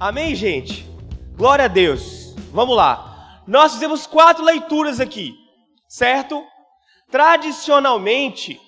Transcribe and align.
Amém, 0.00 0.32
gente? 0.32 0.88
Glória 1.36 1.64
a 1.64 1.68
Deus. 1.68 2.32
Vamos 2.52 2.76
lá. 2.76 3.42
Nós 3.48 3.72
fizemos 3.72 4.06
quatro 4.06 4.44
leituras 4.44 5.00
aqui, 5.00 5.34
certo? 5.88 6.40
Tradicionalmente, 7.10 8.60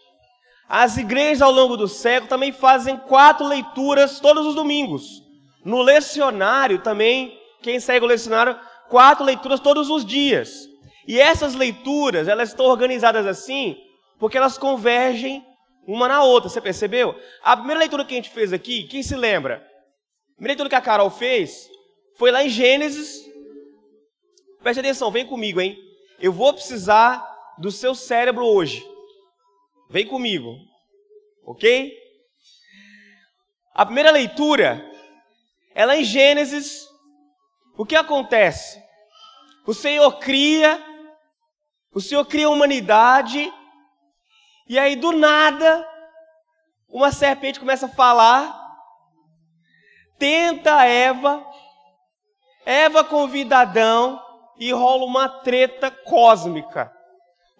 as 0.68 0.96
igrejas 0.96 1.40
ao 1.40 1.52
longo 1.52 1.76
do 1.76 1.86
século 1.86 2.28
também 2.28 2.50
fazem 2.50 2.96
quatro 2.96 3.46
leituras 3.46 4.18
todos 4.18 4.44
os 4.44 4.56
domingos. 4.56 5.22
No 5.64 5.80
lecionário 5.82 6.80
também, 6.80 7.38
quem 7.62 7.78
segue 7.78 8.04
o 8.04 8.08
lecionário, 8.08 8.58
quatro 8.88 9.24
leituras 9.24 9.60
todos 9.60 9.88
os 9.88 10.04
dias. 10.04 10.68
E 11.06 11.20
essas 11.20 11.54
leituras, 11.54 12.26
elas 12.26 12.48
estão 12.48 12.66
organizadas 12.66 13.24
assim, 13.24 13.76
porque 14.18 14.36
elas 14.36 14.58
convergem 14.58 15.46
uma 15.86 16.08
na 16.08 16.24
outra, 16.24 16.50
você 16.50 16.60
percebeu? 16.60 17.14
A 17.40 17.56
primeira 17.56 17.78
leitura 17.78 18.04
que 18.04 18.14
a 18.14 18.16
gente 18.16 18.30
fez 18.30 18.52
aqui, 18.52 18.82
quem 18.88 19.00
se 19.00 19.14
lembra? 19.14 19.69
Primeira 20.40 20.52
leitura 20.52 20.70
que 20.70 20.74
a 20.74 20.80
Carol 20.80 21.10
fez 21.10 21.70
foi 22.16 22.30
lá 22.30 22.42
em 22.42 22.48
Gênesis. 22.48 23.30
Preste 24.62 24.80
atenção, 24.80 25.10
vem 25.10 25.26
comigo, 25.26 25.60
hein? 25.60 25.78
Eu 26.18 26.32
vou 26.32 26.54
precisar 26.54 27.22
do 27.58 27.70
seu 27.70 27.94
cérebro 27.94 28.46
hoje. 28.46 28.82
Vem 29.90 30.06
comigo, 30.06 30.56
ok? 31.44 31.94
A 33.74 33.84
primeira 33.84 34.10
leitura 34.10 34.82
é 35.74 35.84
lá 35.84 35.94
em 35.94 36.04
Gênesis. 36.04 36.88
O 37.76 37.84
que 37.84 37.94
acontece? 37.94 38.82
O 39.66 39.74
Senhor 39.74 40.10
cria, 40.20 40.82
o 41.92 42.00
Senhor 42.00 42.24
cria 42.24 42.46
a 42.46 42.50
humanidade, 42.50 43.52
e 44.66 44.78
aí 44.78 44.96
do 44.96 45.12
nada, 45.12 45.86
uma 46.88 47.12
serpente 47.12 47.60
começa 47.60 47.84
a 47.84 47.90
falar, 47.90 48.59
tenta 50.20 50.84
Eva, 50.84 51.44
Eva 52.64 53.02
convida 53.02 53.58
Adão 53.58 54.22
e 54.56 54.70
rola 54.70 55.04
uma 55.04 55.28
treta 55.28 55.90
cósmica 55.90 56.92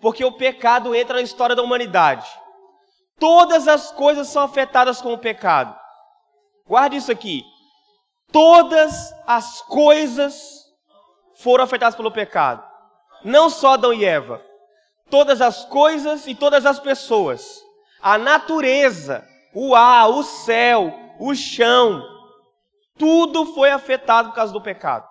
porque 0.00 0.25
o 0.25 0.33
pecado 0.33 0.94
entra 0.94 1.16
na 1.16 1.22
história 1.22 1.55
da 1.55 1.62
humanidade. 1.62 2.27
Todas 3.19 3.69
as 3.69 3.92
coisas 3.92 4.28
são 4.28 4.42
afetadas 4.42 5.00
com 5.00 5.12
o 5.12 5.19
pecado. 5.19 5.78
Guarde 6.66 6.97
isso 6.97 7.12
aqui. 7.12 7.44
Todas 8.33 9.12
as 9.27 9.61
coisas 9.62 10.64
foram 11.36 11.64
afetadas 11.64 11.94
pelo 11.94 12.11
pecado. 12.11 12.64
Não 13.22 13.50
só 13.50 13.75
Adão 13.75 13.92
e 13.92 14.05
Eva. 14.05 14.42
Todas 15.11 15.41
as 15.42 15.64
coisas 15.66 16.27
e 16.27 16.34
todas 16.34 16.64
as 16.64 16.78
pessoas. 16.78 17.61
A 18.00 18.16
natureza, 18.16 19.27
o 19.55 19.75
ar, 19.75 20.08
o 20.08 20.22
céu, 20.22 20.94
o 21.19 21.34
chão, 21.34 22.03
tudo 23.01 23.47
foi 23.55 23.70
afetado 23.70 24.29
por 24.29 24.34
causa 24.34 24.53
do 24.53 24.61
pecado. 24.61 25.09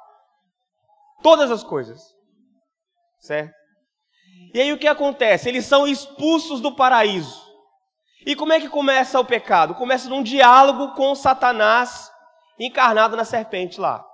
Todas 1.24 1.50
as 1.50 1.64
coisas. 1.64 2.00
Certo? 3.20 3.52
E 4.54 4.62
aí 4.62 4.72
o 4.72 4.78
que 4.78 4.88
acontece? 4.88 5.50
Eles 5.50 5.66
são 5.66 5.88
expulsos 5.88 6.62
do 6.62 6.76
paraíso. 6.76 7.50
E 8.26 8.36
como 8.36 8.54
é 8.54 8.60
que 8.60 8.70
começa 8.70 9.20
o 9.20 9.26
pecado? 9.26 9.74
Começa 9.74 10.08
num 10.08 10.22
diálogo 10.22 10.94
com 10.94 11.16
Satanás 11.16 12.12
encarnado 12.60 13.18
na 13.18 13.26
serpente 13.26 13.80
lá. 13.80 14.06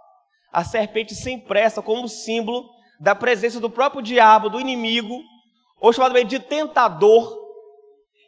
A 0.52 0.64
serpente 0.64 1.14
se 1.14 1.32
empresta 1.32 1.82
como 1.82 2.08
símbolo 2.08 2.70
da 3.00 3.14
presença 3.14 3.60
do 3.60 3.70
próprio 3.70 4.02
diabo, 4.02 4.50
do 4.50 4.62
inimigo, 4.62 5.22
ou 5.82 5.92
chamado 5.92 6.24
de 6.24 6.40
tentador. 6.40 7.38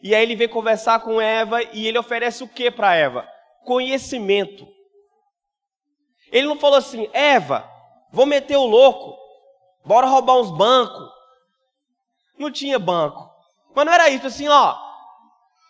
E 0.03 0.13
aí 0.13 0.23
ele 0.23 0.35
vem 0.35 0.49
conversar 0.49 0.99
com 0.99 1.21
Eva 1.21 1.63
e 1.63 1.87
ele 1.87 1.97
oferece 1.97 2.43
o 2.43 2.47
que 2.47 2.69
para 2.69 2.95
Eva? 2.95 3.27
Conhecimento. 3.63 4.76
Ele 6.31 6.47
não 6.47 6.59
falou 6.59 6.77
assim, 6.77 7.09
Eva, 7.13 7.69
vou 8.11 8.25
meter 8.25 8.57
o 8.57 8.65
louco, 8.65 9.17
bora 9.85 10.07
roubar 10.07 10.37
uns 10.37 10.51
bancos, 10.51 11.09
não 12.37 12.51
tinha 12.51 12.77
banco. 12.77 13.29
Mas 13.75 13.85
não 13.85 13.93
era 13.93 14.09
isso, 14.09 14.27
assim, 14.27 14.47
ó. 14.47 14.77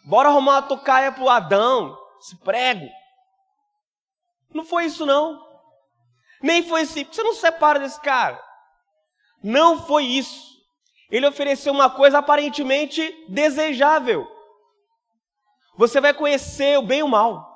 Bora 0.05 0.29
arrumar 0.29 0.53
uma 0.53 0.61
tocaia 0.61 1.11
pro 1.11 1.29
Adão, 1.29 1.97
esse 2.19 2.35
prego. 2.37 2.87
Não 4.53 4.63
foi 4.63 4.85
isso, 4.85 5.05
não. 5.05 5.45
Nem 6.41 6.63
foi 6.63 6.81
assim, 6.81 7.03
você 7.03 7.21
não 7.23 7.33
separa 7.33 7.79
desse 7.79 7.99
cara. 7.99 8.41
Não 9.43 9.85
foi 9.85 10.05
isso. 10.05 10.57
Ele 11.09 11.27
ofereceu 11.27 11.73
uma 11.73 11.89
coisa 11.89 12.19
aparentemente 12.19 13.25
desejável. 13.29 14.27
Você 15.77 16.01
vai 16.01 16.13
conhecer 16.13 16.77
o 16.77 16.81
bem 16.81 16.99
e 16.99 17.03
o 17.03 17.07
mal. 17.07 17.46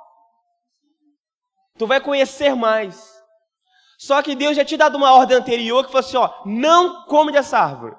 Tu 1.77 1.87
vai 1.87 1.99
conhecer 1.99 2.55
mais. 2.55 3.11
Só 3.97 4.21
que 4.21 4.35
Deus 4.35 4.55
já 4.55 4.65
te 4.65 4.77
dado 4.77 4.97
uma 4.97 5.13
ordem 5.13 5.37
anterior 5.37 5.85
que 5.85 5.91
falou 5.91 6.05
assim: 6.05 6.17
ó, 6.17 6.31
não 6.45 7.05
come 7.05 7.31
dessa 7.31 7.59
árvore. 7.59 7.95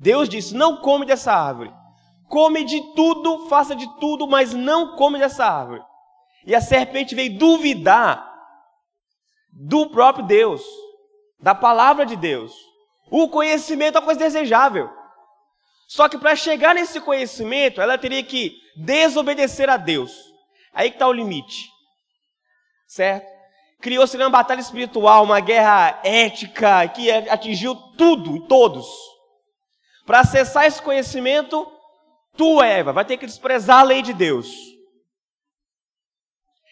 Deus 0.00 0.28
disse: 0.28 0.54
Não 0.54 0.78
come 0.78 1.06
dessa 1.06 1.32
árvore. 1.32 1.72
Come 2.28 2.64
de 2.64 2.80
tudo, 2.94 3.48
faça 3.48 3.76
de 3.76 3.86
tudo, 3.98 4.26
mas 4.26 4.52
não 4.52 4.96
come 4.96 5.18
dessa 5.18 5.46
árvore. 5.46 5.82
E 6.46 6.54
a 6.54 6.60
serpente 6.60 7.14
veio 7.14 7.38
duvidar 7.38 8.30
do 9.50 9.88
próprio 9.88 10.26
Deus, 10.26 10.62
da 11.40 11.54
palavra 11.54 12.04
de 12.04 12.16
Deus. 12.16 12.52
O 13.10 13.28
conhecimento 13.28 13.96
é 13.96 14.00
uma 14.00 14.04
coisa 14.04 14.20
desejável. 14.20 14.90
Só 15.86 16.08
que 16.08 16.18
para 16.18 16.34
chegar 16.34 16.74
nesse 16.74 17.00
conhecimento, 17.00 17.80
ela 17.80 17.96
teria 17.96 18.22
que 18.22 18.56
desobedecer 18.76 19.68
a 19.68 19.76
Deus. 19.76 20.12
Aí 20.72 20.90
que 20.90 20.96
está 20.96 21.06
o 21.06 21.12
limite. 21.12 21.73
Certo? 22.94 23.28
Criou-se 23.80 24.16
uma 24.16 24.30
batalha 24.30 24.60
espiritual, 24.60 25.24
uma 25.24 25.40
guerra 25.40 25.98
ética 26.04 26.86
que 26.86 27.10
atingiu 27.10 27.74
tudo 27.74 28.36
e 28.36 28.46
todos. 28.46 28.86
Para 30.06 30.20
acessar 30.20 30.64
esse 30.64 30.80
conhecimento, 30.80 31.66
tu, 32.36 32.62
Eva, 32.62 32.92
vai 32.92 33.04
ter 33.04 33.16
que 33.16 33.26
desprezar 33.26 33.80
a 33.80 33.82
lei 33.82 34.00
de 34.00 34.12
Deus. 34.12 34.48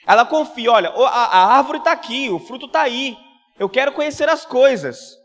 Ela 0.06 0.24
confia, 0.24 0.70
olha, 0.70 0.90
a, 0.90 1.56
árvore 1.56 1.78
está 1.78 1.90
aqui, 1.90 2.30
o 2.30 2.38
fruto 2.38 2.66
está 2.66 2.82
aí. 2.82 3.18
Eu 3.58 3.68
quero 3.68 3.90
conhecer 3.90 4.28
as 4.28 4.46
coisas. 4.46 5.18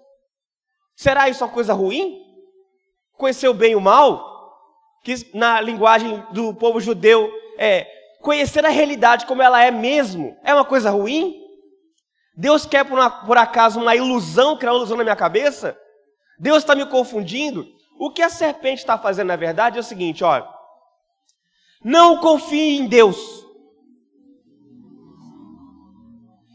Será 0.96 1.30
isso 1.30 1.44
uma 1.44 1.54
coisa 1.54 1.74
ruim? 1.74 2.20
Conhecer 3.14 3.48
o 3.48 3.54
bem 3.54 3.74
e 3.74 3.76
o 3.76 3.82
mal? 3.82 4.52
Que 5.04 5.14
na 5.32 5.62
linguagem 5.62 6.26
do 6.32 6.56
povo 6.56 6.82
judeu 6.82 7.32
é 7.60 7.97
conhecer 8.28 8.66
a 8.66 8.70
realidade 8.70 9.26
como 9.26 9.42
ela 9.42 9.64
é 9.64 9.72
mesmo. 9.72 10.38
É 10.44 10.54
uma 10.54 10.66
coisa 10.66 10.90
ruim? 10.90 11.42
Deus 12.36 12.66
quer 12.66 12.84
por, 12.84 13.00
uma, 13.00 13.10
por 13.10 13.38
acaso 13.38 13.80
uma 13.80 13.96
ilusão, 13.96 14.58
criar 14.58 14.74
uma 14.74 14.80
ilusão 14.80 14.98
na 14.98 15.04
minha 15.06 15.16
cabeça? 15.16 15.80
Deus 16.38 16.58
está 16.58 16.76
me 16.76 16.86
confundindo? 16.86 17.66
O 17.98 18.12
que 18.12 18.22
a 18.22 18.30
serpente 18.30 18.80
está 18.80 18.98
fazendo, 18.98 19.30
na 19.30 19.38
verdade, 19.38 19.78
é 19.78 19.80
o 19.80 19.84
seguinte: 19.84 20.26
olha, 20.26 20.46
não 21.82 22.18
confie 22.18 22.78
em 22.78 22.86
Deus. 22.86 23.18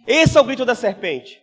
Esse 0.07 0.37
é 0.37 0.41
o 0.43 0.45
grito 0.45 0.67
da 0.67 0.75
serpente. 0.75 1.43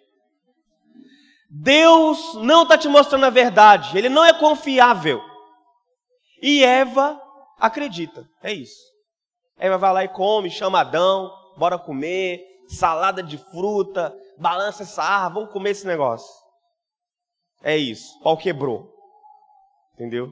Deus 1.49 2.35
não 2.35 2.61
está 2.61 2.77
te 2.77 2.87
mostrando 2.87 3.25
a 3.25 3.31
verdade, 3.31 3.97
ele 3.97 4.09
não 4.09 4.23
é 4.23 4.31
confiável. 4.31 5.23
E 6.39 6.63
Eva 6.63 7.19
acredita, 7.57 8.29
é 8.43 8.53
isso. 8.53 8.88
Eva 9.59 9.77
vai 9.77 9.93
lá 9.93 10.03
e 10.05 10.07
come, 10.07 10.49
chama 10.49 10.79
Adão, 10.79 11.31
bora 11.57 11.77
comer, 11.77 12.41
salada 12.69 13.21
de 13.21 13.37
fruta, 13.37 14.15
balança 14.37 14.83
essa 14.83 15.03
árvore, 15.03 15.33
vamos 15.33 15.53
comer 15.53 15.71
esse 15.71 15.85
negócio. 15.85 16.33
É 17.61 17.75
isso, 17.75 18.17
pau 18.23 18.37
quebrou. 18.37 18.89
Entendeu? 19.95 20.31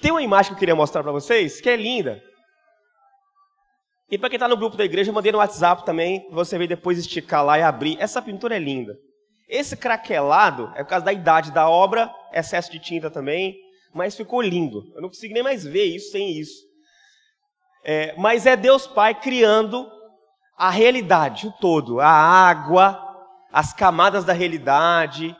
Tem 0.00 0.12
uma 0.12 0.22
imagem 0.22 0.50
que 0.50 0.54
eu 0.54 0.58
queria 0.58 0.76
mostrar 0.76 1.02
para 1.02 1.12
vocês 1.12 1.60
que 1.60 1.68
é 1.68 1.76
linda. 1.76 2.22
E 4.08 4.16
para 4.16 4.28
quem 4.28 4.36
está 4.36 4.48
no 4.48 4.56
grupo 4.56 4.76
da 4.76 4.84
igreja, 4.84 5.10
eu 5.10 5.14
mandei 5.14 5.30
no 5.30 5.38
WhatsApp 5.38 5.84
também. 5.84 6.26
Você 6.30 6.56
vem 6.56 6.66
depois 6.66 6.98
esticar 6.98 7.44
lá 7.44 7.58
e 7.58 7.62
abrir. 7.62 7.96
Essa 8.00 8.22
pintura 8.22 8.56
é 8.56 8.58
linda. 8.58 8.96
Esse 9.48 9.76
craquelado 9.76 10.72
é 10.76 10.82
por 10.82 10.90
causa 10.90 11.04
da 11.04 11.12
idade 11.12 11.52
da 11.52 11.68
obra, 11.68 12.12
excesso 12.32 12.70
de 12.70 12.78
tinta 12.78 13.10
também, 13.10 13.56
mas 13.92 14.16
ficou 14.16 14.40
lindo. 14.40 14.84
Eu 14.94 15.02
não 15.02 15.08
consigo 15.08 15.34
nem 15.34 15.42
mais 15.42 15.64
ver 15.64 15.84
isso 15.84 16.12
sem 16.12 16.38
isso. 16.38 16.69
É, 17.84 18.14
mas 18.16 18.46
é 18.46 18.56
Deus 18.56 18.86
Pai 18.86 19.14
criando 19.14 19.90
a 20.56 20.70
realidade, 20.70 21.46
o 21.46 21.52
todo, 21.52 22.00
a 22.00 22.08
água, 22.08 23.00
as 23.52 23.72
camadas 23.72 24.24
da 24.24 24.32
realidade, 24.32 25.34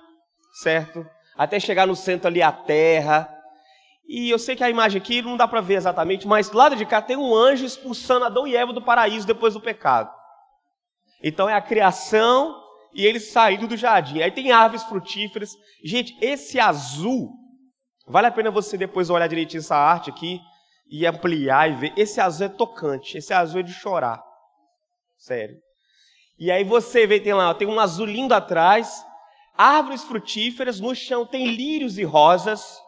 certo? 0.62 1.06
até 1.40 1.58
chegar 1.58 1.86
no 1.86 1.96
centro 1.96 2.28
ali 2.28 2.42
a 2.42 2.52
terra. 2.52 3.26
E 4.06 4.28
eu 4.28 4.38
sei 4.38 4.54
que 4.54 4.62
a 4.62 4.68
imagem 4.68 5.00
aqui 5.00 5.22
não 5.22 5.38
dá 5.38 5.48
para 5.48 5.62
ver 5.62 5.76
exatamente, 5.76 6.28
mas 6.28 6.50
do 6.50 6.58
lado 6.58 6.76
de 6.76 6.84
cá 6.84 7.00
tem 7.00 7.16
um 7.16 7.34
anjo 7.34 7.64
expulsando 7.64 8.26
Adão 8.26 8.46
e 8.46 8.54
Eva 8.54 8.74
do 8.74 8.82
paraíso 8.82 9.26
depois 9.26 9.54
do 9.54 9.60
pecado. 9.60 10.10
Então 11.22 11.48
é 11.48 11.54
a 11.54 11.62
criação 11.62 12.62
e 12.92 13.06
eles 13.06 13.30
saindo 13.30 13.66
do 13.66 13.74
jardim. 13.74 14.20
Aí 14.20 14.30
tem 14.30 14.52
árvores 14.52 14.84
frutíferas. 14.84 15.56
Gente, 15.82 16.14
esse 16.20 16.60
azul, 16.60 17.30
vale 18.06 18.26
a 18.26 18.30
pena 18.30 18.50
você 18.50 18.76
depois 18.76 19.08
olhar 19.08 19.26
direitinho 19.26 19.60
essa 19.60 19.76
arte 19.76 20.10
aqui 20.10 20.42
e 20.90 21.06
ampliar 21.06 21.70
e 21.70 21.74
ver. 21.74 21.92
Esse 21.96 22.20
azul 22.20 22.46
é 22.46 22.48
tocante, 22.48 23.16
esse 23.16 23.32
azul 23.32 23.60
é 23.60 23.62
de 23.62 23.72
chorar. 23.72 24.22
Sério. 25.16 25.56
E 26.38 26.50
aí 26.50 26.64
você 26.64 27.06
vê, 27.06 27.20
tem 27.20 27.32
lá, 27.32 27.54
tem 27.54 27.68
um 27.68 27.78
azul 27.78 28.06
lindo 28.06 28.34
atrás, 28.34 29.04
árvores 29.56 30.02
frutíferas, 30.02 30.80
no 30.80 30.94
chão 30.94 31.24
tem 31.26 31.46
lírios 31.48 31.98
e 31.98 32.02
rosas, 32.02 32.78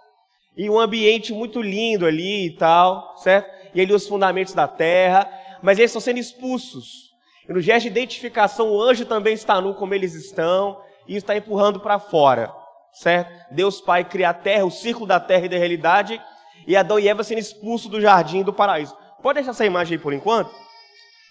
e 0.57 0.69
um 0.69 0.81
ambiente 0.81 1.33
muito 1.33 1.61
lindo 1.61 2.07
ali 2.07 2.47
e 2.47 2.57
tal, 2.57 3.17
certo? 3.19 3.51
E 3.75 3.81
ali 3.81 3.93
os 3.93 4.09
fundamentos 4.09 4.55
da 4.55 4.67
terra, 4.67 5.31
mas 5.63 5.79
eles 5.79 5.91
estão 5.91 6.01
sendo 6.01 6.19
expulsos. 6.19 7.11
E 7.49 7.53
no 7.53 7.61
gesto 7.61 7.85
de 7.85 7.89
identificação, 7.89 8.71
o 8.71 8.81
anjo 8.81 9.05
também 9.05 9.35
está 9.35 9.61
nu 9.61 9.75
como 9.75 9.95
eles 9.95 10.15
estão, 10.15 10.83
e 11.07 11.17
está 11.17 11.37
empurrando 11.37 11.81
para 11.81 11.99
fora, 11.99 12.55
certo? 12.93 13.55
Deus 13.55 13.81
Pai 13.81 14.05
cria 14.05 14.31
a 14.31 14.35
terra, 14.35 14.65
o 14.65 14.71
círculo 14.71 15.07
da 15.07 15.21
terra 15.21 15.47
e 15.47 15.49
da 15.49 15.59
realidade, 15.59 16.21
e 16.67 16.77
Adão 16.77 16.99
e 16.99 17.09
Eva 17.09 17.25
sendo 17.25 17.39
expulsos 17.39 17.91
do 17.91 18.01
jardim 18.01 18.43
do 18.43 18.53
paraíso. 18.53 18.97
Pode 19.23 19.37
deixar 19.37 19.51
essa 19.53 19.67
imagem 19.67 19.97
aí 19.97 20.03
por 20.03 20.13
enquanto? 20.13 20.51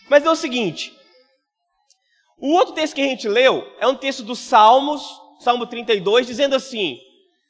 Mas 0.10 0.25
é 0.25 0.30
o 0.30 0.36
seguinte: 0.36 0.94
o 2.38 2.54
outro 2.54 2.74
texto 2.74 2.95
que 2.95 3.01
a 3.01 3.06
gente 3.06 3.28
leu 3.28 3.66
é 3.80 3.88
um 3.88 3.95
texto 3.95 4.24
dos 4.24 4.39
Salmos, 4.39 5.04
Salmo 5.39 5.66
32, 5.66 6.28
dizendo 6.28 6.56
assim: 6.56 6.98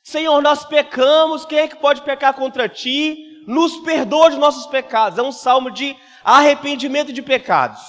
Senhor, 0.04 0.42
nós 0.42 0.66
pecamos, 0.66 1.45
quem 1.45 1.60
é 1.60 1.68
que 1.68 1.75
pode 1.75 2.01
pecar 2.01 2.33
contra 2.33 2.68
ti? 2.68 3.44
Nos 3.48 3.78
perdoa 3.78 4.30
de 4.30 4.38
nossos 4.38 4.68
pecados. 4.68 5.18
É 5.18 5.22
um 5.22 5.31
salmo 5.31 5.72
de 5.72 5.95
arrependimento 6.24 7.12
de 7.12 7.22
pecados. 7.22 7.81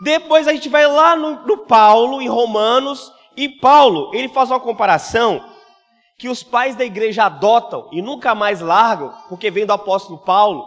Depois 0.00 0.46
a 0.46 0.52
gente 0.52 0.68
vai 0.68 0.86
lá 0.86 1.16
no, 1.16 1.44
no 1.44 1.58
Paulo, 1.58 2.22
em 2.22 2.28
Romanos, 2.28 3.12
e 3.36 3.48
Paulo, 3.48 4.10
ele 4.14 4.28
faz 4.28 4.50
uma 4.50 4.60
comparação 4.60 5.44
que 6.18 6.28
os 6.28 6.42
pais 6.42 6.74
da 6.74 6.84
igreja 6.84 7.24
adotam 7.26 7.88
e 7.92 8.02
nunca 8.02 8.34
mais 8.34 8.60
largam, 8.60 9.14
porque 9.28 9.50
vem 9.50 9.64
do 9.64 9.72
apóstolo 9.72 10.18
Paulo, 10.18 10.66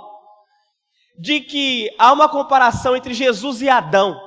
de 1.19 1.41
que 1.41 1.93
há 1.99 2.13
uma 2.13 2.29
comparação 2.29 2.95
entre 2.95 3.13
Jesus 3.13 3.61
e 3.61 3.69
Adão. 3.69 4.17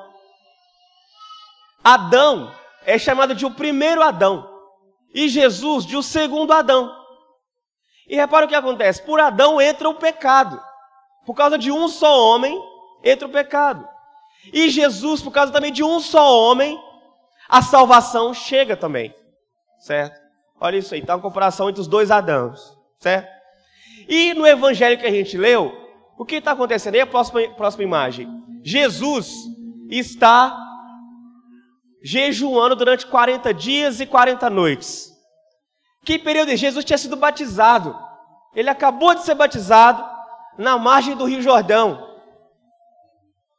Adão 1.83 2.53
é 2.85 2.99
chamado 2.99 3.35
de 3.35 3.47
o 3.47 3.51
primeiro 3.51 4.03
Adão 4.03 4.49
e 5.15 5.27
Jesus 5.29 5.87
de 5.87 5.97
o 5.97 6.03
segundo 6.03 6.53
Adão. 6.53 6.95
E 8.07 8.17
repara 8.17 8.45
o 8.45 8.49
que 8.49 8.55
acontece: 8.55 9.03
por 9.03 9.19
Adão 9.19 9.59
entra 9.59 9.89
o 9.89 9.95
pecado, 9.95 10.61
por 11.25 11.35
causa 11.35 11.57
de 11.57 11.73
um 11.73 11.89
só 11.89 12.21
homem 12.21 12.63
entra 13.03 13.27
o 13.27 13.33
pecado. 13.33 13.89
E 14.53 14.69
Jesus, 14.69 15.23
por 15.23 15.31
causa 15.31 15.51
também 15.51 15.73
de 15.73 15.83
um 15.83 16.01
só 16.01 16.39
homem, 16.39 16.79
a 17.49 17.63
salvação 17.63 18.35
chega 18.35 18.77
também. 18.77 19.15
Certo? 19.79 20.24
Olha 20.61 20.77
isso 20.77 20.95
aí, 20.95 21.01
está 21.01 21.15
uma 21.15 21.23
comparação 21.23 21.69
entre 21.69 21.81
os 21.81 21.89
dois 21.89 22.11
Adãos. 22.11 22.77
Certo? 22.99 23.29
E 24.09 24.35
no 24.35 24.47
evangelho 24.47 24.99
que 24.99 25.07
a 25.07 25.11
gente 25.11 25.37
leu, 25.37 25.73
o 26.19 26.25
que 26.25 26.37
está 26.37 26.53
acontecendo 26.53 26.95
aí? 26.95 27.01
A 27.01 27.07
próxima, 27.07 27.49
próxima 27.51 27.85
imagem. 27.85 28.29
Jesus 28.63 29.33
está 29.91 30.57
jejuando 32.03 32.77
durante 32.77 33.07
40 33.07 33.53
dias 33.55 34.01
e 34.01 34.07
40 34.07 34.51
noites. 34.51 35.11
Que 36.05 36.19
período 36.19 36.55
Jesus 36.55 36.85
tinha 36.85 36.99
sido 36.99 37.17
batizado? 37.17 37.99
Ele 38.55 38.69
acabou 38.69 39.15
de 39.15 39.23
ser 39.23 39.35
batizado 39.35 40.05
na 40.59 40.79
margem 40.79 41.17
do 41.17 41.25
Rio 41.25 41.41
Jordão. 41.41 42.15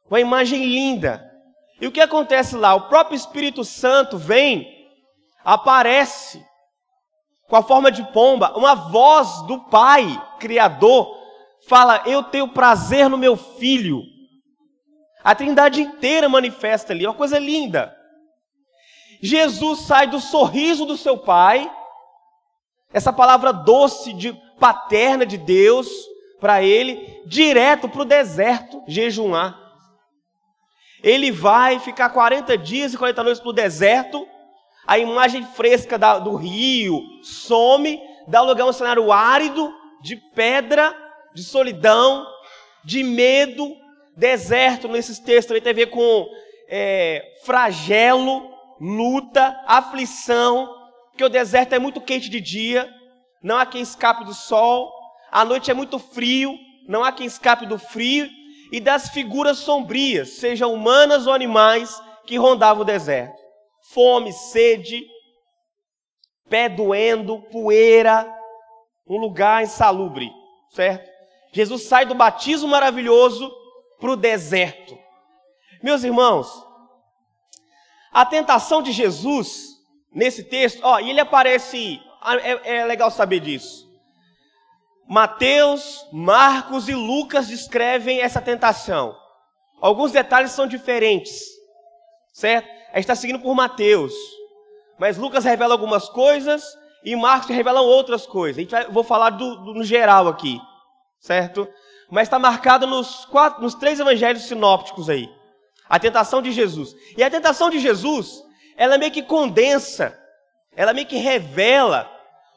Uma 0.08 0.20
imagem 0.20 0.64
linda. 0.64 1.28
E 1.80 1.86
o 1.86 1.92
que 1.92 2.00
acontece 2.00 2.56
lá? 2.56 2.74
O 2.74 2.88
próprio 2.88 3.16
Espírito 3.16 3.64
Santo 3.64 4.16
vem, 4.16 4.66
aparece 5.44 6.45
com 7.48 7.56
a 7.56 7.62
forma 7.62 7.90
de 7.90 8.02
pomba, 8.12 8.56
uma 8.56 8.74
voz 8.74 9.42
do 9.42 9.60
Pai, 9.60 10.20
Criador, 10.38 11.16
fala: 11.68 12.02
Eu 12.06 12.22
tenho 12.22 12.48
prazer 12.48 13.08
no 13.08 13.18
meu 13.18 13.36
filho. 13.36 14.02
A 15.22 15.34
trindade 15.34 15.80
inteira 15.80 16.28
manifesta 16.28 16.92
ali, 16.92 17.06
uma 17.06 17.14
coisa 17.14 17.38
linda. 17.38 17.94
Jesus 19.20 19.80
sai 19.80 20.06
do 20.06 20.20
sorriso 20.20 20.84
do 20.84 20.96
seu 20.96 21.18
Pai, 21.18 21.70
essa 22.92 23.12
palavra 23.12 23.52
doce, 23.52 24.12
de 24.12 24.32
paterna 24.58 25.26
de 25.26 25.36
Deus, 25.36 25.88
para 26.40 26.62
ele, 26.62 27.22
direto 27.26 27.88
para 27.88 28.02
o 28.02 28.06
deserto 28.06 28.82
jejuar. 28.86 29.58
Ele 31.02 31.30
vai 31.30 31.78
ficar 31.78 32.10
40 32.10 32.56
dias 32.58 32.94
e 32.94 32.98
40 32.98 33.22
noites 33.22 33.42
no 33.42 33.52
deserto, 33.52 34.26
a 34.86 34.98
imagem 34.98 35.44
fresca 35.44 35.98
da, 35.98 36.18
do 36.18 36.36
rio 36.36 37.02
some, 37.22 38.00
dá 38.28 38.40
lugar 38.40 38.64
a 38.64 38.68
um 38.68 38.72
cenário 38.72 39.10
árido, 39.12 39.72
de 40.02 40.16
pedra, 40.16 40.94
de 41.34 41.42
solidão, 41.42 42.26
de 42.84 43.02
medo, 43.02 43.74
deserto 44.16 44.88
nesses 44.88 45.18
textos 45.18 45.46
também 45.46 45.62
tem 45.62 45.72
a 45.72 45.74
ver 45.74 45.90
com 45.90 46.28
é, 46.68 47.22
flagelo, 47.44 48.50
luta, 48.80 49.58
aflição, 49.66 50.68
porque 51.10 51.24
o 51.24 51.28
deserto 51.28 51.72
é 51.72 51.78
muito 51.78 52.00
quente 52.00 52.28
de 52.28 52.40
dia, 52.40 52.88
não 53.42 53.58
há 53.58 53.66
quem 53.66 53.80
escape 53.80 54.24
do 54.24 54.34
sol, 54.34 54.92
a 55.30 55.44
noite 55.44 55.70
é 55.70 55.74
muito 55.74 55.98
frio, 55.98 56.56
não 56.88 57.02
há 57.02 57.12
quem 57.12 57.26
escape 57.26 57.66
do 57.66 57.78
frio, 57.78 58.28
e 58.72 58.80
das 58.80 59.10
figuras 59.10 59.58
sombrias, 59.58 60.30
sejam 60.30 60.72
humanas 60.72 61.26
ou 61.26 61.32
animais, 61.32 62.00
que 62.26 62.36
rondavam 62.36 62.82
o 62.82 62.86
deserto. 62.86 63.45
Fome, 63.90 64.32
sede, 64.32 65.06
pé 66.48 66.68
doendo, 66.68 67.40
poeira, 67.50 68.26
um 69.06 69.16
lugar 69.16 69.62
insalubre, 69.62 70.30
certo? 70.70 71.10
Jesus 71.52 71.82
sai 71.84 72.04
do 72.04 72.14
batismo 72.14 72.68
maravilhoso 72.68 73.50
para 73.98 74.10
o 74.10 74.16
deserto. 74.16 74.98
Meus 75.82 76.04
irmãos, 76.04 76.66
a 78.12 78.26
tentação 78.26 78.82
de 78.82 78.92
Jesus, 78.92 79.68
nesse 80.12 80.44
texto, 80.44 80.80
ó, 80.82 80.98
ele 80.98 81.20
aparece, 81.20 82.00
é, 82.42 82.78
é 82.78 82.84
legal 82.84 83.10
saber 83.10 83.40
disso. 83.40 83.86
Mateus, 85.08 86.06
Marcos 86.12 86.88
e 86.88 86.94
Lucas 86.94 87.46
descrevem 87.46 88.20
essa 88.20 88.40
tentação. 88.40 89.16
Alguns 89.80 90.10
detalhes 90.10 90.50
são 90.50 90.66
diferentes, 90.66 91.40
certo? 92.32 92.75
A 92.92 92.96
gente 92.96 93.04
está 93.04 93.14
seguindo 93.14 93.40
por 93.40 93.54
Mateus, 93.54 94.14
mas 94.98 95.16
Lucas 95.18 95.44
revela 95.44 95.74
algumas 95.74 96.08
coisas 96.08 96.64
e 97.04 97.14
Marcos 97.14 97.48
revela 97.48 97.80
outras 97.80 98.26
coisas. 98.26 98.58
A 98.58 98.60
gente 98.62 98.70
vai, 98.70 98.84
vou 98.86 99.04
falar 99.04 99.30
do, 99.30 99.56
do, 99.56 99.74
no 99.74 99.84
geral 99.84 100.28
aqui, 100.28 100.60
certo? 101.20 101.68
Mas 102.10 102.24
está 102.24 102.38
marcado 102.38 102.86
nos, 102.86 103.24
quatro, 103.26 103.62
nos 103.62 103.74
três 103.74 104.00
evangelhos 104.00 104.44
sinópticos 104.44 105.10
aí. 105.10 105.28
A 105.88 105.98
tentação 105.98 106.42
de 106.42 106.50
Jesus. 106.52 106.94
E 107.16 107.22
a 107.22 107.30
tentação 107.30 107.70
de 107.70 107.78
Jesus, 107.78 108.42
ela 108.76 108.98
meio 108.98 109.12
que 109.12 109.22
condensa, 109.22 110.18
ela 110.74 110.92
meio 110.92 111.06
que 111.06 111.16
revela 111.16 112.10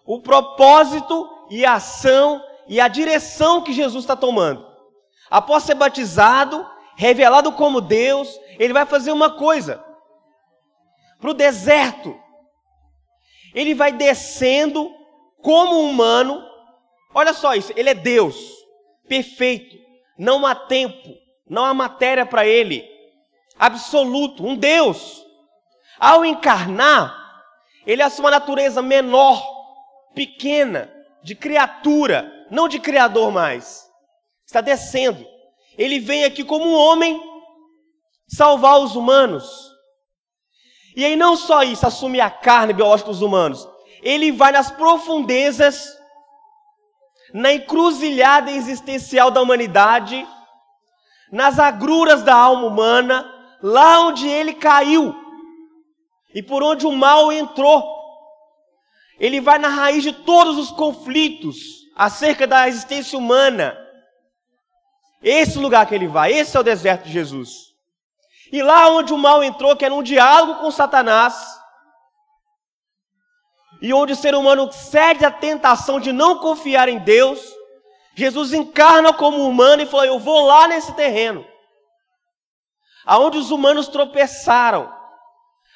o 0.05 0.19
propósito 0.21 1.29
e 1.49 1.65
a 1.65 1.73
ação 1.73 2.43
e 2.67 2.79
a 2.79 2.87
direção 2.87 3.61
que 3.61 3.73
Jesus 3.73 4.03
está 4.03 4.15
tomando. 4.15 4.65
Após 5.29 5.63
ser 5.63 5.75
batizado, 5.75 6.65
revelado 6.95 7.51
como 7.51 7.81
Deus, 7.81 8.39
ele 8.57 8.73
vai 8.73 8.85
fazer 8.85 9.11
uma 9.11 9.29
coisa: 9.29 9.83
para 11.19 11.29
o 11.29 11.33
deserto. 11.33 12.17
Ele 13.53 13.73
vai 13.73 13.91
descendo 13.91 14.91
como 15.41 15.81
humano. 15.81 16.43
Olha 17.13 17.33
só 17.33 17.53
isso, 17.55 17.73
ele 17.75 17.89
é 17.89 17.93
Deus, 17.93 18.35
perfeito. 19.07 19.77
Não 20.17 20.45
há 20.45 20.53
tempo, 20.53 21.15
não 21.47 21.65
há 21.65 21.73
matéria 21.73 22.25
para 22.25 22.45
ele. 22.45 22.87
Absoluto, 23.57 24.45
um 24.45 24.55
Deus. 24.55 25.25
Ao 25.99 26.23
encarnar, 26.23 27.43
ele 27.85 28.01
assume 28.01 28.25
uma 28.25 28.31
natureza 28.31 28.81
menor, 28.81 29.43
pequena, 30.13 30.93
de 31.23 31.35
criatura, 31.35 32.31
não 32.49 32.67
de 32.67 32.79
criador 32.79 33.31
mais. 33.31 33.89
Está 34.45 34.61
descendo. 34.61 35.25
Ele 35.77 35.99
vem 35.99 36.23
aqui 36.23 36.43
como 36.43 36.65
um 36.65 36.73
homem 36.73 37.21
salvar 38.27 38.79
os 38.79 38.95
humanos. 38.95 39.68
E 40.95 41.05
aí 41.05 41.15
não 41.15 41.35
só 41.35 41.63
isso, 41.63 41.85
assume 41.85 42.19
a 42.19 42.29
carne 42.29 42.73
biológica 42.73 43.09
dos 43.09 43.21
humanos. 43.21 43.67
Ele 44.01 44.31
vai 44.31 44.51
nas 44.51 44.71
profundezas, 44.71 45.87
na 47.33 47.53
encruzilhada 47.53 48.51
existencial 48.51 49.29
da 49.29 49.41
humanidade, 49.41 50.27
nas 51.31 51.59
agruras 51.59 52.23
da 52.23 52.35
alma 52.35 52.65
humana, 52.65 53.29
lá 53.61 54.01
onde 54.01 54.27
ele 54.27 54.53
caiu 54.53 55.15
e 56.33 56.41
por 56.41 56.63
onde 56.63 56.85
o 56.85 56.91
mal 56.91 57.31
entrou. 57.31 57.97
Ele 59.19 59.41
vai 59.41 59.59
na 59.59 59.67
raiz 59.67 60.03
de 60.03 60.13
todos 60.13 60.57
os 60.57 60.71
conflitos 60.71 61.57
acerca 61.95 62.47
da 62.47 62.67
existência 62.67 63.17
humana. 63.17 63.77
Esse 65.21 65.59
lugar 65.59 65.85
que 65.85 65.93
ele 65.93 66.07
vai, 66.07 66.31
esse 66.31 66.55
é 66.55 66.59
o 66.59 66.63
deserto 66.63 67.03
de 67.03 67.11
Jesus. 67.11 67.68
E 68.51 68.61
lá 68.63 68.89
onde 68.89 69.13
o 69.13 69.17
mal 69.17 69.43
entrou, 69.43 69.75
que 69.75 69.85
era 69.85 69.93
um 69.93 70.03
diálogo 70.03 70.59
com 70.61 70.71
Satanás, 70.71 71.59
e 73.81 73.93
onde 73.93 74.13
o 74.13 74.15
ser 74.15 74.35
humano 74.35 74.71
cede 74.71 75.23
à 75.23 75.31
tentação 75.31 75.99
de 75.99 76.11
não 76.11 76.39
confiar 76.39 76.89
em 76.89 76.99
Deus, 76.99 77.41
Jesus 78.15 78.51
encarna 78.51 79.13
como 79.13 79.47
humano 79.47 79.81
e 79.81 79.85
falou: 79.85 80.05
Eu 80.05 80.19
vou 80.19 80.45
lá 80.45 80.67
nesse 80.67 80.93
terreno. 80.93 81.45
aonde 83.05 83.37
os 83.37 83.49
humanos 83.49 83.87
tropeçaram, 83.87 84.93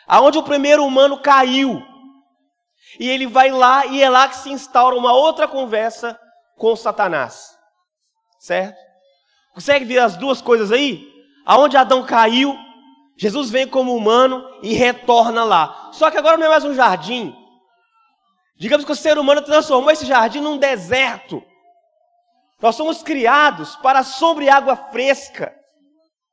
aonde 0.06 0.38
o 0.38 0.44
primeiro 0.44 0.86
humano 0.86 1.20
caiu. 1.20 1.82
E 3.00 3.10
ele 3.10 3.26
vai 3.26 3.50
lá 3.50 3.86
e 3.88 4.04
é 4.04 4.10
lá 4.10 4.28
que 4.28 4.36
se 4.36 4.52
instaura 4.52 4.96
uma 4.96 5.14
outra 5.14 5.48
conversa 5.48 6.20
com 6.58 6.76
Satanás. 6.76 7.58
Certo? 8.40 8.78
Consegue 9.54 9.86
ver 9.86 10.00
as 10.00 10.16
duas 10.16 10.42
coisas 10.42 10.72
aí? 10.72 11.13
Aonde 11.46 11.78
Adão 11.78 12.04
caiu, 12.06 12.58
Jesus 13.18 13.50
vem 13.50 13.68
como 13.68 13.96
humano 13.96 14.44
e 14.62 14.74
retorna 14.74 15.44
lá. 15.44 15.90
Só 15.92 16.10
que 16.10 16.18
agora 16.18 16.38
não 16.38 16.46
é 16.46 16.50
mais 16.50 16.64
um 16.64 16.74
jardim. 16.74 17.36
Digamos 18.56 18.86
que 18.86 18.92
o 18.92 18.96
ser 18.96 19.18
humano 19.18 19.42
transformou 19.42 19.92
esse 19.92 20.06
jardim 20.06 20.40
num 20.40 20.58
deserto. 20.58 21.44
Nós 22.62 22.76
somos 22.76 23.04
criados 23.04 23.76
para 23.78 24.04
sombra 24.04 24.46
e 24.46 24.50
água 24.50 24.76
fresca. 24.76 25.54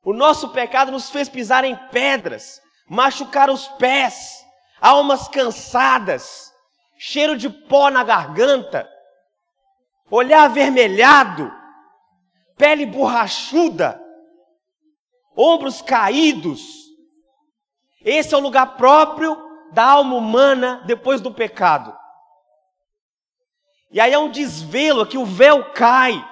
O 0.03 0.13
nosso 0.13 0.49
pecado 0.49 0.91
nos 0.91 1.09
fez 1.09 1.29
pisar 1.29 1.63
em 1.63 1.75
pedras, 1.91 2.61
machucar 2.89 3.49
os 3.49 3.67
pés, 3.67 4.43
almas 4.79 5.27
cansadas, 5.27 6.51
cheiro 6.97 7.37
de 7.37 7.49
pó 7.49 7.89
na 7.89 8.03
garganta, 8.03 8.89
olhar 10.09 10.45
avermelhado, 10.45 11.51
pele 12.57 12.85
borrachuda, 12.85 14.01
ombros 15.35 15.81
caídos. 15.81 16.61
Esse 18.03 18.33
é 18.33 18.37
o 18.37 18.41
lugar 18.41 18.77
próprio 18.77 19.37
da 19.71 19.83
alma 19.83 20.15
humana 20.15 20.83
depois 20.85 21.21
do 21.21 21.33
pecado. 21.33 21.95
E 23.91 23.99
aí 23.99 24.13
é 24.13 24.19
um 24.19 24.29
desvelo 24.29 25.05
que 25.05 25.17
o 25.17 25.25
véu 25.25 25.71
cai 25.73 26.25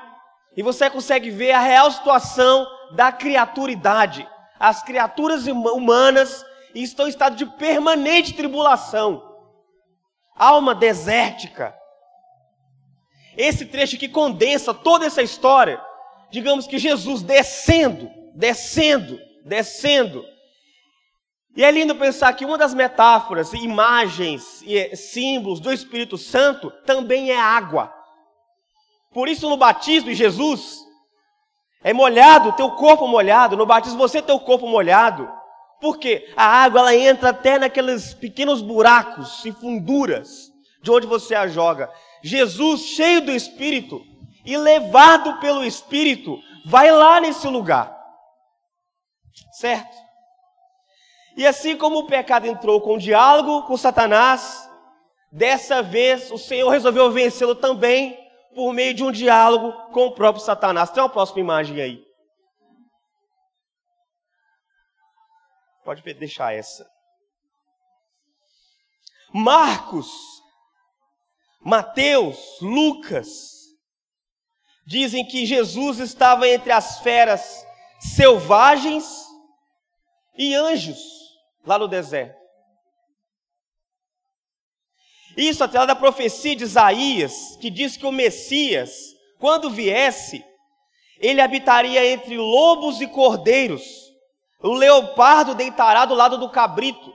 e 0.55 0.63
você 0.63 0.89
consegue 0.89 1.29
ver 1.29 1.51
a 1.51 1.59
real 1.59 1.91
situação 1.91 2.67
da 2.95 3.11
criaturidade. 3.11 4.27
As 4.59 4.83
criaturas 4.83 5.45
humanas 5.45 6.45
estão 6.73 7.05
em 7.05 7.09
estado 7.09 7.35
de 7.35 7.45
permanente 7.45 8.33
tribulação. 8.33 9.23
Alma 10.35 10.73
desértica. 10.73 11.75
Esse 13.37 13.65
trecho 13.65 13.97
que 13.97 14.09
condensa 14.09 14.73
toda 14.73 15.05
essa 15.05 15.21
história, 15.21 15.81
digamos 16.31 16.67
que 16.67 16.77
Jesus 16.77 17.21
descendo, 17.21 18.09
descendo, 18.39 19.19
descendo. 19.43 20.23
E 21.57 21.63
é 21.63 21.69
lindo 21.69 21.93
pensar 21.95 22.31
que 22.33 22.45
uma 22.45 22.57
das 22.57 22.73
metáforas, 22.73 23.53
imagens 23.53 24.63
e 24.65 24.95
símbolos 24.95 25.59
do 25.59 25.73
Espírito 25.73 26.17
Santo 26.17 26.71
também 26.85 27.31
é 27.31 27.37
água. 27.37 27.93
Por 29.11 29.27
isso, 29.27 29.49
no 29.49 29.57
batismo 29.57 30.13
Jesus, 30.13 30.79
é 31.83 31.91
molhado, 31.91 32.53
teu 32.53 32.71
corpo 32.71 33.07
molhado. 33.07 33.57
No 33.57 33.65
batismo, 33.65 33.97
você 33.97 34.21
tem 34.21 34.33
o 34.33 34.39
corpo 34.39 34.67
molhado. 34.67 35.29
Por 35.81 35.97
quê? 35.97 36.31
A 36.37 36.45
água 36.45 36.79
ela 36.79 36.95
entra 36.95 37.29
até 37.31 37.59
naqueles 37.59 38.13
pequenos 38.13 38.61
buracos 38.61 39.43
e 39.43 39.51
funduras 39.51 40.49
de 40.81 40.89
onde 40.89 41.05
você 41.05 41.35
a 41.35 41.47
joga. 41.47 41.91
Jesus, 42.23 42.81
cheio 42.81 43.19
do 43.19 43.31
Espírito 43.31 44.01
e 44.45 44.55
levado 44.55 45.39
pelo 45.41 45.63
Espírito, 45.63 46.39
vai 46.65 46.89
lá 46.89 47.19
nesse 47.19 47.47
lugar. 47.47 47.98
Certo? 49.51 49.95
E 51.35 51.45
assim 51.45 51.77
como 51.77 51.99
o 51.99 52.07
pecado 52.07 52.47
entrou 52.47 52.81
com 52.81 52.95
o 52.95 52.99
diálogo 52.99 53.63
com 53.63 53.77
Satanás, 53.77 54.69
dessa 55.31 55.81
vez 55.81 56.31
o 56.31 56.37
Senhor 56.37 56.69
resolveu 56.69 57.11
vencê-lo 57.11 57.55
também 57.55 58.19
por 58.53 58.73
meio 58.73 58.93
de 58.93 59.03
um 59.03 59.11
diálogo 59.11 59.71
com 59.91 60.07
o 60.07 60.11
próprio 60.13 60.43
Satanás. 60.43 60.89
Tem 60.89 61.01
uma 61.01 61.09
próxima 61.09 61.39
imagem 61.39 61.79
aí. 61.81 62.03
Pode 65.83 66.01
deixar 66.01 66.53
essa. 66.53 66.85
Marcos, 69.33 70.11
Mateus, 71.61 72.59
Lucas 72.61 73.59
dizem 74.85 75.25
que 75.25 75.45
Jesus 75.45 75.99
estava 75.99 76.47
entre 76.47 76.71
as 76.71 76.99
feras 76.99 77.65
selvagens 77.99 79.28
e 80.39 80.55
anjos 80.55 80.97
lá 81.65 81.77
no 81.77 81.89
deserto. 81.89 82.39
Isso 85.35 85.63
até 85.63 85.77
lá 85.77 85.85
da 85.85 85.95
profecia 85.95 86.55
de 86.55 86.63
Isaías, 86.63 87.57
que 87.59 87.69
diz 87.69 87.97
que 87.97 88.05
o 88.05 88.11
Messias, 88.11 88.89
quando 89.37 89.69
viesse, 89.69 90.43
ele 91.19 91.41
habitaria 91.41 92.05
entre 92.05 92.37
lobos 92.37 93.01
e 93.01 93.07
cordeiros. 93.07 93.83
O 94.61 94.73
leopardo 94.73 95.53
deitará 95.53 96.05
do 96.05 96.15
lado 96.15 96.37
do 96.37 96.49
cabrito. 96.49 97.13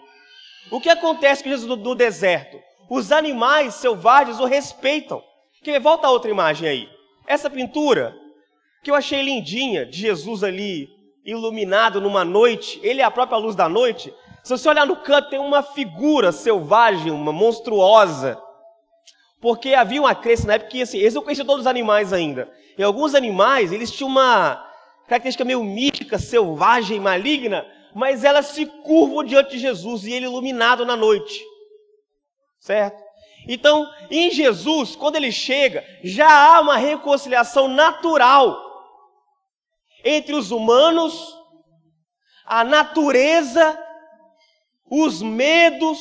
O 0.70 0.80
que 0.80 0.90
acontece 0.90 1.42
com 1.42 1.50
Jesus 1.50 1.68
no 1.68 1.94
deserto? 1.94 2.60
Os 2.90 3.10
animais 3.10 3.74
selvagens 3.74 4.38
o 4.38 4.44
respeitam. 4.44 5.22
Que 5.62 5.78
volta 5.80 6.06
a 6.06 6.10
outra 6.10 6.30
imagem 6.30 6.68
aí. 6.68 6.88
Essa 7.26 7.48
pintura 7.48 8.14
que 8.82 8.90
eu 8.90 8.94
achei 8.94 9.22
lindinha 9.22 9.86
de 9.86 9.98
Jesus 9.98 10.44
ali 10.44 10.93
iluminado 11.24 12.00
numa 12.00 12.24
noite, 12.24 12.78
ele 12.82 13.00
é 13.00 13.04
a 13.04 13.10
própria 13.10 13.38
luz 13.38 13.56
da 13.56 13.68
noite. 13.68 14.12
Se 14.42 14.50
você 14.50 14.68
olhar 14.68 14.86
no 14.86 14.96
canto, 14.96 15.30
tem 15.30 15.38
uma 15.38 15.62
figura 15.62 16.30
selvagem, 16.30 17.10
uma 17.10 17.32
monstruosa. 17.32 18.38
Porque 19.40 19.74
havia 19.74 20.00
uma 20.00 20.14
crença 20.14 20.46
na 20.46 20.54
época 20.54 20.70
que, 20.70 20.82
assim, 20.82 20.98
eles 20.98 21.14
não 21.14 21.22
conheciam 21.22 21.46
todos 21.46 21.62
os 21.62 21.66
animais 21.66 22.12
ainda. 22.12 22.50
E 22.76 22.82
alguns 22.82 23.14
animais, 23.14 23.72
eles 23.72 23.90
tinham 23.90 24.10
uma 24.10 24.62
característica 25.08 25.44
meio 25.44 25.64
mística, 25.64 26.18
selvagem, 26.18 27.00
maligna, 27.00 27.66
mas 27.94 28.24
elas 28.24 28.46
se 28.46 28.66
curvam 28.66 29.24
diante 29.24 29.52
de 29.52 29.58
Jesus 29.58 30.04
e 30.04 30.12
ele 30.12 30.26
iluminado 30.26 30.84
na 30.84 30.96
noite. 30.96 31.40
Certo? 32.58 33.02
Então, 33.46 33.86
em 34.10 34.30
Jesus, 34.30 34.96
quando 34.96 35.16
ele 35.16 35.30
chega, 35.30 35.84
já 36.02 36.56
há 36.56 36.60
uma 36.60 36.76
reconciliação 36.76 37.68
natural 37.68 38.63
entre 40.04 40.34
os 40.34 40.50
humanos, 40.50 41.34
a 42.44 42.62
natureza 42.62 43.80
os 44.88 45.22
medos, 45.22 45.98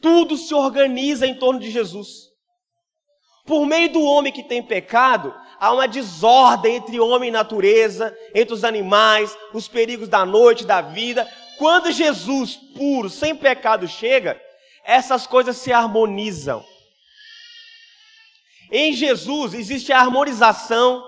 tudo 0.00 0.36
se 0.36 0.54
organiza 0.54 1.26
em 1.26 1.34
torno 1.34 1.60
de 1.60 1.70
Jesus. 1.70 2.26
Por 3.44 3.64
meio 3.64 3.90
do 3.90 4.02
homem 4.02 4.32
que 4.32 4.42
tem 4.42 4.62
pecado, 4.62 5.34
há 5.58 5.72
uma 5.72 5.86
desordem 5.86 6.76
entre 6.76 6.98
homem 6.98 7.28
e 7.28 7.32
natureza, 7.32 8.16
entre 8.34 8.52
os 8.52 8.64
animais, 8.64 9.36
os 9.54 9.68
perigos 9.68 10.08
da 10.08 10.26
noite, 10.26 10.66
da 10.66 10.80
vida. 10.80 11.26
Quando 11.56 11.92
Jesus, 11.92 12.56
puro, 12.76 13.08
sem 13.08 13.34
pecado, 13.34 13.86
chega, 13.86 14.40
essas 14.84 15.26
coisas 15.26 15.56
se 15.56 15.72
harmonizam. 15.72 16.64
Em 18.70 18.92
Jesus 18.92 19.54
existe 19.54 19.92
a 19.92 20.00
harmonização 20.00 21.02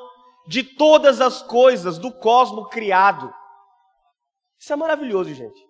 de 0.49 0.63
todas 0.63 1.21
as 1.21 1.43
coisas 1.43 1.99
do 1.99 2.11
cosmo 2.11 2.71
criado. 2.71 3.33
Isso 4.59 4.73
é 4.73 4.77
maravilhoso, 4.77 5.33
gente. 5.35 5.61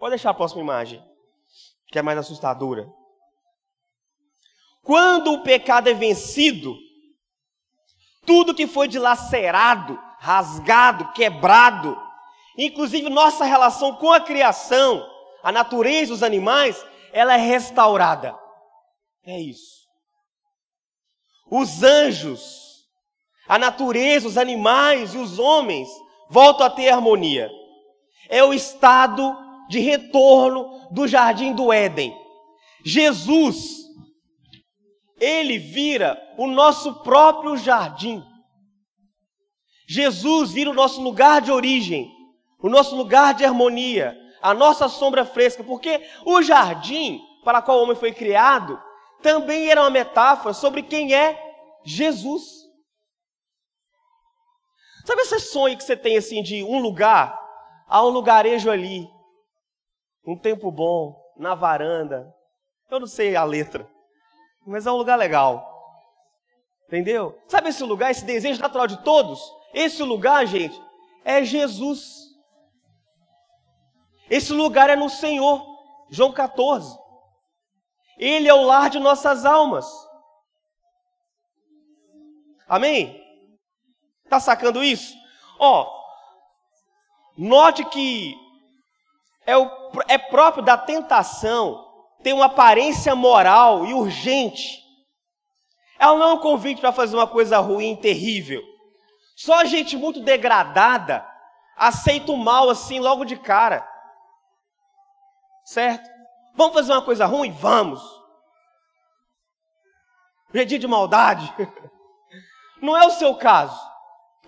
Pode 0.00 0.10
deixar 0.10 0.30
a 0.30 0.34
próxima 0.34 0.60
imagem, 0.60 1.00
que 1.86 1.96
é 1.96 2.02
mais 2.02 2.18
assustadora. 2.18 2.92
Quando 4.82 5.32
o 5.32 5.44
pecado 5.44 5.88
é 5.88 5.94
vencido, 5.94 6.76
tudo 8.26 8.54
que 8.54 8.66
foi 8.66 8.88
dilacerado, 8.88 9.96
rasgado, 10.18 11.12
quebrado, 11.12 11.96
inclusive 12.56 13.08
nossa 13.08 13.44
relação 13.44 13.94
com 13.94 14.12
a 14.12 14.20
criação, 14.20 15.08
a 15.40 15.52
natureza, 15.52 16.12
os 16.12 16.24
animais, 16.24 16.84
ela 17.12 17.34
é 17.34 17.36
restaurada. 17.36 18.36
É 19.22 19.38
isso. 19.38 19.86
Os 21.48 21.84
anjos, 21.84 22.67
a 23.48 23.58
natureza, 23.58 24.28
os 24.28 24.36
animais 24.36 25.14
e 25.14 25.18
os 25.18 25.38
homens 25.38 25.88
voltam 26.28 26.66
a 26.66 26.70
ter 26.70 26.90
harmonia. 26.90 27.50
É 28.28 28.44
o 28.44 28.52
estado 28.52 29.36
de 29.68 29.80
retorno 29.80 30.88
do 30.90 31.08
jardim 31.08 31.52
do 31.52 31.72
Éden. 31.72 32.14
Jesus, 32.84 33.78
ele 35.18 35.58
vira 35.58 36.20
o 36.36 36.46
nosso 36.46 37.02
próprio 37.02 37.56
jardim. 37.56 38.22
Jesus 39.88 40.52
vira 40.52 40.70
o 40.70 40.74
nosso 40.74 41.00
lugar 41.00 41.40
de 41.40 41.50
origem, 41.50 42.10
o 42.62 42.68
nosso 42.68 42.94
lugar 42.94 43.32
de 43.32 43.44
harmonia, 43.44 44.16
a 44.42 44.52
nossa 44.52 44.88
sombra 44.88 45.24
fresca, 45.24 45.64
porque 45.64 46.02
o 46.24 46.42
jardim 46.42 47.20
para 47.42 47.62
qual 47.62 47.78
o 47.78 47.82
homem 47.84 47.96
foi 47.96 48.12
criado 48.12 48.78
também 49.22 49.68
era 49.68 49.80
uma 49.80 49.90
metáfora 49.90 50.54
sobre 50.54 50.82
quem 50.82 51.14
é 51.14 51.38
Jesus. 51.84 52.57
Sabe 55.08 55.22
esse 55.22 55.40
sonho 55.40 55.74
que 55.74 55.82
você 55.82 55.96
tem 55.96 56.18
assim 56.18 56.42
de 56.42 56.62
um 56.62 56.80
lugar, 56.80 57.34
há 57.86 58.04
um 58.04 58.10
lugarejo 58.10 58.70
ali, 58.70 59.08
um 60.22 60.38
tempo 60.38 60.70
bom, 60.70 61.18
na 61.34 61.54
varanda. 61.54 62.30
Eu 62.90 63.00
não 63.00 63.06
sei 63.06 63.34
a 63.34 63.42
letra, 63.42 63.90
mas 64.66 64.86
é 64.86 64.92
um 64.92 64.96
lugar 64.96 65.16
legal. 65.16 65.66
Entendeu? 66.86 67.40
Sabe 67.48 67.70
esse 67.70 67.82
lugar, 67.84 68.10
esse 68.10 68.26
desejo 68.26 68.60
natural 68.60 68.86
de 68.86 69.02
todos? 69.02 69.40
Esse 69.72 70.02
lugar, 70.02 70.44
gente, 70.46 70.78
é 71.24 71.42
Jesus. 71.42 72.26
Esse 74.28 74.52
lugar 74.52 74.90
é 74.90 74.96
no 74.96 75.08
Senhor. 75.08 75.64
João 76.10 76.34
14. 76.34 76.98
Ele 78.18 78.46
é 78.46 78.52
o 78.52 78.62
lar 78.62 78.90
de 78.90 78.98
nossas 78.98 79.46
almas. 79.46 79.86
Amém? 82.68 83.26
Tá 84.28 84.38
sacando 84.38 84.82
isso? 84.82 85.16
Ó, 85.58 85.90
note 87.36 87.84
que 87.84 88.34
é, 89.46 89.56
o, 89.56 89.70
é 90.06 90.18
próprio 90.18 90.62
da 90.62 90.76
tentação 90.76 91.86
ter 92.22 92.32
uma 92.32 92.46
aparência 92.46 93.14
moral 93.14 93.86
e 93.86 93.94
urgente. 93.94 94.82
Ela 95.98 96.18
não 96.18 96.28
é 96.28 96.32
um 96.34 96.40
convite 96.40 96.80
para 96.80 96.92
fazer 96.92 97.16
uma 97.16 97.26
coisa 97.26 97.58
ruim, 97.58 97.96
terrível. 97.96 98.62
Só 99.36 99.64
gente 99.64 99.96
muito 99.96 100.20
degradada 100.20 101.26
aceita 101.76 102.32
o 102.32 102.36
mal 102.36 102.68
assim 102.68 102.98
logo 103.00 103.24
de 103.24 103.36
cara. 103.36 103.88
Certo? 105.64 106.08
Vamos 106.54 106.74
fazer 106.74 106.92
uma 106.92 107.02
coisa 107.02 107.24
ruim? 107.24 107.52
Vamos. 107.52 108.02
Pedir 110.50 110.78
de 110.78 110.88
maldade? 110.88 111.52
Não 112.82 112.96
é 112.96 113.06
o 113.06 113.10
seu 113.10 113.34
caso. 113.36 113.87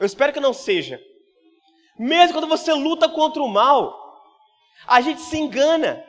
Eu 0.01 0.07
espero 0.07 0.33
que 0.33 0.41
não 0.41 0.55
seja. 0.55 0.99
Mesmo 1.99 2.33
quando 2.33 2.49
você 2.49 2.73
luta 2.73 3.07
contra 3.07 3.43
o 3.43 3.49
mal, 3.49 3.95
a 4.87 5.03
gente 5.03 5.21
se 5.21 5.37
engana 5.37 6.03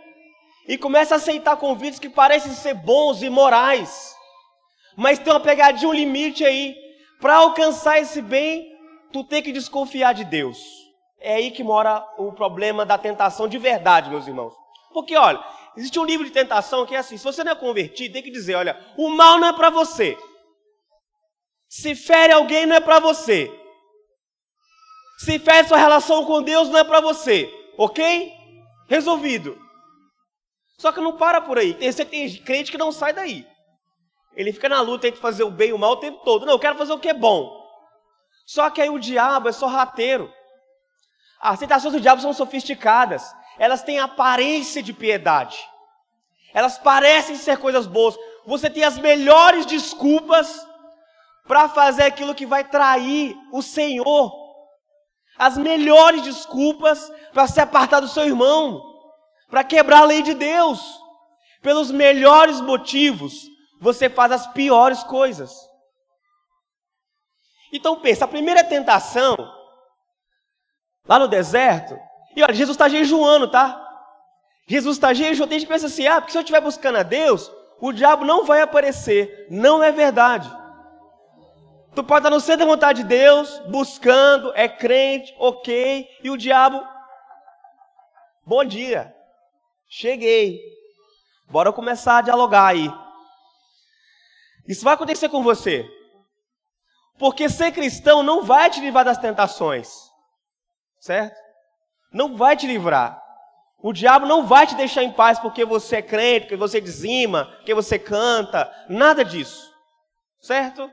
e 0.65 0.77
começa 0.77 1.15
a 1.15 1.17
aceitar 1.17 1.57
convites 1.57 1.99
que 1.99 2.09
parecem 2.09 2.53
ser 2.53 2.73
bons 2.73 3.21
e 3.21 3.29
morais. 3.29 4.15
Mas 4.95 5.19
tem 5.19 5.33
uma 5.33 5.41
pegadinha, 5.41 5.89
um 5.89 5.93
limite 5.93 6.45
aí. 6.45 6.73
Para 7.19 7.35
alcançar 7.35 7.99
esse 7.99 8.21
bem, 8.21 8.65
tu 9.11 9.25
tem 9.25 9.43
que 9.43 9.51
desconfiar 9.51 10.13
de 10.13 10.23
Deus. 10.23 10.57
É 11.19 11.35
aí 11.35 11.51
que 11.51 11.63
mora 11.63 12.07
o 12.17 12.31
problema 12.31 12.85
da 12.85 12.97
tentação 12.97 13.47
de 13.47 13.57
verdade, 13.57 14.09
meus 14.09 14.25
irmãos. 14.25 14.53
Porque, 14.93 15.17
olha, 15.17 15.43
existe 15.75 15.99
um 15.99 16.05
livro 16.05 16.25
de 16.25 16.31
tentação 16.31 16.85
que 16.85 16.95
é 16.95 16.99
assim: 16.99 17.17
se 17.17 17.23
você 17.23 17.43
não 17.43 17.51
é 17.51 17.55
convertido, 17.55 18.13
tem 18.13 18.23
que 18.23 18.31
dizer, 18.31 18.55
olha, 18.55 18.79
o 18.97 19.09
mal 19.09 19.37
não 19.37 19.49
é 19.49 19.53
para 19.53 19.69
você. 19.69 20.17
Se 21.67 21.93
fere 21.93 22.33
alguém, 22.33 22.65
não 22.65 22.77
é 22.77 22.79
para 22.79 22.99
você. 22.99 23.60
Se 25.23 25.37
fere 25.37 25.67
sua 25.67 25.77
relação 25.77 26.25
com 26.25 26.41
Deus, 26.41 26.67
não 26.69 26.79
é 26.79 26.83
para 26.83 26.99
você. 26.99 27.47
Ok? 27.77 28.33
Resolvido. 28.87 29.55
Só 30.79 30.91
que 30.91 30.99
não 30.99 31.15
para 31.15 31.39
por 31.39 31.59
aí. 31.59 31.75
Tem, 31.75 31.93
tem 31.93 32.37
crente 32.37 32.71
que 32.71 32.77
não 32.77 32.91
sai 32.91 33.13
daí. 33.13 33.47
Ele 34.35 34.51
fica 34.51 34.67
na 34.67 34.81
luta 34.81 35.07
entre 35.07 35.21
fazer 35.21 35.43
o 35.43 35.51
bem 35.51 35.69
e 35.69 35.73
o 35.73 35.77
mal 35.77 35.91
o 35.91 35.97
tempo 35.97 36.23
todo. 36.23 36.43
Não, 36.43 36.53
eu 36.53 36.59
quero 36.59 36.75
fazer 36.75 36.93
o 36.93 36.97
que 36.97 37.09
é 37.09 37.13
bom. 37.13 37.55
Só 38.47 38.67
que 38.71 38.81
aí 38.81 38.89
o 38.89 38.97
diabo 38.97 39.47
é 39.47 39.51
sorrateiro. 39.51 40.33
As 41.39 41.59
tentações 41.59 41.93
do 41.93 42.01
diabo 42.01 42.19
são 42.19 42.33
sofisticadas. 42.33 43.23
Elas 43.59 43.83
têm 43.83 43.99
aparência 43.99 44.81
de 44.81 44.91
piedade. 44.91 45.59
Elas 46.51 46.79
parecem 46.79 47.35
ser 47.35 47.59
coisas 47.59 47.85
boas. 47.85 48.17
Você 48.47 48.71
tem 48.71 48.83
as 48.83 48.97
melhores 48.97 49.67
desculpas 49.67 50.65
para 51.47 51.69
fazer 51.69 52.05
aquilo 52.05 52.33
que 52.33 52.47
vai 52.47 52.63
trair 52.63 53.37
o 53.51 53.61
Senhor. 53.61 54.40
As 55.41 55.57
melhores 55.57 56.21
desculpas 56.21 57.11
para 57.33 57.47
se 57.47 57.59
apartar 57.59 57.99
do 57.99 58.07
seu 58.07 58.25
irmão, 58.25 58.79
para 59.49 59.63
quebrar 59.63 60.01
a 60.01 60.05
lei 60.05 60.21
de 60.21 60.35
Deus. 60.35 60.79
Pelos 61.63 61.89
melhores 61.89 62.61
motivos, 62.61 63.47
você 63.79 64.07
faz 64.07 64.31
as 64.31 64.45
piores 64.45 65.03
coisas. 65.03 65.51
Então 67.73 67.99
pensa, 67.99 68.25
a 68.25 68.27
primeira 68.27 68.63
tentação, 68.63 69.35
lá 71.07 71.17
no 71.17 71.27
deserto, 71.27 71.97
e 72.35 72.43
olha, 72.43 72.53
Jesus 72.53 72.75
está 72.75 72.87
jejuando, 72.87 73.49
tá? 73.49 73.83
Jesus 74.67 74.97
está 74.97 75.11
jejuando, 75.11 75.55
a 75.55 75.57
gente 75.57 75.67
pensa 75.67 75.87
assim, 75.87 76.05
ah, 76.05 76.21
porque 76.21 76.33
se 76.33 76.37
eu 76.37 76.41
estiver 76.41 76.61
buscando 76.61 76.99
a 76.99 77.03
Deus, 77.03 77.51
o 77.79 77.91
diabo 77.91 78.23
não 78.25 78.45
vai 78.45 78.61
aparecer. 78.61 79.47
Não 79.49 79.81
é 79.81 79.91
verdade. 79.91 80.60
Tu 81.93 82.03
pode 82.03 82.19
estar 82.19 82.29
no 82.29 82.39
centro 82.39 82.65
da 82.65 82.71
vontade 82.71 83.03
de 83.03 83.09
Deus, 83.09 83.59
buscando, 83.67 84.53
é 84.55 84.69
crente, 84.69 85.35
ok, 85.37 86.07
e 86.23 86.29
o 86.29 86.37
diabo, 86.37 86.81
bom 88.45 88.63
dia, 88.63 89.13
cheguei, 89.89 90.61
bora 91.49 91.73
começar 91.73 92.19
a 92.19 92.21
dialogar 92.21 92.67
aí. 92.67 92.89
Isso 94.65 94.85
vai 94.85 94.93
acontecer 94.93 95.27
com 95.27 95.43
você, 95.43 95.85
porque 97.19 97.49
ser 97.49 97.73
cristão 97.73 98.23
não 98.23 98.43
vai 98.43 98.69
te 98.69 98.79
livrar 98.79 99.03
das 99.03 99.17
tentações, 99.17 99.89
certo? 100.97 101.35
Não 102.13 102.37
vai 102.37 102.55
te 102.55 102.67
livrar. 102.67 103.21
O 103.83 103.91
diabo 103.91 104.25
não 104.25 104.45
vai 104.45 104.65
te 104.65 104.75
deixar 104.75 105.03
em 105.03 105.11
paz 105.11 105.39
porque 105.39 105.65
você 105.65 105.97
é 105.97 106.01
crente, 106.01 106.41
porque 106.41 106.55
você 106.55 106.79
dizima, 106.79 107.45
porque 107.57 107.73
você 107.73 107.99
canta, 107.99 108.71
nada 108.87 109.25
disso, 109.25 109.69
certo? 110.39 110.89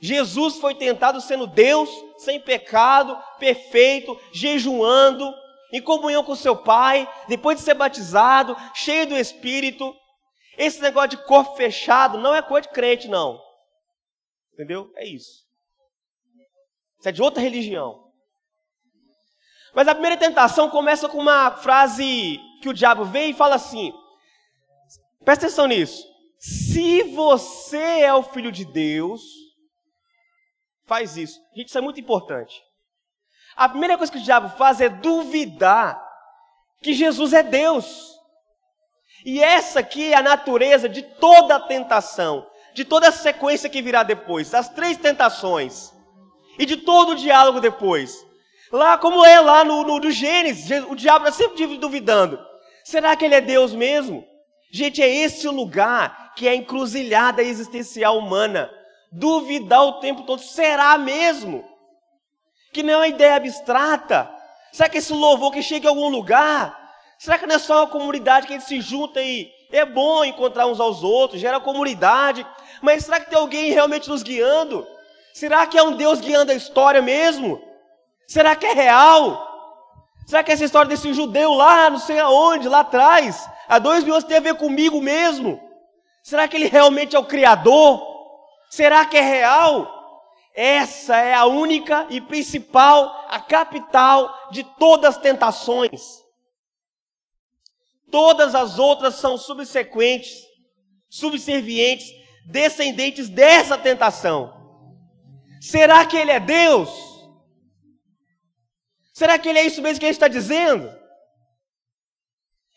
Jesus 0.00 0.56
foi 0.56 0.74
tentado 0.74 1.20
sendo 1.20 1.46
Deus, 1.46 1.90
sem 2.16 2.40
pecado, 2.40 3.18
perfeito, 3.38 4.18
jejuando, 4.32 5.32
em 5.72 5.80
comunhão 5.80 6.24
com 6.24 6.34
seu 6.34 6.56
Pai, 6.56 7.08
depois 7.28 7.58
de 7.58 7.64
ser 7.64 7.74
batizado, 7.74 8.56
cheio 8.74 9.06
do 9.06 9.16
Espírito. 9.16 9.94
Esse 10.56 10.80
negócio 10.80 11.10
de 11.10 11.24
corpo 11.24 11.54
fechado 11.54 12.18
não 12.18 12.34
é 12.34 12.42
coisa 12.42 12.66
de 12.66 12.74
crente, 12.74 13.08
não. 13.08 13.40
Entendeu? 14.54 14.90
É 14.96 15.06
isso. 15.06 15.44
Isso 16.98 17.08
é 17.08 17.12
de 17.12 17.22
outra 17.22 17.42
religião. 17.42 18.10
Mas 19.74 19.86
a 19.86 19.94
primeira 19.94 20.16
tentação 20.16 20.68
começa 20.68 21.08
com 21.08 21.18
uma 21.18 21.52
frase 21.52 22.38
que 22.60 22.68
o 22.68 22.74
diabo 22.74 23.04
vem 23.04 23.30
e 23.30 23.34
fala 23.34 23.54
assim: 23.54 23.92
presta 25.24 25.46
atenção 25.46 25.66
nisso. 25.66 26.04
Se 26.38 27.02
você 27.04 28.00
é 28.00 28.14
o 28.14 28.22
filho 28.22 28.50
de 28.50 28.64
Deus, 28.64 29.22
faz 30.90 31.16
isso. 31.16 31.40
Gente, 31.54 31.68
isso 31.68 31.78
é 31.78 31.80
muito 31.80 32.00
importante. 32.00 32.60
A 33.56 33.68
primeira 33.68 33.96
coisa 33.96 34.10
que 34.10 34.18
o 34.18 34.22
diabo 34.22 34.48
faz 34.58 34.80
é 34.80 34.88
duvidar 34.88 36.04
que 36.82 36.92
Jesus 36.92 37.32
é 37.32 37.44
Deus. 37.44 38.18
E 39.24 39.40
essa 39.40 39.78
aqui 39.78 40.12
é 40.12 40.16
a 40.16 40.22
natureza 40.22 40.88
de 40.88 41.02
toda 41.02 41.54
a 41.54 41.60
tentação, 41.60 42.44
de 42.74 42.84
toda 42.84 43.08
a 43.08 43.12
sequência 43.12 43.70
que 43.70 43.80
virá 43.80 44.02
depois, 44.02 44.50
das 44.50 44.68
três 44.68 44.96
tentações 44.96 45.92
e 46.58 46.66
de 46.66 46.78
todo 46.78 47.10
o 47.12 47.16
diálogo 47.16 47.60
depois. 47.60 48.26
Lá, 48.72 48.98
como 48.98 49.24
é 49.24 49.40
lá 49.40 49.62
no, 49.62 49.84
no, 49.84 50.10
Gênesis, 50.10 50.70
o 50.88 50.96
diabo 50.96 51.28
está 51.28 51.38
sempre 51.38 51.78
duvidando: 51.78 52.36
será 52.82 53.14
que 53.14 53.24
ele 53.24 53.36
é 53.36 53.40
Deus 53.40 53.72
mesmo? 53.74 54.26
Gente, 54.72 55.00
é 55.00 55.08
esse 55.08 55.46
o 55.46 55.52
lugar 55.52 56.32
que 56.34 56.48
é 56.48 56.50
a 56.50 56.56
encruzilhada 56.56 57.42
existencial 57.42 58.18
humana 58.18 58.70
duvidar 59.10 59.84
o 59.84 59.94
tempo 59.94 60.22
todo. 60.22 60.40
Será 60.40 60.96
mesmo? 60.98 61.64
Que 62.72 62.82
não 62.82 62.94
é 62.94 62.96
uma 62.98 63.08
ideia 63.08 63.36
abstrata? 63.36 64.30
Será 64.72 64.88
que 64.88 64.98
esse 64.98 65.12
louvor 65.12 65.52
que 65.52 65.62
chega 65.62 65.86
em 65.86 65.88
algum 65.88 66.08
lugar? 66.08 66.78
Será 67.18 67.38
que 67.38 67.46
não 67.46 67.56
é 67.56 67.58
só 67.58 67.80
uma 67.80 67.86
comunidade 67.86 68.46
que 68.46 68.54
a 68.54 68.58
gente 68.58 68.68
se 68.68 68.80
junta 68.80 69.20
e 69.20 69.50
é 69.72 69.84
bom 69.84 70.24
encontrar 70.24 70.66
uns 70.66 70.80
aos 70.80 71.02
outros, 71.02 71.40
gera 71.40 71.60
comunidade? 71.60 72.46
Mas 72.80 73.04
será 73.04 73.20
que 73.20 73.28
tem 73.28 73.38
alguém 73.38 73.72
realmente 73.72 74.08
nos 74.08 74.22
guiando? 74.22 74.86
Será 75.34 75.66
que 75.66 75.76
é 75.76 75.82
um 75.82 75.92
Deus 75.92 76.20
guiando 76.20 76.52
a 76.52 76.54
história 76.54 77.02
mesmo? 77.02 77.60
Será 78.26 78.54
que 78.56 78.66
é 78.66 78.72
real? 78.72 79.48
Será 80.26 80.42
que 80.44 80.52
essa 80.52 80.64
história 80.64 80.88
desse 80.88 81.12
judeu 81.12 81.52
lá, 81.54 81.90
não 81.90 81.98
sei 81.98 82.20
aonde, 82.20 82.68
lá 82.68 82.80
atrás, 82.80 83.48
há 83.68 83.78
dois 83.78 84.04
mil 84.04 84.14
anos 84.14 84.24
tem 84.24 84.36
a 84.36 84.40
ver 84.40 84.54
comigo 84.54 85.00
mesmo? 85.00 85.60
Será 86.22 86.46
que 86.46 86.56
ele 86.56 86.68
realmente 86.68 87.16
é 87.16 87.18
o 87.18 87.24
Criador? 87.24 88.09
Será 88.70 89.04
que 89.04 89.16
é 89.16 89.20
real? 89.20 89.98
Essa 90.54 91.16
é 91.16 91.34
a 91.34 91.44
única 91.44 92.06
e 92.08 92.20
principal, 92.20 93.26
a 93.28 93.40
capital 93.40 94.32
de 94.52 94.62
todas 94.62 95.16
as 95.16 95.20
tentações. 95.20 96.22
Todas 98.12 98.54
as 98.54 98.78
outras 98.78 99.16
são 99.16 99.36
subsequentes, 99.36 100.46
subservientes, 101.08 102.12
descendentes 102.46 103.28
dessa 103.28 103.76
tentação. 103.76 104.56
Será 105.60 106.06
que 106.06 106.16
ele 106.16 106.30
é 106.30 106.40
Deus? 106.40 106.90
Será 109.12 109.38
que 109.38 109.48
ele 109.48 109.58
é 109.58 109.66
isso 109.66 109.82
mesmo 109.82 109.98
que 109.98 110.06
ele 110.06 110.12
está 110.12 110.28
dizendo? 110.28 110.90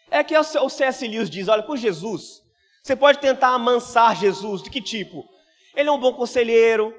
É 0.09 0.23
que 0.23 0.35
o 0.37 0.69
C.S. 0.69 1.07
Lewis 1.07 1.29
diz: 1.29 1.47
olha, 1.47 1.63
com 1.63 1.75
Jesus, 1.75 2.41
você 2.83 2.95
pode 2.95 3.19
tentar 3.19 3.49
amansar 3.49 4.15
Jesus, 4.15 4.61
de 4.61 4.69
que 4.69 4.81
tipo? 4.81 5.32
Ele 5.75 5.89
é 5.89 5.91
um 5.91 5.99
bom 5.99 6.13
conselheiro. 6.13 6.93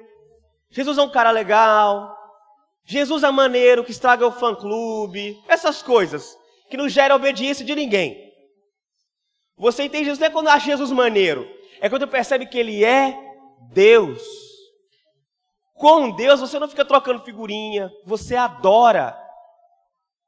Jesus 0.69 0.97
é 0.97 1.01
um 1.01 1.09
cara 1.09 1.31
legal. 1.31 2.15
Jesus 2.85 3.23
é 3.23 3.31
maneiro 3.31 3.83
que 3.83 3.91
estraga 3.91 4.27
o 4.27 4.31
fã-clube. 4.31 5.41
Essas 5.47 5.81
coisas 5.81 6.37
que 6.69 6.77
não 6.77 6.89
geram 6.89 7.15
obediência 7.15 7.65
de 7.65 7.75
ninguém. 7.75 8.31
Você 9.57 9.83
entende 9.83 10.09
isso? 10.09 10.19
Não 10.19 10.27
é 10.27 10.31
quando 10.31 10.49
acha 10.49 10.65
Jesus 10.65 10.91
maneiro. 10.91 11.47
É 11.79 11.89
quando 11.89 12.07
percebe 12.07 12.45
que 12.45 12.57
ele 12.57 12.83
é 12.83 13.17
Deus. 13.71 14.21
Com 15.73 16.11
Deus 16.11 16.39
você 16.39 16.59
não 16.59 16.67
fica 16.67 16.85
trocando 16.85 17.23
figurinha. 17.23 17.91
Você 18.05 18.35
adora. 18.35 19.17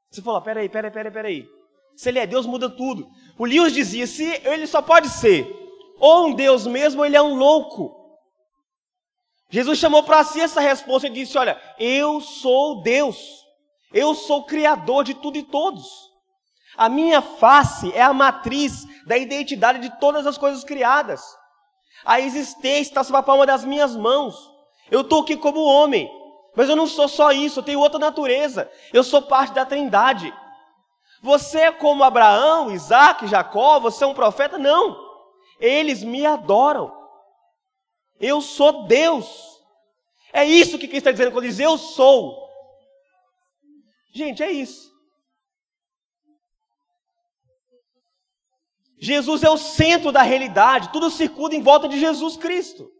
Você 0.09 0.21
fala, 0.21 0.41
peraí, 0.41 0.69
peraí, 0.69 0.91
peraí, 0.91 1.11
peraí. 1.11 1.47
Se 1.95 2.09
ele 2.09 2.19
é 2.19 2.27
Deus, 2.27 2.45
muda 2.45 2.69
tudo. 2.69 3.07
O 3.37 3.45
Lewis 3.45 3.73
dizia: 3.73 4.05
se 4.05 4.23
ele 4.45 4.67
só 4.67 4.81
pode 4.81 5.09
ser 5.09 5.47
ou 5.99 6.27
um 6.27 6.33
Deus 6.33 6.67
mesmo, 6.67 7.01
ou 7.01 7.05
ele 7.05 7.17
é 7.17 7.21
um 7.21 7.35
louco. 7.35 7.95
Jesus 9.49 9.79
chamou 9.79 10.03
para 10.03 10.23
si 10.23 10.41
essa 10.41 10.59
resposta 10.59 11.07
e 11.07 11.11
disse: 11.11 11.37
Olha, 11.37 11.59
eu 11.79 12.19
sou 12.19 12.81
Deus, 12.81 13.17
eu 13.93 14.13
sou 14.13 14.43
criador 14.43 15.03
de 15.03 15.13
tudo 15.13 15.37
e 15.37 15.43
todos. 15.43 16.07
A 16.77 16.89
minha 16.89 17.21
face 17.21 17.91
é 17.93 18.01
a 18.01 18.13
matriz 18.13 18.85
da 19.05 19.17
identidade 19.17 19.79
de 19.79 19.99
todas 19.99 20.27
as 20.27 20.37
coisas 20.37 20.63
criadas. 20.63 21.23
A 22.05 22.19
existência 22.19 22.91
está 22.91 23.03
sob 23.03 23.17
a 23.17 23.23
palma 23.23 23.45
das 23.45 23.65
minhas 23.65 23.95
mãos. 23.95 24.35
Eu 24.91 25.01
estou 25.01 25.21
aqui 25.21 25.35
como 25.35 25.63
homem, 25.63 26.09
mas 26.55 26.69
eu 26.69 26.75
não 26.75 26.87
sou 26.87 27.07
só 27.07 27.31
isso, 27.31 27.59
eu 27.59 27.63
tenho 27.63 27.79
outra 27.79 27.99
natureza. 27.99 28.69
Eu 28.93 29.03
sou 29.03 29.21
parte 29.21 29.53
da 29.53 29.65
trindade. 29.65 30.33
Você 31.21 31.59
é 31.61 31.71
como 31.71 32.03
Abraão, 32.03 32.71
Isaac, 32.71 33.27
Jacó, 33.27 33.79
você 33.79 34.03
é 34.03 34.07
um 34.07 34.13
profeta? 34.13 34.57
Não. 34.57 34.95
Eles 35.59 36.03
me 36.03 36.25
adoram. 36.25 36.96
Eu 38.19 38.41
sou 38.41 38.87
Deus. 38.87 39.61
É 40.33 40.43
isso 40.43 40.77
que 40.77 40.87
Cristo 40.87 41.09
está 41.09 41.11
dizendo 41.11 41.31
quando 41.31 41.45
diz 41.45 41.59
eu 41.59 41.77
sou. 41.77 42.47
Gente, 44.13 44.43
é 44.43 44.51
isso. 44.51 44.87
Jesus 48.99 49.43
é 49.43 49.49
o 49.49 49.57
centro 49.57 50.11
da 50.11 50.23
realidade, 50.23 50.91
tudo 50.91 51.11
circula 51.11 51.53
em 51.53 51.61
volta 51.61 51.87
de 51.87 51.99
Jesus 51.99 52.35
Cristo. 52.35 52.91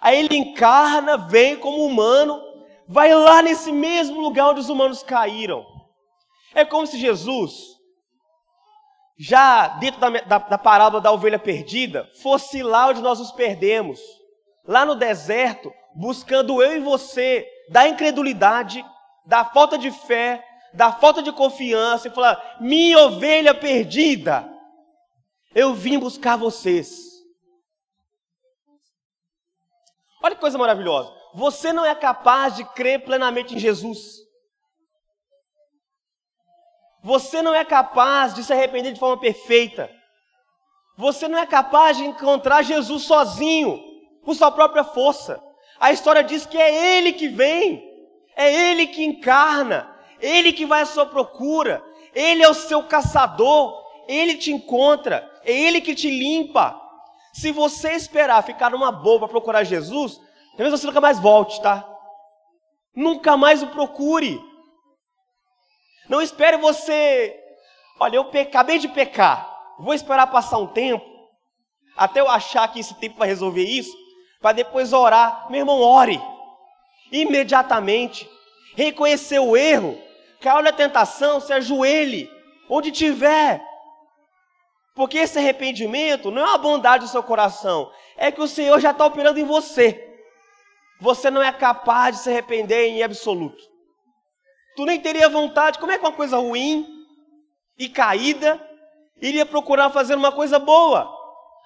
Aí 0.00 0.18
ele 0.18 0.36
encarna, 0.36 1.16
vem 1.16 1.56
como 1.58 1.84
humano, 1.84 2.42
vai 2.88 3.14
lá 3.14 3.42
nesse 3.42 3.70
mesmo 3.70 4.20
lugar 4.20 4.50
onde 4.50 4.60
os 4.60 4.68
humanos 4.68 5.02
caíram. 5.02 5.66
É 6.54 6.64
como 6.64 6.86
se 6.86 6.98
Jesus, 6.98 7.73
já 9.16 9.68
dentro 9.68 10.00
da, 10.00 10.10
da, 10.10 10.38
da 10.38 10.58
parábola 10.58 11.00
da 11.00 11.12
ovelha 11.12 11.38
perdida, 11.38 12.08
fosse 12.22 12.62
lá 12.62 12.88
onde 12.88 13.00
nós 13.00 13.18
nos 13.18 13.30
perdemos, 13.32 14.00
lá 14.66 14.84
no 14.84 14.94
deserto, 14.94 15.72
buscando 15.94 16.62
eu 16.62 16.76
e 16.76 16.80
você, 16.80 17.46
da 17.70 17.88
incredulidade, 17.88 18.84
da 19.24 19.44
falta 19.44 19.78
de 19.78 19.90
fé, 19.90 20.44
da 20.72 20.92
falta 20.92 21.22
de 21.22 21.32
confiança, 21.32 22.08
e 22.08 22.10
falar: 22.10 22.58
minha 22.60 22.98
ovelha 22.98 23.54
perdida, 23.54 24.48
eu 25.54 25.72
vim 25.74 25.98
buscar 25.98 26.36
vocês. 26.36 27.14
Olha 30.22 30.34
que 30.34 30.40
coisa 30.40 30.58
maravilhosa. 30.58 31.12
Você 31.34 31.72
não 31.72 31.84
é 31.84 31.94
capaz 31.94 32.56
de 32.56 32.64
crer 32.64 33.04
plenamente 33.04 33.54
em 33.54 33.58
Jesus. 33.58 34.24
Você 37.04 37.42
não 37.42 37.54
é 37.54 37.62
capaz 37.66 38.32
de 38.32 38.42
se 38.42 38.50
arrepender 38.50 38.90
de 38.90 38.98
forma 38.98 39.18
perfeita. 39.18 39.90
Você 40.96 41.28
não 41.28 41.38
é 41.38 41.44
capaz 41.44 41.98
de 41.98 42.04
encontrar 42.04 42.62
Jesus 42.62 43.02
sozinho, 43.02 43.78
por 44.24 44.34
sua 44.34 44.50
própria 44.50 44.82
força. 44.82 45.38
A 45.78 45.92
história 45.92 46.24
diz 46.24 46.46
que 46.46 46.56
é 46.56 46.96
Ele 46.96 47.12
que 47.12 47.28
vem, 47.28 47.84
é 48.34 48.70
Ele 48.70 48.86
que 48.86 49.04
encarna, 49.04 49.94
Ele 50.18 50.50
que 50.50 50.64
vai 50.64 50.80
à 50.80 50.86
sua 50.86 51.04
procura, 51.04 51.84
Ele 52.14 52.42
é 52.42 52.48
o 52.48 52.54
seu 52.54 52.82
caçador, 52.84 53.78
Ele 54.08 54.36
te 54.36 54.50
encontra, 54.50 55.30
é 55.44 55.52
Ele 55.52 55.82
que 55.82 55.94
te 55.94 56.08
limpa. 56.08 56.80
Se 57.34 57.52
você 57.52 57.92
esperar 57.92 58.42
ficar 58.42 58.70
numa 58.70 58.90
boa 58.90 59.18
para 59.18 59.28
procurar 59.28 59.62
Jesus, 59.62 60.18
talvez 60.56 60.70
você 60.70 60.86
nunca 60.86 61.02
mais 61.02 61.20
volte, 61.20 61.60
tá? 61.60 61.86
Nunca 62.96 63.36
mais 63.36 63.62
o 63.62 63.66
procure. 63.66 64.40
Não 66.08 66.20
espere 66.20 66.56
você. 66.56 67.38
Olha, 67.98 68.16
eu 68.16 68.30
acabei 68.40 68.78
de 68.78 68.88
pecar. 68.88 69.50
Vou 69.78 69.94
esperar 69.94 70.26
passar 70.28 70.58
um 70.58 70.66
tempo, 70.66 71.04
até 71.96 72.20
eu 72.20 72.28
achar 72.28 72.66
que 72.68 72.80
esse 72.80 72.94
tempo 72.94 73.18
vai 73.18 73.26
resolver 73.28 73.64
isso, 73.64 73.96
para 74.40 74.52
depois 74.52 74.92
orar. 74.92 75.46
Meu 75.50 75.60
irmão, 75.60 75.80
ore. 75.80 76.20
Imediatamente. 77.10 78.28
Reconhecer 78.76 79.38
o 79.38 79.56
erro. 79.56 79.98
Caiu 80.40 80.62
na 80.62 80.72
tentação, 80.72 81.40
se 81.40 81.52
ajoelhe. 81.52 82.30
Onde 82.68 82.90
tiver. 82.90 83.64
Porque 84.94 85.18
esse 85.18 85.38
arrependimento 85.38 86.30
não 86.30 86.42
é 86.42 86.44
uma 86.44 86.58
bondade 86.58 87.04
do 87.04 87.10
seu 87.10 87.22
coração, 87.22 87.90
é 88.16 88.30
que 88.30 88.40
o 88.40 88.46
Senhor 88.46 88.78
já 88.78 88.92
está 88.92 89.04
operando 89.04 89.40
em 89.40 89.44
você. 89.44 90.00
Você 91.00 91.30
não 91.30 91.42
é 91.42 91.52
capaz 91.52 92.16
de 92.16 92.22
se 92.22 92.30
arrepender 92.30 92.86
em 92.86 93.02
absoluto. 93.02 93.73
Tu 94.76 94.84
nem 94.84 95.00
teria 95.00 95.28
vontade, 95.28 95.78
como 95.78 95.92
é 95.92 95.98
que 95.98 96.04
uma 96.04 96.12
coisa 96.12 96.36
ruim 96.36 96.86
e 97.78 97.88
caída 97.88 98.60
iria 99.20 99.46
procurar 99.46 99.90
fazer 99.90 100.14
uma 100.14 100.32
coisa 100.32 100.58
boa? 100.58 101.12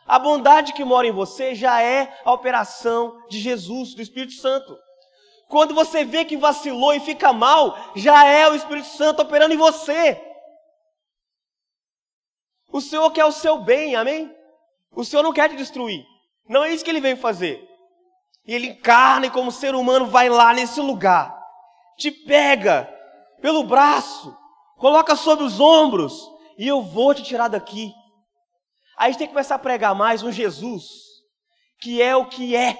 A 0.06 0.18
bondade 0.18 0.72
que 0.72 0.84
mora 0.84 1.06
em 1.06 1.12
você 1.12 1.54
já 1.54 1.82
é 1.82 2.18
a 2.24 2.32
operação 2.32 3.22
de 3.28 3.38
Jesus, 3.38 3.94
do 3.94 4.02
Espírito 4.02 4.34
Santo. 4.34 4.76
Quando 5.48 5.74
você 5.74 6.04
vê 6.04 6.24
que 6.24 6.36
vacilou 6.36 6.94
e 6.94 7.00
fica 7.00 7.32
mal, 7.32 7.76
já 7.96 8.26
é 8.26 8.48
o 8.48 8.54
Espírito 8.54 8.88
Santo 8.88 9.22
operando 9.22 9.54
em 9.54 9.58
você. 9.58 10.22
O 12.70 12.80
Senhor 12.80 13.10
quer 13.10 13.24
o 13.24 13.32
seu 13.32 13.58
bem, 13.58 13.96
amém? 13.96 14.34
O 14.92 15.04
Senhor 15.04 15.22
não 15.22 15.32
quer 15.32 15.48
te 15.48 15.56
destruir. 15.56 16.04
Não 16.46 16.64
é 16.64 16.72
isso 16.72 16.84
que 16.84 16.90
ele 16.90 17.00
veio 17.00 17.16
fazer. 17.16 17.66
E 18.46 18.54
ele 18.54 18.68
encarna 18.68 19.26
e, 19.26 19.30
como 19.30 19.52
ser 19.52 19.74
humano, 19.74 20.06
vai 20.06 20.28
lá 20.28 20.54
nesse 20.54 20.80
lugar, 20.80 21.38
te 21.98 22.10
pega 22.10 22.88
pelo 23.40 23.64
braço, 23.64 24.37
coloca 24.77 25.16
sobre 25.16 25.44
os 25.44 25.61
ombros 25.61 26.31
e 26.59 26.66
eu 26.66 26.83
vou 26.83 27.14
te 27.14 27.22
tirar 27.22 27.48
daqui. 27.48 27.92
Aí 28.96 29.07
a 29.07 29.09
gente 29.11 29.18
tem 29.18 29.27
que 29.27 29.33
começar 29.33 29.55
a 29.55 29.61
pregar 29.61 29.94
mais 29.94 30.22
um 30.22 30.33
Jesus 30.33 31.09
que 31.81 32.03
é 32.03 32.14
o 32.16 32.27
que 32.27 32.57
é, 32.57 32.77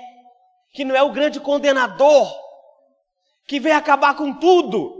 que 0.73 0.85
não 0.85 0.95
é 0.95 1.03
o 1.03 1.13
grande 1.13 1.41
condenador, 1.41 2.35
que 3.47 3.61
vem 3.61 3.73
acabar 3.73 4.15
com 4.15 4.33
tudo. 4.33 4.95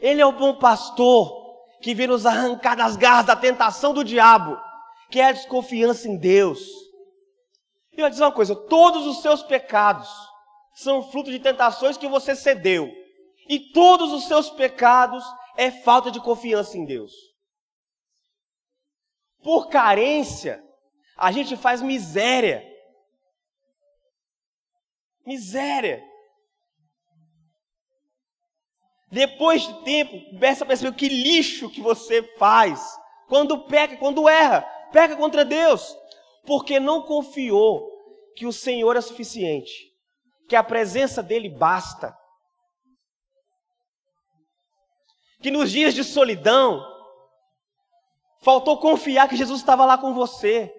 Ele 0.00 0.20
é 0.20 0.26
o 0.26 0.32
bom 0.32 0.56
pastor 0.56 1.40
que 1.80 1.94
vem 1.94 2.06
nos 2.06 2.26
arrancar 2.26 2.76
das 2.76 2.96
garras 2.96 3.26
da 3.26 3.36
tentação 3.36 3.94
do 3.94 4.04
diabo, 4.04 4.58
que 5.10 5.20
é 5.20 5.26
a 5.26 5.32
desconfiança 5.32 6.08
em 6.08 6.16
Deus. 6.16 6.60
E 7.92 7.96
eu 7.96 8.02
vou 8.02 8.10
dizer 8.10 8.22
uma 8.22 8.32
coisa: 8.32 8.54
todos 8.54 9.06
os 9.06 9.22
seus 9.22 9.42
pecados 9.42 10.08
são 10.74 11.02
fruto 11.10 11.30
de 11.30 11.38
tentações 11.38 11.96
que 11.96 12.08
você 12.08 12.34
cedeu. 12.34 12.90
E 13.50 13.58
todos 13.58 14.12
os 14.12 14.28
seus 14.28 14.48
pecados 14.48 15.24
é 15.56 15.72
falta 15.72 16.08
de 16.08 16.20
confiança 16.20 16.78
em 16.78 16.84
Deus. 16.84 17.12
Por 19.42 19.68
carência, 19.68 20.62
a 21.16 21.32
gente 21.32 21.56
faz 21.56 21.82
miséria. 21.82 22.64
Miséria. 25.26 26.00
Depois 29.10 29.62
de 29.62 29.82
tempo, 29.82 30.30
começa 30.30 30.62
a 30.62 30.66
perceber 30.68 30.96
que 30.96 31.08
lixo 31.08 31.68
que 31.68 31.80
você 31.80 32.22
faz. 32.38 32.80
Quando 33.26 33.66
peca, 33.66 33.96
quando 33.96 34.28
erra, 34.28 34.62
peca 34.92 35.16
contra 35.16 35.44
Deus. 35.44 35.92
Porque 36.46 36.78
não 36.78 37.02
confiou 37.02 37.90
que 38.36 38.46
o 38.46 38.52
Senhor 38.52 38.94
é 38.94 39.00
suficiente, 39.00 39.92
que 40.48 40.54
a 40.54 40.62
presença 40.62 41.20
dele 41.20 41.48
basta. 41.48 42.16
Que 45.40 45.50
nos 45.50 45.70
dias 45.70 45.94
de 45.94 46.04
solidão, 46.04 46.86
faltou 48.42 48.78
confiar 48.78 49.28
que 49.28 49.36
Jesus 49.36 49.60
estava 49.60 49.84
lá 49.84 49.96
com 49.96 50.12
você. 50.12 50.74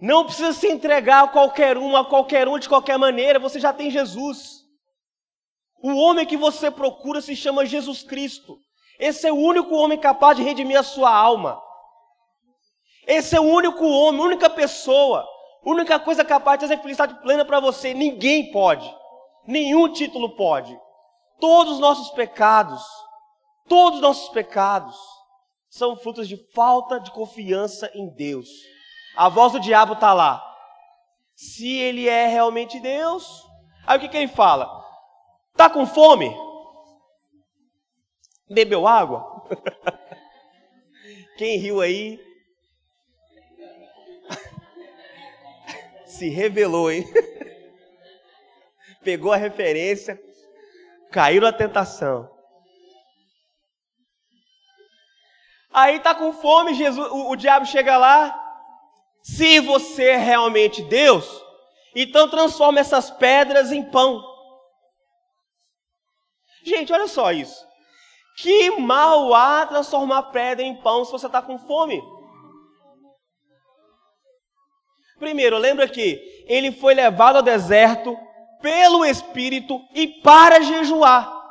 Não 0.00 0.24
precisa 0.24 0.52
se 0.52 0.68
entregar 0.68 1.24
a 1.24 1.28
qualquer 1.28 1.78
um, 1.78 1.96
a 1.96 2.04
qualquer 2.04 2.48
um, 2.48 2.58
de 2.58 2.68
qualquer 2.68 2.98
maneira, 2.98 3.38
você 3.38 3.60
já 3.60 3.72
tem 3.72 3.90
Jesus. 3.90 4.62
O 5.82 5.94
homem 5.96 6.26
que 6.26 6.36
você 6.36 6.70
procura 6.70 7.20
se 7.20 7.36
chama 7.36 7.66
Jesus 7.66 8.02
Cristo. 8.02 8.58
Esse 8.98 9.26
é 9.26 9.32
o 9.32 9.36
único 9.36 9.74
homem 9.74 9.98
capaz 9.98 10.36
de 10.36 10.42
redimir 10.42 10.78
a 10.78 10.82
sua 10.82 11.14
alma. 11.14 11.60
Esse 13.06 13.36
é 13.36 13.40
o 13.40 13.44
único 13.44 13.84
homem, 13.84 14.20
única 14.20 14.48
pessoa, 14.48 15.26
única 15.64 15.98
coisa 15.98 16.24
capaz 16.24 16.58
de 16.58 16.66
trazer 16.66 16.82
felicidade 16.82 17.20
plena 17.20 17.44
para 17.44 17.60
você. 17.60 17.92
Ninguém 17.94 18.50
pode. 18.52 18.88
Nenhum 19.46 19.92
título 19.92 20.36
pode. 20.36 20.78
Todos 21.40 21.74
os 21.74 21.78
nossos 21.80 22.10
pecados, 22.10 22.82
todos 23.68 23.96
os 23.96 24.02
nossos 24.02 24.28
pecados 24.28 24.96
são 25.68 25.96
frutos 25.96 26.28
de 26.28 26.36
falta 26.52 27.00
de 27.00 27.10
confiança 27.10 27.90
em 27.94 28.08
Deus. 28.14 28.48
A 29.16 29.28
voz 29.28 29.52
do 29.52 29.60
diabo 29.60 29.94
está 29.94 30.12
lá. 30.12 30.42
Se 31.34 31.76
ele 31.78 32.08
é 32.08 32.26
realmente 32.26 32.78
Deus, 32.78 33.42
aí 33.86 33.96
o 33.96 34.00
que, 34.00 34.08
que 34.08 34.16
ele 34.16 34.28
fala? 34.28 34.68
Tá 35.56 35.68
com 35.70 35.86
fome? 35.86 36.30
Bebeu 38.50 38.86
água? 38.86 39.48
Quem 41.38 41.56
riu 41.58 41.80
aí? 41.80 42.20
Se 46.04 46.28
revelou, 46.28 46.90
hein? 46.90 47.04
Pegou 49.02 49.32
a 49.32 49.36
referência 49.36 50.22
Caiu 51.12 51.42
na 51.42 51.52
tentação. 51.52 52.30
Aí 55.72 56.00
tá 56.00 56.14
com 56.14 56.32
fome, 56.32 56.74
Jesus, 56.74 57.10
o, 57.10 57.30
o 57.30 57.36
diabo 57.36 57.66
chega 57.66 57.96
lá. 57.96 58.38
Se 59.22 59.60
você 59.60 60.10
é 60.10 60.16
realmente 60.16 60.82
Deus, 60.82 61.26
então 61.94 62.28
transforma 62.28 62.80
essas 62.80 63.10
pedras 63.10 63.70
em 63.70 63.82
pão. 63.90 64.22
Gente, 66.64 66.92
olha 66.92 67.06
só 67.06 67.30
isso. 67.30 67.64
Que 68.38 68.70
mal 68.70 69.34
há 69.34 69.66
transformar 69.66 70.24
pedra 70.24 70.64
em 70.64 70.74
pão 70.80 71.04
se 71.04 71.12
você 71.12 71.26
está 71.26 71.42
com 71.42 71.58
fome? 71.58 72.02
Primeiro, 75.18 75.56
lembra 75.58 75.88
que 75.88 76.44
ele 76.48 76.72
foi 76.72 76.94
levado 76.94 77.36
ao 77.36 77.42
deserto 77.42 78.16
pelo 78.62 79.04
Espírito 79.04 79.80
e 79.92 80.06
para 80.06 80.62
jejuar. 80.62 81.42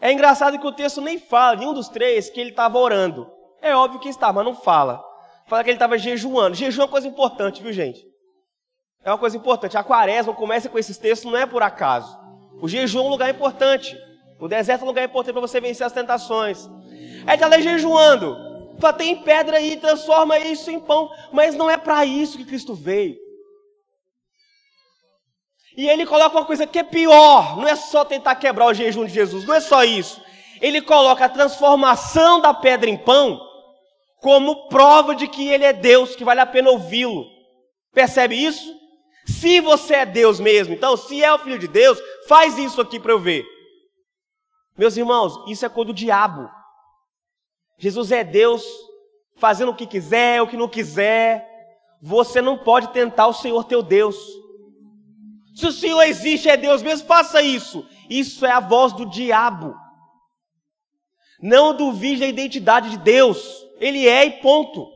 É 0.00 0.12
engraçado 0.12 0.58
que 0.58 0.66
o 0.66 0.72
texto 0.72 1.00
nem 1.00 1.18
fala, 1.18 1.56
nenhum 1.56 1.72
dos 1.72 1.88
três, 1.88 2.28
que 2.28 2.40
ele 2.40 2.50
estava 2.50 2.78
orando. 2.78 3.30
É 3.62 3.74
óbvio 3.74 4.00
que 4.00 4.08
está, 4.08 4.32
mas 4.32 4.44
não 4.44 4.54
fala. 4.54 5.02
Fala 5.46 5.62
que 5.62 5.70
ele 5.70 5.76
estava 5.76 5.96
jejuando. 5.96 6.56
Jejum 6.56 6.82
é 6.82 6.84
uma 6.84 6.90
coisa 6.90 7.06
importante, 7.06 7.62
viu, 7.62 7.72
gente? 7.72 8.04
É 9.04 9.10
uma 9.10 9.18
coisa 9.18 9.36
importante. 9.36 9.76
A 9.76 9.84
quaresma 9.84 10.34
começa 10.34 10.68
com 10.68 10.78
esses 10.78 10.98
textos, 10.98 11.30
não 11.30 11.38
é 11.38 11.46
por 11.46 11.62
acaso. 11.62 12.18
O 12.60 12.68
jejum 12.68 13.00
é 13.00 13.02
um 13.02 13.08
lugar 13.08 13.30
importante. 13.30 13.96
O 14.40 14.48
deserto 14.48 14.82
é 14.82 14.84
um 14.84 14.88
lugar 14.88 15.04
importante 15.04 15.32
para 15.32 15.40
você 15.40 15.60
vencer 15.60 15.86
as 15.86 15.92
tentações. 15.92 16.68
Aí 17.26 17.34
está 17.34 17.46
lá 17.46 17.58
jejuando. 17.60 18.36
Fala, 18.78 18.92
tem 18.92 19.22
pedra 19.22 19.56
aí, 19.56 19.76
transforma 19.76 20.38
isso 20.38 20.70
em 20.70 20.80
pão. 20.80 21.08
Mas 21.32 21.54
não 21.54 21.70
é 21.70 21.76
para 21.76 22.04
isso 22.04 22.36
que 22.36 22.44
Cristo 22.44 22.74
veio. 22.74 23.25
E 25.76 25.88
ele 25.88 26.06
coloca 26.06 26.36
uma 26.36 26.44
coisa 26.44 26.66
que 26.66 26.78
é 26.78 26.82
pior. 26.82 27.56
Não 27.56 27.68
é 27.68 27.76
só 27.76 28.04
tentar 28.04 28.34
quebrar 28.36 28.66
o 28.66 28.74
jejum 28.74 29.04
de 29.04 29.12
Jesus. 29.12 29.44
Não 29.44 29.54
é 29.54 29.60
só 29.60 29.84
isso. 29.84 30.22
Ele 30.60 30.80
coloca 30.80 31.24
a 31.24 31.28
transformação 31.28 32.40
da 32.40 32.54
pedra 32.54 32.88
em 32.88 32.96
pão 32.96 33.40
como 34.20 34.68
prova 34.68 35.14
de 35.14 35.28
que 35.28 35.46
ele 35.48 35.64
é 35.64 35.72
Deus, 35.72 36.16
que 36.16 36.24
vale 36.24 36.40
a 36.40 36.46
pena 36.46 36.70
ouvi-lo. 36.70 37.26
Percebe 37.92 38.34
isso? 38.34 38.74
Se 39.26 39.60
você 39.60 39.96
é 39.96 40.06
Deus 40.06 40.40
mesmo, 40.40 40.72
então, 40.72 40.96
se 40.96 41.22
é 41.22 41.32
o 41.32 41.38
filho 41.38 41.58
de 41.58 41.68
Deus, 41.68 41.98
faz 42.26 42.56
isso 42.56 42.80
aqui 42.80 42.98
para 42.98 43.12
eu 43.12 43.18
ver. 43.18 43.44
Meus 44.78 44.96
irmãos, 44.96 45.38
isso 45.46 45.66
é 45.66 45.68
coisa 45.68 45.88
do 45.88 45.94
diabo. 45.94 46.48
Jesus 47.78 48.12
é 48.12 48.24
Deus 48.24 48.64
fazendo 49.36 49.70
o 49.70 49.74
que 49.74 49.86
quiser, 49.86 50.40
o 50.40 50.46
que 50.46 50.56
não 50.56 50.68
quiser. 50.68 51.46
Você 52.00 52.40
não 52.40 52.56
pode 52.56 52.88
tentar 52.88 53.26
o 53.26 53.32
Senhor 53.32 53.64
teu 53.64 53.82
Deus. 53.82 54.16
Se 55.56 55.66
o 55.66 55.72
Senhor 55.72 56.02
existe, 56.02 56.50
é 56.50 56.56
Deus 56.56 56.82
mesmo, 56.82 57.08
faça 57.08 57.40
isso. 57.40 57.88
Isso 58.10 58.44
é 58.44 58.50
a 58.50 58.60
voz 58.60 58.92
do 58.92 59.06
diabo. 59.06 59.74
Não 61.40 61.74
duvide 61.74 62.20
da 62.20 62.26
identidade 62.26 62.90
de 62.90 62.98
Deus. 62.98 63.64
Ele 63.78 64.06
é 64.06 64.26
e 64.26 64.30
ponto. 64.42 64.86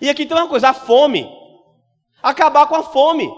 E 0.00 0.10
aqui 0.10 0.26
tem 0.26 0.36
uma 0.36 0.48
coisa: 0.48 0.70
a 0.70 0.74
fome. 0.74 1.30
Acabar 2.20 2.66
com 2.66 2.74
a 2.74 2.82
fome. 2.82 3.32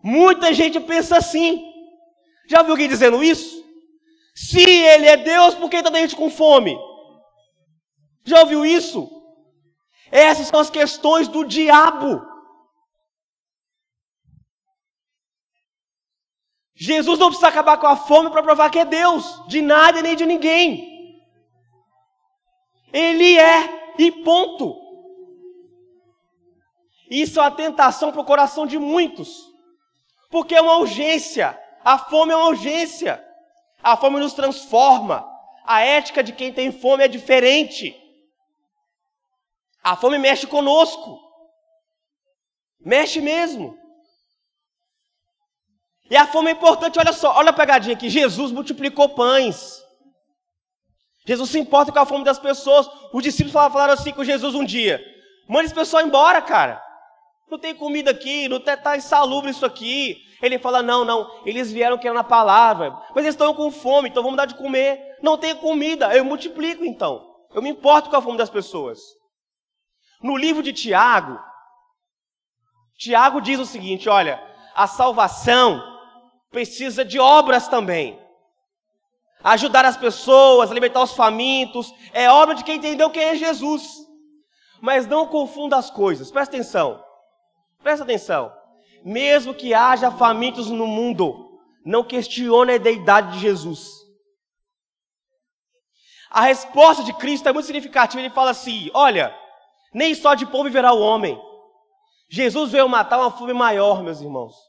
Muita 0.00 0.54
gente 0.54 0.78
pensa 0.78 1.16
assim. 1.16 1.60
Já 2.48 2.62
viu 2.62 2.70
alguém 2.70 2.88
dizendo 2.88 3.24
isso? 3.24 3.64
Se 4.32 4.60
ele 4.60 5.06
é 5.06 5.16
Deus, 5.16 5.56
por 5.56 5.68
que 5.68 5.78
está 5.78 5.92
gente 5.98 6.14
com 6.14 6.30
fome? 6.30 6.78
Já 8.24 8.42
ouviu 8.42 8.64
isso? 8.64 9.10
Essas 10.12 10.46
são 10.46 10.60
as 10.60 10.70
questões 10.70 11.26
do 11.26 11.44
diabo. 11.44 12.35
Jesus 16.78 17.18
não 17.18 17.28
precisa 17.28 17.48
acabar 17.48 17.78
com 17.78 17.86
a 17.86 17.96
fome 17.96 18.30
para 18.30 18.42
provar 18.42 18.68
que 18.68 18.78
é 18.78 18.84
Deus, 18.84 19.42
de 19.48 19.62
nada 19.62 20.02
nem 20.02 20.14
de 20.14 20.26
ninguém. 20.26 21.22
Ele 22.92 23.38
é, 23.38 23.94
e 23.98 24.12
ponto. 24.12 24.78
Isso 27.10 27.40
é 27.40 27.42
uma 27.42 27.50
tentação 27.50 28.12
para 28.12 28.20
o 28.20 28.26
coração 28.26 28.66
de 28.66 28.78
muitos, 28.78 29.50
porque 30.30 30.54
é 30.54 30.60
uma 30.60 30.76
urgência. 30.76 31.58
A 31.82 31.96
fome 31.96 32.32
é 32.32 32.36
uma 32.36 32.48
urgência. 32.48 33.24
A 33.82 33.96
fome 33.96 34.20
nos 34.20 34.34
transforma. 34.34 35.26
A 35.64 35.80
ética 35.80 36.22
de 36.22 36.32
quem 36.32 36.52
tem 36.52 36.70
fome 36.70 37.04
é 37.04 37.08
diferente. 37.08 37.96
A 39.82 39.96
fome 39.96 40.18
mexe 40.18 40.46
conosco. 40.46 41.20
Mexe 42.78 43.20
mesmo. 43.20 43.78
E 46.10 46.16
a 46.16 46.26
fome 46.26 46.50
é 46.50 46.52
importante, 46.52 46.98
olha 46.98 47.12
só, 47.12 47.36
olha 47.36 47.50
a 47.50 47.52
pegadinha 47.52 47.94
aqui. 47.94 48.08
Jesus 48.08 48.52
multiplicou 48.52 49.08
pães. 49.08 49.82
Jesus 51.26 51.50
se 51.50 51.58
importa 51.58 51.90
com 51.90 51.98
a 51.98 52.06
fome 52.06 52.24
das 52.24 52.38
pessoas. 52.38 52.88
Os 53.12 53.22
discípulos 53.22 53.52
falaram 53.52 53.92
assim 53.92 54.12
com 54.12 54.22
Jesus 54.22 54.54
um 54.54 54.64
dia: 54.64 55.04
manda 55.48 55.64
esse 55.64 55.74
pessoal 55.74 56.02
embora, 56.02 56.40
cara. 56.40 56.82
Não 57.50 57.58
tem 57.58 57.74
comida 57.74 58.10
aqui, 58.10 58.48
não 58.48 58.58
está 58.58 58.96
insalubre 58.96 59.50
isso 59.50 59.66
aqui. 59.66 60.22
Ele 60.40 60.58
fala: 60.58 60.82
não, 60.82 61.04
não, 61.04 61.28
eles 61.44 61.72
vieram 61.72 61.98
querendo 61.98 62.20
a 62.20 62.24
palavra, 62.24 62.92
mas 63.14 63.24
eles 63.24 63.34
estão 63.34 63.52
com 63.54 63.70
fome, 63.70 64.08
então 64.08 64.22
vamos 64.22 64.36
dar 64.36 64.46
de 64.46 64.54
comer. 64.54 65.16
Não 65.20 65.36
tem 65.36 65.56
comida, 65.56 66.14
eu 66.16 66.24
multiplico 66.24 66.84
então. 66.84 67.34
Eu 67.52 67.62
me 67.62 67.70
importo 67.70 68.10
com 68.10 68.16
a 68.16 68.22
fome 68.22 68.38
das 68.38 68.50
pessoas. 68.50 69.00
No 70.22 70.36
livro 70.36 70.62
de 70.62 70.72
Tiago, 70.72 71.38
Tiago 72.96 73.40
diz 73.40 73.58
o 73.58 73.66
seguinte: 73.66 74.08
olha, 74.08 74.40
a 74.74 74.86
salvação 74.86 75.95
precisa 76.56 77.04
de 77.04 77.18
obras 77.18 77.68
também. 77.68 78.18
Ajudar 79.44 79.84
as 79.84 79.94
pessoas, 79.94 80.70
alimentar 80.70 81.02
os 81.02 81.12
famintos, 81.12 81.92
é 82.14 82.30
obra 82.30 82.54
de 82.54 82.64
quem 82.64 82.76
entendeu 82.76 83.10
quem 83.10 83.24
é 83.24 83.36
Jesus. 83.36 83.86
Mas 84.80 85.06
não 85.06 85.26
confunda 85.26 85.76
as 85.76 85.90
coisas, 85.90 86.30
presta 86.30 86.56
atenção. 86.56 87.04
Presta 87.82 88.04
atenção. 88.04 88.50
Mesmo 89.04 89.52
que 89.52 89.74
haja 89.74 90.10
famintos 90.10 90.70
no 90.70 90.86
mundo, 90.86 91.60
não 91.84 92.02
questione 92.02 92.72
a 92.72 92.78
deidade 92.78 93.34
de 93.34 93.40
Jesus. 93.40 93.90
A 96.30 96.40
resposta 96.40 97.04
de 97.04 97.12
Cristo 97.12 97.50
é 97.50 97.52
muito 97.52 97.66
significativa. 97.66 98.22
Ele 98.22 98.30
fala 98.30 98.52
assim: 98.52 98.90
Olha, 98.94 99.36
nem 99.92 100.14
só 100.14 100.34
de 100.34 100.46
pão 100.46 100.64
viverá 100.64 100.94
o 100.94 101.00
homem. 101.00 101.38
Jesus 102.30 102.72
veio 102.72 102.88
matar 102.88 103.18
uma 103.18 103.30
fome 103.30 103.52
maior, 103.52 104.02
meus 104.02 104.22
irmãos. 104.22 104.65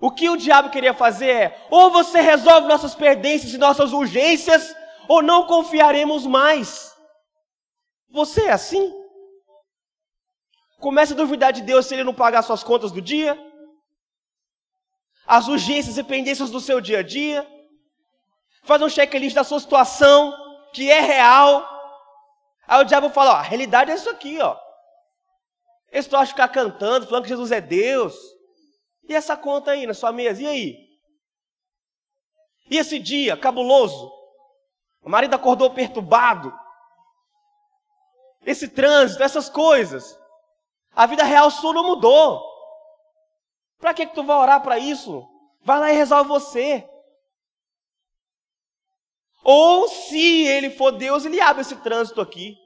O 0.00 0.10
que 0.10 0.28
o 0.28 0.36
diabo 0.36 0.70
queria 0.70 0.94
fazer 0.94 1.30
é: 1.30 1.66
ou 1.70 1.90
você 1.90 2.20
resolve 2.20 2.68
nossas 2.68 2.94
pendências 2.94 3.52
e 3.54 3.58
nossas 3.58 3.92
urgências, 3.92 4.74
ou 5.08 5.22
não 5.22 5.46
confiaremos 5.46 6.26
mais. 6.26 6.94
Você 8.10 8.42
é 8.46 8.52
assim? 8.52 8.92
Começa 10.78 11.14
a 11.14 11.16
duvidar 11.16 11.52
de 11.52 11.62
Deus 11.62 11.86
se 11.86 11.94
ele 11.94 12.04
não 12.04 12.14
pagar 12.14 12.42
suas 12.42 12.62
contas 12.62 12.92
do 12.92 13.00
dia 13.00 13.46
as 15.26 15.48
urgências 15.48 15.98
e 15.98 16.04
pendências 16.04 16.50
do 16.50 16.60
seu 16.60 16.80
dia 16.80 17.00
a 17.00 17.02
dia, 17.02 17.46
faz 18.62 18.80
um 18.80 18.88
checklist 18.88 19.34
da 19.34 19.42
sua 19.42 19.58
situação, 19.58 20.32
que 20.72 20.90
é 20.90 21.00
real. 21.00 21.68
Aí 22.66 22.80
o 22.80 22.84
diabo 22.84 23.10
fala: 23.10 23.32
ó, 23.32 23.36
a 23.36 23.42
realidade 23.42 23.90
é 23.90 23.94
isso 23.94 24.08
aqui, 24.08 24.38
ó. 24.40 24.56
Eles 25.90 26.06
estão 26.06 26.20
a 26.20 26.26
ficar 26.26 26.48
cantando, 26.48 27.06
falando 27.06 27.24
que 27.24 27.28
Jesus 27.28 27.50
é 27.50 27.60
Deus. 27.60 28.14
E 29.08 29.14
essa 29.14 29.36
conta 29.36 29.70
aí 29.72 29.86
na 29.86 29.94
sua 29.94 30.12
mesa, 30.12 30.42
e 30.42 30.46
aí? 30.46 30.86
E 32.70 32.78
esse 32.78 32.98
dia 32.98 33.36
cabuloso? 33.36 34.12
O 35.02 35.08
marido 35.08 35.34
acordou 35.34 35.70
perturbado. 35.70 36.52
Esse 38.44 38.68
trânsito, 38.68 39.22
essas 39.22 39.48
coisas. 39.48 40.18
A 40.94 41.06
vida 41.06 41.22
real 41.22 41.50
sua 41.50 41.72
não 41.72 41.84
mudou. 41.84 42.42
Para 43.78 43.94
que, 43.94 44.06
que 44.06 44.14
tu 44.14 44.24
vai 44.24 44.36
orar 44.36 44.62
para 44.62 44.78
isso? 44.78 45.24
Vai 45.62 45.78
lá 45.78 45.92
e 45.92 45.96
resolve 45.96 46.28
você. 46.28 46.88
Ou 49.44 49.86
se 49.86 50.46
ele 50.46 50.70
for 50.70 50.90
Deus, 50.90 51.24
ele 51.24 51.40
abre 51.40 51.62
esse 51.62 51.76
trânsito 51.76 52.20
aqui. 52.20 52.56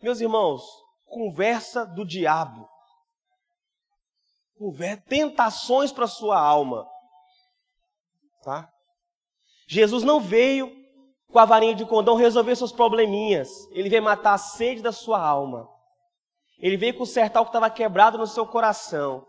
Meus 0.00 0.20
irmãos, 0.20 0.62
conversa 1.06 1.84
do 1.84 2.04
diabo. 2.04 2.68
Tentações 5.08 5.90
para 5.90 6.06
sua 6.06 6.38
alma. 6.38 6.86
Tá? 8.42 8.68
Jesus 9.66 10.02
não 10.02 10.20
veio 10.20 10.70
com 11.30 11.38
a 11.38 11.44
varinha 11.44 11.74
de 11.74 11.86
condão 11.86 12.14
resolver 12.14 12.54
seus 12.56 12.72
probleminhas. 12.72 13.48
Ele 13.72 13.88
veio 13.88 14.02
matar 14.02 14.34
a 14.34 14.38
sede 14.38 14.82
da 14.82 14.92
sua 14.92 15.20
alma. 15.20 15.68
Ele 16.58 16.76
veio 16.76 16.96
consertar 16.96 17.40
o 17.40 17.44
que 17.44 17.48
estava 17.50 17.70
quebrado 17.70 18.18
no 18.18 18.26
seu 18.26 18.46
coração 18.46 19.26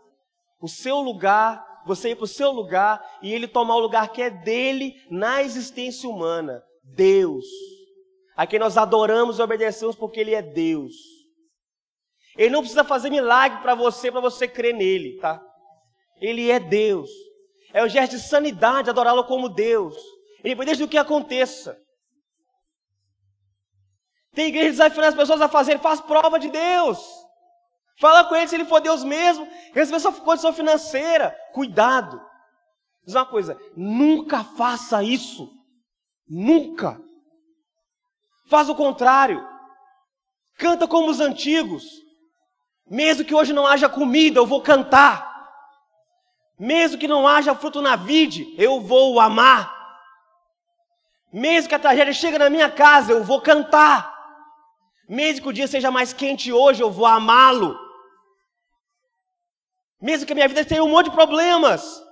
o 0.64 0.68
seu 0.68 1.00
lugar, 1.00 1.82
você 1.84 2.12
ir 2.12 2.16
para 2.16 2.24
o 2.24 2.26
seu 2.26 2.50
lugar 2.50 3.18
e 3.20 3.30
ele 3.30 3.46
tomar 3.46 3.76
o 3.76 3.80
lugar 3.80 4.08
que 4.08 4.22
é 4.22 4.30
dele 4.30 4.94
na 5.10 5.42
existência 5.42 6.08
humana. 6.08 6.62
Deus. 6.82 7.44
A 8.34 8.46
quem 8.46 8.58
nós 8.58 8.78
adoramos 8.78 9.38
e 9.38 9.42
obedecemos 9.42 9.94
porque 9.94 10.20
ele 10.20 10.34
é 10.34 10.40
Deus. 10.40 10.94
Ele 12.36 12.50
não 12.50 12.60
precisa 12.60 12.84
fazer 12.84 13.10
milagre 13.10 13.60
para 13.60 13.74
você, 13.74 14.10
para 14.10 14.20
você 14.20 14.48
crer 14.48 14.74
nele, 14.74 15.18
tá? 15.18 15.40
Ele 16.20 16.50
é 16.50 16.58
Deus. 16.58 17.10
É 17.72 17.82
um 17.84 17.88
gesto 17.88 18.12
de 18.12 18.22
sanidade 18.22 18.90
adorá-lo 18.90 19.24
como 19.24 19.48
Deus, 19.48 19.96
independente 20.40 20.78
do 20.78 20.88
que 20.88 20.98
aconteça. 20.98 21.76
Tem 24.32 24.48
igreja 24.48 24.70
desafiando 24.70 25.08
as 25.08 25.14
pessoas 25.14 25.40
a 25.40 25.48
fazer, 25.48 25.78
faz 25.78 26.00
prova 26.00 26.38
de 26.38 26.48
Deus. 26.50 26.98
Fala 28.00 28.24
com 28.24 28.34
ele 28.34 28.48
se 28.48 28.56
ele 28.56 28.64
for 28.64 28.80
Deus 28.80 29.04
mesmo, 29.04 29.48
receber 29.72 30.00
sua 30.00 30.12
condição 30.12 30.52
financeira. 30.52 31.36
Cuidado. 31.52 32.20
Diz 33.04 33.14
uma 33.14 33.26
coisa, 33.26 33.56
nunca 33.76 34.42
faça 34.42 35.02
isso. 35.02 35.48
Nunca. 36.28 37.00
Faz 38.48 38.68
o 38.68 38.74
contrário. 38.74 39.46
Canta 40.58 40.88
como 40.88 41.10
os 41.10 41.20
antigos. 41.20 42.03
Mesmo 42.88 43.24
que 43.24 43.34
hoje 43.34 43.52
não 43.52 43.66
haja 43.66 43.88
comida, 43.88 44.38
eu 44.38 44.46
vou 44.46 44.60
cantar. 44.60 45.32
Mesmo 46.58 46.98
que 46.98 47.08
não 47.08 47.26
haja 47.26 47.54
fruto 47.54 47.82
na 47.82 47.96
vide, 47.96 48.54
eu 48.58 48.80
vou 48.80 49.18
amar. 49.18 49.72
Mesmo 51.32 51.68
que 51.68 51.74
a 51.74 51.78
tragédia 51.78 52.12
chegue 52.12 52.38
na 52.38 52.48
minha 52.48 52.70
casa, 52.70 53.12
eu 53.12 53.24
vou 53.24 53.40
cantar. 53.40 54.14
Mesmo 55.08 55.42
que 55.42 55.48
o 55.48 55.52
dia 55.52 55.66
seja 55.66 55.90
mais 55.90 56.12
quente 56.12 56.52
hoje, 56.52 56.82
eu 56.82 56.90
vou 56.90 57.06
amá-lo. 57.06 57.78
Mesmo 60.00 60.26
que 60.26 60.32
a 60.32 60.36
minha 60.36 60.48
vida 60.48 60.64
tenha 60.64 60.84
um 60.84 60.88
monte 60.88 61.06
de 61.06 61.16
problemas. 61.16 62.02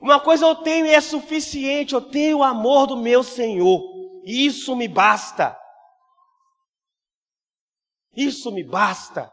Uma 0.00 0.18
coisa 0.18 0.46
eu 0.46 0.54
tenho 0.56 0.86
e 0.86 0.90
é 0.94 1.00
suficiente, 1.00 1.94
eu 1.94 2.00
tenho 2.00 2.38
o 2.38 2.42
amor 2.42 2.86
do 2.86 2.96
meu 2.96 3.22
Senhor. 3.22 3.80
Isso 4.24 4.74
me 4.74 4.88
basta. 4.88 5.56
Isso 8.16 8.50
me 8.50 8.64
basta. 8.64 9.32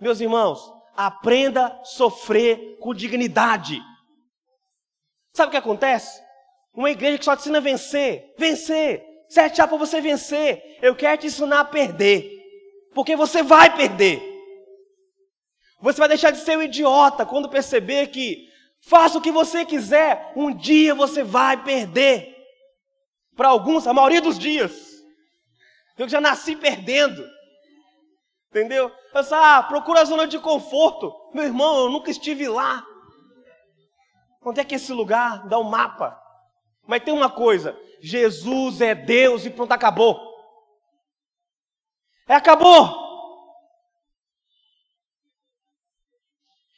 Meus 0.00 0.20
irmãos, 0.20 0.72
aprenda 0.96 1.66
a 1.66 1.84
sofrer 1.84 2.78
com 2.78 2.94
dignidade. 2.94 3.80
Sabe 5.32 5.48
o 5.48 5.50
que 5.50 5.56
acontece? 5.56 6.22
Uma 6.72 6.90
igreja 6.90 7.18
que 7.18 7.24
só 7.24 7.34
te 7.34 7.40
ensina 7.40 7.58
a 7.58 7.60
vencer, 7.60 8.34
vencer, 8.38 9.04
sete 9.28 9.56
para 9.56 9.76
você 9.76 10.00
vencer. 10.00 10.78
Eu 10.80 10.94
quero 10.94 11.20
te 11.20 11.26
ensinar 11.26 11.60
a 11.60 11.64
perder, 11.64 12.30
porque 12.94 13.16
você 13.16 13.42
vai 13.42 13.76
perder. 13.76 14.22
Você 15.80 15.98
vai 15.98 16.08
deixar 16.08 16.30
de 16.30 16.38
ser 16.38 16.58
um 16.58 16.62
idiota 16.62 17.24
quando 17.24 17.48
perceber 17.48 18.08
que 18.08 18.48
faça 18.80 19.18
o 19.18 19.20
que 19.20 19.30
você 19.30 19.64
quiser, 19.64 20.32
um 20.36 20.54
dia 20.54 20.94
você 20.94 21.22
vai 21.22 21.62
perder. 21.62 22.36
Para 23.36 23.48
alguns, 23.48 23.86
a 23.86 23.92
maioria 23.92 24.20
dos 24.20 24.38
dias. 24.38 25.04
Eu 25.96 26.08
já 26.08 26.20
nasci 26.20 26.56
perdendo. 26.56 27.24
Entendeu? 28.50 28.90
Pensa, 29.12 29.36
ah, 29.36 29.62
procura 29.62 30.00
a 30.00 30.04
zona 30.04 30.26
de 30.26 30.38
conforto. 30.38 31.12
Meu 31.34 31.44
irmão, 31.44 31.84
eu 31.84 31.90
nunca 31.90 32.10
estive 32.10 32.48
lá. 32.48 32.84
Onde 34.42 34.60
é 34.60 34.64
que 34.64 34.74
é 34.74 34.76
esse 34.76 34.92
lugar? 34.92 35.46
Dá 35.48 35.58
um 35.58 35.64
mapa. 35.64 36.18
Mas 36.86 37.02
tem 37.02 37.12
uma 37.12 37.30
coisa: 37.30 37.78
Jesus 38.00 38.80
é 38.80 38.94
Deus 38.94 39.44
e 39.44 39.50
pronto, 39.50 39.72
acabou. 39.72 40.18
É, 42.26 42.34
acabou. 42.34 43.06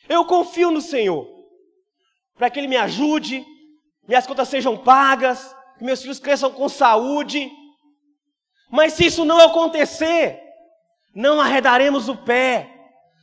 Eu 0.09 0.25
confio 0.25 0.73
no 0.73 0.81
Senhor, 0.81 1.25
para 2.35 2.51
que 2.51 2.59
Ele 2.59 2.67
me 2.67 2.77
ajude, 2.77 3.47
minhas 4.09 4.27
contas 4.27 4.49
sejam 4.49 4.77
pagas, 4.77 5.55
que 5.79 5.85
meus 5.85 6.03
filhos 6.03 6.19
cresçam 6.19 6.51
com 6.51 6.69
saúde. 6.69 7.49
Mas 8.69 8.95
se 8.95 9.07
isso 9.07 9.25
não 9.25 9.39
acontecer, 9.39 10.50
não 11.15 11.41
arredaremos 11.41 12.09
o 12.09 12.17
pé. 12.17 12.69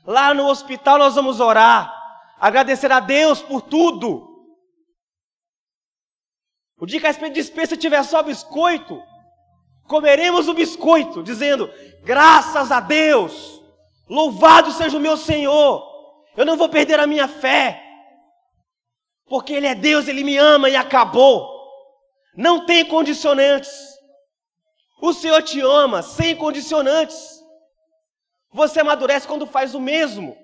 Lá 0.06 0.34
no 0.34 0.48
hospital 0.48 0.98
nós 0.98 1.16
vamos 1.16 1.40
orar, 1.40 1.94
agradecer 2.40 2.92
a 2.92 3.00
Deus 3.00 3.42
por 3.42 3.62
tudo. 3.62 4.26
O 6.80 6.86
dia 6.86 7.00
que 7.00 7.08
a 7.08 7.30
dispensa 7.30 7.76
tiver 7.76 8.04
só 8.04 8.22
biscoito, 8.22 9.02
comeremos 9.88 10.48
o 10.48 10.54
biscoito, 10.54 11.24
dizendo: 11.24 11.70
graças 12.04 12.72
a 12.72 12.80
Deus, 12.80 13.62
louvado 14.08 14.72
seja 14.72 14.98
o 14.98 15.02
meu 15.02 15.18
Senhor, 15.18 15.84
eu 16.36 16.46
não 16.46 16.56
vou 16.56 16.70
perder 16.70 17.00
a 17.00 17.08
minha 17.08 17.28
fé, 17.28 17.84
porque 19.26 19.54
Ele 19.54 19.68
é 19.68 19.76
Deus, 19.76 20.08
Ele 20.08 20.24
me 20.24 20.38
ama 20.38 20.70
e 20.70 20.76
acabou. 20.76 21.58
Não 22.36 22.66
tem 22.66 22.86
condicionantes. 22.86 23.72
O 25.02 25.12
Senhor 25.12 25.42
te 25.42 25.60
ama 25.60 26.04
sem 26.04 26.36
condicionantes. 26.36 27.37
Você 28.58 28.80
amadurece 28.80 29.28
quando 29.28 29.46
faz 29.46 29.76
o 29.76 29.80
mesmo. 29.80 30.36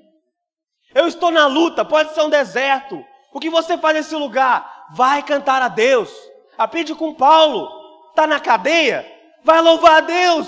Eu 0.93 1.08
estou 1.08 1.32
na 1.32 1.47
luta, 1.47 1.84
pode 1.84 2.13
ser 2.13 2.21
um 2.21 2.30
deserto. 2.30 3.04
O 3.34 3.39
que 3.39 3.49
você 3.49 3.76
faz 3.76 3.95
nesse 3.95 4.15
lugar? 4.15 4.86
Vai 4.91 5.23
cantar 5.23 5.63
a 5.63 5.67
Deus. 5.67 6.15
Aprende 6.56 6.93
com 6.93 7.15
Paulo. 7.15 7.67
Está 8.12 8.28
na 8.28 8.39
cadeia? 8.39 9.04
Vai 9.43 9.60
louvar 9.62 9.97
a 9.97 10.02
Deus. 10.02 10.47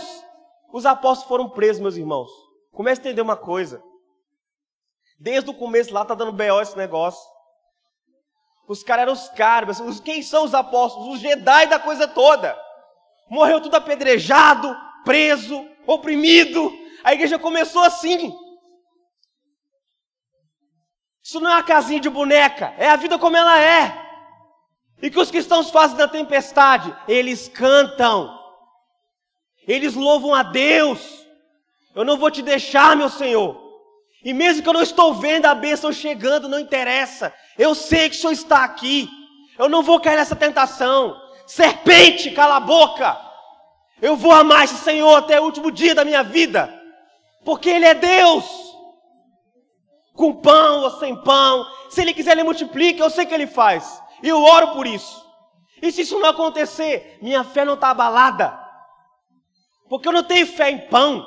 Os 0.71 0.85
apóstolos 0.85 1.27
foram 1.27 1.49
presos, 1.49 1.81
meus 1.81 1.97
irmãos. 1.97 2.29
Comece 2.71 3.01
a 3.01 3.03
entender 3.05 3.21
uma 3.21 3.35
coisa. 3.35 3.81
Desde 5.19 5.49
o 5.49 5.53
começo 5.53 5.91
lá 5.91 6.03
está 6.03 6.13
dando 6.13 6.33
B.O. 6.33 6.61
esse 6.61 6.77
negócio. 6.77 7.27
Os 8.67 8.83
caras 8.83 9.01
eram 9.01 9.13
os 9.13 9.27
caras. 9.29 9.99
Quem 10.01 10.21
são 10.21 10.43
os 10.43 10.53
apóstolos? 10.53 11.15
Os 11.15 11.19
Jedi 11.19 11.65
da 11.65 11.79
coisa 11.79 12.07
toda. 12.07 12.55
Morreu 13.27 13.59
tudo 13.59 13.75
apedrejado, 13.75 14.77
preso, 15.03 15.67
oprimido. 15.87 16.84
A 17.05 17.13
igreja 17.13 17.37
começou 17.37 17.83
assim. 17.83 18.35
Isso 21.23 21.39
não 21.39 21.51
é 21.51 21.53
uma 21.53 21.63
casinha 21.63 21.99
de 21.99 22.09
boneca, 22.09 22.73
é 22.79 22.89
a 22.89 22.95
vida 22.95 23.19
como 23.19 23.37
ela 23.37 23.61
é. 23.61 23.95
E 24.99 25.11
que 25.11 25.19
os 25.19 25.29
cristãos 25.29 25.69
fazem 25.69 25.97
na 25.97 26.07
tempestade? 26.07 26.91
Eles 27.07 27.47
cantam, 27.47 28.35
eles 29.67 29.93
louvam 29.93 30.33
a 30.33 30.41
Deus. 30.41 30.99
Eu 31.93 32.03
não 32.03 32.17
vou 32.17 32.31
te 32.31 32.41
deixar, 32.41 32.97
meu 32.97 33.09
Senhor. 33.09 33.55
E 34.23 34.33
mesmo 34.33 34.63
que 34.63 34.69
eu 34.69 34.73
não 34.73 34.81
estou 34.81 35.13
vendo 35.13 35.45
a 35.45 35.53
bênção 35.53 35.93
chegando, 35.93 36.49
não 36.49 36.59
interessa. 36.59 37.31
Eu 37.55 37.75
sei 37.75 38.09
que 38.09 38.15
o 38.15 38.19
Senhor 38.19 38.33
está 38.33 38.63
aqui. 38.63 39.07
Eu 39.59 39.69
não 39.69 39.83
vou 39.83 39.99
cair 39.99 40.15
nessa 40.15 40.35
tentação. 40.35 41.21
Serpente, 41.45 42.31
cala 42.31 42.55
a 42.55 42.59
boca. 42.59 43.15
Eu 44.01 44.15
vou 44.15 44.31
amar 44.31 44.63
esse 44.63 44.77
Senhor 44.77 45.15
até 45.15 45.39
o 45.39 45.43
último 45.43 45.69
dia 45.69 45.93
da 45.93 46.03
minha 46.03 46.23
vida. 46.23 46.74
Porque 47.45 47.69
Ele 47.69 47.85
é 47.85 47.93
Deus. 47.93 48.45
Com 50.13 50.33
pão 50.33 50.81
ou 50.81 50.91
sem 50.99 51.15
pão. 51.23 51.65
Se 51.89 52.01
Ele 52.01 52.13
quiser, 52.13 52.31
Ele 52.31 52.43
multiplica. 52.43 53.03
Eu 53.03 53.09
sei 53.09 53.25
que 53.25 53.33
Ele 53.33 53.47
faz. 53.47 54.01
E 54.23 54.27
eu 54.27 54.41
oro 54.43 54.73
por 54.73 54.87
isso. 54.87 55.23
E 55.81 55.91
se 55.91 56.01
isso 56.01 56.19
não 56.19 56.29
acontecer, 56.29 57.19
minha 57.21 57.43
fé 57.43 57.63
não 57.63 57.75
está 57.75 57.89
abalada. 57.89 58.59
Porque 59.87 60.07
eu 60.07 60.13
não 60.13 60.23
tenho 60.23 60.47
fé 60.47 60.71
em 60.71 60.79
pão. 60.89 61.25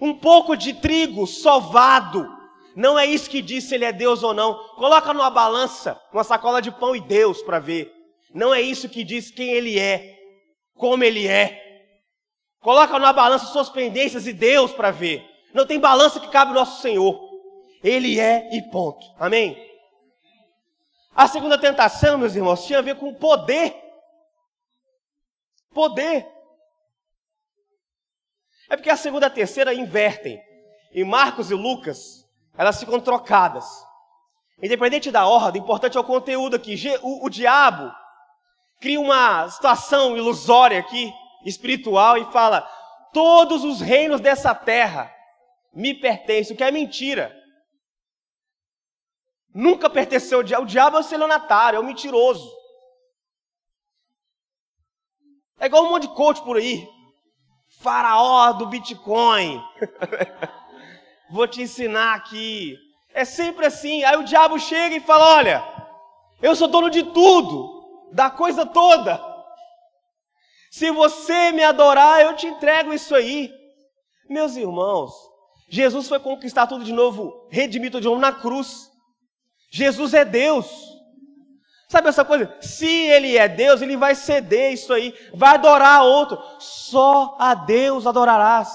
Um 0.00 0.14
pouco 0.14 0.56
de 0.56 0.74
trigo 0.74 1.26
sovado. 1.26 2.32
Não 2.76 2.98
é 2.98 3.06
isso 3.06 3.30
que 3.30 3.40
diz 3.40 3.64
se 3.64 3.74
ele 3.74 3.86
é 3.86 3.92
Deus 3.92 4.22
ou 4.22 4.34
não. 4.34 4.54
Coloca 4.76 5.12
numa 5.12 5.30
balança 5.30 6.00
uma 6.12 6.22
sacola 6.22 6.60
de 6.62 6.70
pão 6.70 6.94
e 6.94 7.00
Deus 7.00 7.42
para 7.42 7.58
ver. 7.58 7.90
Não 8.34 8.54
é 8.54 8.60
isso 8.60 8.88
que 8.88 9.02
diz 9.02 9.30
quem 9.30 9.48
ele 9.48 9.78
é, 9.78 10.14
como 10.74 11.02
ele 11.02 11.26
é. 11.26 11.65
Coloca 12.66 12.98
na 12.98 13.12
balança 13.12 13.46
suas 13.46 13.68
pendências 13.68 14.26
e 14.26 14.32
Deus 14.32 14.72
para 14.72 14.90
ver. 14.90 15.24
Não 15.54 15.64
tem 15.64 15.78
balança 15.78 16.18
que 16.18 16.26
cabe 16.26 16.50
o 16.50 16.54
nosso 16.56 16.82
Senhor. 16.82 17.16
Ele 17.80 18.18
é 18.18 18.52
e 18.56 18.60
ponto. 18.72 19.06
Amém? 19.20 19.56
A 21.14 21.28
segunda 21.28 21.56
tentação, 21.56 22.18
meus 22.18 22.34
irmãos, 22.34 22.66
tinha 22.66 22.80
a 22.80 22.82
ver 22.82 22.96
com 22.96 23.14
poder. 23.14 23.72
Poder. 25.72 26.26
É 28.68 28.76
porque 28.76 28.90
a 28.90 28.96
segunda 28.96 29.26
e 29.26 29.28
a 29.28 29.30
terceira 29.30 29.72
invertem. 29.72 30.42
Em 30.92 31.04
Marcos 31.04 31.52
e 31.52 31.54
Lucas, 31.54 32.28
elas 32.58 32.80
ficam 32.80 32.98
trocadas. 32.98 33.64
Independente 34.60 35.12
da 35.12 35.24
ordem, 35.24 35.62
importante 35.62 35.96
é 35.96 36.00
o 36.00 36.02
conteúdo 36.02 36.56
aqui. 36.56 36.74
O, 37.00 37.26
o 37.26 37.30
diabo 37.30 37.94
cria 38.80 38.98
uma 38.98 39.48
situação 39.50 40.16
ilusória 40.16 40.80
aqui, 40.80 41.14
espiritual 41.48 42.18
e 42.18 42.30
fala: 42.32 42.62
todos 43.12 43.64
os 43.64 43.80
reinos 43.80 44.20
dessa 44.20 44.54
terra 44.54 45.14
me 45.72 45.94
pertencem, 45.94 46.54
o 46.54 46.56
que 46.56 46.64
é 46.64 46.70
mentira. 46.70 47.34
Nunca 49.54 49.88
pertenceu 49.88 50.38
ao 50.38 50.44
diabo. 50.44 50.64
O 50.64 50.66
diabo 50.66 50.96
é 50.98 51.00
o 51.00 51.02
celionatário, 51.02 51.76
é 51.76 51.80
o 51.80 51.84
mentiroso. 51.84 52.50
É 55.58 55.66
igual 55.66 55.84
um 55.84 55.90
monte 55.90 56.02
de 56.06 56.14
coach 56.14 56.42
por 56.42 56.58
aí. 56.58 56.86
Faraó 57.80 58.52
do 58.52 58.66
Bitcoin. 58.66 59.62
Vou 61.30 61.48
te 61.48 61.62
ensinar 61.62 62.14
aqui. 62.14 62.76
É 63.14 63.24
sempre 63.24 63.66
assim. 63.66 64.04
Aí 64.04 64.16
o 64.16 64.24
diabo 64.24 64.58
chega 64.58 64.96
e 64.96 65.00
fala: 65.00 65.36
Olha, 65.36 65.64
eu 66.42 66.54
sou 66.54 66.68
dono 66.68 66.90
de 66.90 67.02
tudo, 67.02 68.10
da 68.12 68.30
coisa 68.30 68.66
toda. 68.66 69.35
Se 70.70 70.90
você 70.90 71.52
me 71.52 71.62
adorar, 71.62 72.22
eu 72.22 72.34
te 72.34 72.46
entrego 72.46 72.92
isso 72.92 73.14
aí. 73.14 73.52
Meus 74.28 74.56
irmãos, 74.56 75.12
Jesus 75.68 76.08
foi 76.08 76.18
conquistar 76.20 76.66
tudo 76.66 76.84
de 76.84 76.92
novo, 76.92 77.46
redimir 77.50 77.90
tudo 77.90 78.02
de 78.02 78.08
novo 78.08 78.20
na 78.20 78.32
cruz. 78.32 78.90
Jesus 79.70 80.14
é 80.14 80.24
Deus. 80.24 80.66
Sabe 81.88 82.08
essa 82.08 82.24
coisa? 82.24 82.52
Se 82.60 82.86
ele 82.86 83.36
é 83.36 83.48
Deus, 83.48 83.80
ele 83.80 83.96
vai 83.96 84.14
ceder 84.14 84.72
isso 84.72 84.92
aí, 84.92 85.14
vai 85.32 85.54
adorar 85.54 86.02
outro. 86.02 86.38
Só 86.58 87.36
a 87.38 87.54
Deus 87.54 88.06
adorarás. 88.06 88.70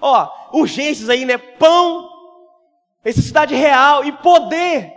Ó, 0.00 0.30
urgências 0.52 1.08
aí, 1.08 1.24
né? 1.24 1.36
Pão, 1.36 2.08
necessidade 3.04 3.54
real 3.54 4.04
e 4.04 4.12
poder. 4.12 4.92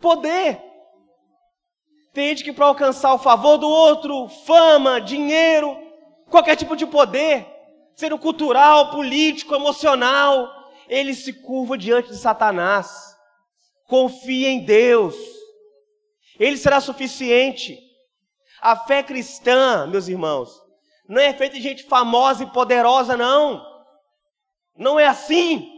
Poder. 0.00 0.67
Tem 2.12 2.28
gente 2.28 2.44
que 2.44 2.52
para 2.52 2.66
alcançar 2.66 3.12
o 3.14 3.18
favor 3.18 3.58
do 3.58 3.68
outro, 3.68 4.28
fama, 4.46 5.00
dinheiro, 5.00 5.76
qualquer 6.30 6.56
tipo 6.56 6.74
de 6.74 6.86
poder, 6.86 7.46
sendo 7.94 8.18
cultural, 8.18 8.90
político, 8.90 9.54
emocional, 9.54 10.48
ele 10.88 11.14
se 11.14 11.32
curva 11.32 11.76
diante 11.76 12.08
de 12.08 12.16
Satanás. 12.16 13.16
Confia 13.86 14.48
em 14.48 14.64
Deus. 14.64 15.14
Ele 16.38 16.56
será 16.56 16.80
suficiente. 16.80 17.78
A 18.60 18.76
fé 18.76 19.02
cristã, 19.02 19.86
meus 19.86 20.08
irmãos, 20.08 20.50
não 21.08 21.20
é 21.20 21.32
feita 21.32 21.56
de 21.56 21.62
gente 21.62 21.84
famosa 21.84 22.42
e 22.42 22.50
poderosa, 22.50 23.16
não. 23.16 23.64
Não 24.76 24.98
é 24.98 25.06
assim. 25.06 25.70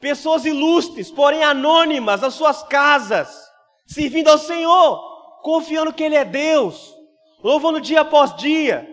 Pessoas 0.00 0.44
ilustres, 0.44 1.10
porém 1.10 1.44
anônimas, 1.44 2.22
nas 2.22 2.34
suas 2.34 2.62
casas, 2.62 3.49
servindo 3.90 4.28
ao 4.28 4.38
Senhor, 4.38 5.40
confiando 5.42 5.92
que 5.92 6.02
Ele 6.02 6.14
é 6.14 6.24
Deus, 6.24 6.94
louvando 7.42 7.80
dia 7.80 8.02
após 8.02 8.36
dia, 8.36 8.88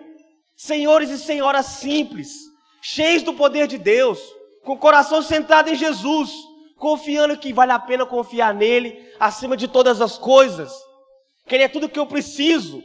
senhores 0.56 1.10
e 1.12 1.18
senhoras 1.18 1.68
simples, 1.68 2.34
cheios 2.82 3.22
do 3.22 3.34
poder 3.34 3.68
de 3.68 3.78
Deus, 3.78 4.20
com 4.64 4.74
o 4.74 4.78
coração 4.78 5.22
centrado 5.22 5.70
em 5.70 5.76
Jesus, 5.76 6.32
confiando 6.78 7.38
que 7.38 7.54
vale 7.54 7.72
a 7.72 7.80
pena 7.80 8.06
confiar 8.06 8.54
nele 8.54 9.08
acima 9.20 9.56
de 9.56 9.68
todas 9.68 10.02
as 10.02 10.18
coisas, 10.18 10.74
que 11.45 11.56
Ele 11.56 11.64
é 11.64 11.70
tudo 11.70 11.89
que 11.89 12.00
eu 12.00 12.08
preciso, 12.08 12.82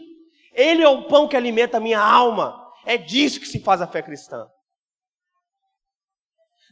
Ele 0.53 0.83
é 0.83 0.89
o 0.89 1.05
pão 1.05 1.27
que 1.27 1.37
alimenta 1.37 1.79
a 1.79 1.81
minha 1.81 2.01
alma, 2.01 2.61
é 2.85 2.99
disso 2.99 3.41
que 3.41 3.47
se 3.47 3.61
faz 3.61 3.81
a 3.81 3.87
fé 3.87 4.03
cristã. 4.03 4.47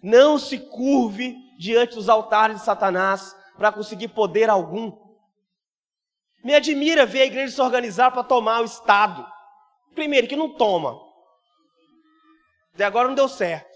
Não 0.02 0.38
se 0.38 0.58
curve 0.58 1.36
diante 1.58 1.94
dos 1.94 2.08
altares 2.08 2.58
de 2.58 2.64
Satanás 2.64 3.34
para 3.56 3.72
conseguir 3.72 4.08
poder 4.08 4.48
algum. 4.48 5.09
Me 6.42 6.54
admira 6.54 7.04
ver 7.04 7.22
a 7.22 7.26
igreja 7.26 7.54
se 7.54 7.60
organizar 7.60 8.10
para 8.10 8.24
tomar 8.24 8.62
o 8.62 8.64
Estado. 8.64 9.26
Primeiro, 9.94 10.26
que 10.26 10.36
não 10.36 10.54
toma. 10.54 10.98
Até 12.74 12.84
agora 12.84 13.08
não 13.08 13.14
deu 13.14 13.28
certo. 13.28 13.68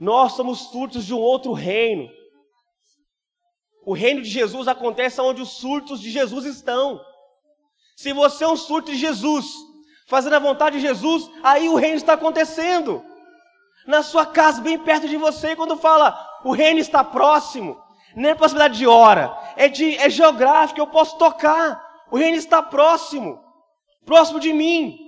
Nós 0.00 0.32
somos 0.32 0.70
surtos 0.70 1.04
de 1.04 1.14
um 1.14 1.18
outro 1.18 1.52
reino. 1.52 2.10
O 3.86 3.92
reino 3.92 4.22
de 4.22 4.28
Jesus 4.28 4.66
acontece 4.66 5.20
onde 5.20 5.42
os 5.42 5.58
surtos 5.58 6.00
de 6.00 6.10
Jesus 6.10 6.46
estão. 6.46 7.00
Se 7.96 8.12
você 8.12 8.44
é 8.44 8.48
um 8.48 8.56
surto 8.56 8.90
de 8.90 8.96
Jesus, 8.96 9.46
fazendo 10.08 10.36
a 10.36 10.38
vontade 10.38 10.76
de 10.76 10.82
Jesus, 10.82 11.30
aí 11.42 11.68
o 11.68 11.76
reino 11.76 11.96
está 11.96 12.14
acontecendo. 12.14 13.04
Na 13.86 14.02
sua 14.02 14.24
casa, 14.24 14.62
bem 14.62 14.78
perto 14.78 15.06
de 15.06 15.16
você, 15.16 15.54
quando 15.54 15.76
fala 15.76 16.18
o 16.44 16.52
reino 16.52 16.80
está 16.80 17.04
próximo, 17.04 17.80
não 18.14 18.30
é 18.30 18.34
possibilidade 18.34 18.78
de 18.78 18.86
hora, 18.86 19.36
é, 19.56 19.68
de, 19.68 19.96
é 19.98 20.08
geográfico, 20.08 20.80
eu 20.80 20.86
posso 20.86 21.18
tocar. 21.18 21.82
O 22.10 22.16
reino 22.16 22.36
está 22.36 22.62
próximo, 22.62 23.42
próximo 24.04 24.38
de 24.38 24.52
mim. 24.52 24.98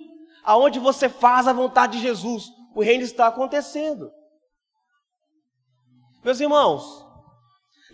Aonde 0.42 0.78
você 0.78 1.09
faz 1.09 1.48
a 1.48 1.52
vontade 1.52 1.98
de 1.98 2.02
Jesus, 2.02 2.48
o 2.74 2.82
reino 2.82 3.02
está 3.02 3.26
acontecendo. 3.26 4.11
Meus 6.24 6.40
irmãos, 6.40 7.04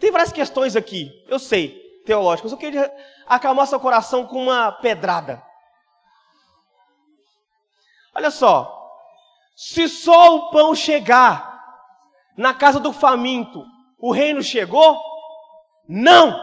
tem 0.01 0.11
várias 0.11 0.33
questões 0.33 0.77
aqui, 0.77 1.11
eu 1.29 1.39
sei, 1.39 1.79
teológicas. 2.05 2.53
Eu 2.53 2.59
queria 2.59 2.93
acalmar 3.27 3.67
seu 3.67 3.81
coração 3.81 4.27
com 4.27 4.43
uma 4.43 4.73
pedrada. 4.73 5.43
Olha 8.15 8.31
só, 8.31 8.83
se 9.57 9.89
só 9.89 10.37
o 10.37 10.51
pão 10.51 10.75
chegar 10.75 11.53
na 12.37 12.53
casa 12.53 12.81
do 12.81 12.93
faminto, 12.93 13.65
o 14.03 14.11
reino 14.11 14.43
chegou? 14.43 15.01
Não! 15.89 16.37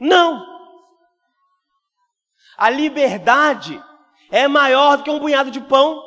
Não! 0.00 0.42
A 2.56 2.70
liberdade 2.70 3.78
é 4.30 4.48
maior 4.48 4.96
do 4.96 5.04
que 5.04 5.10
um 5.10 5.20
punhado 5.20 5.50
de 5.50 5.60
pão. 5.60 6.02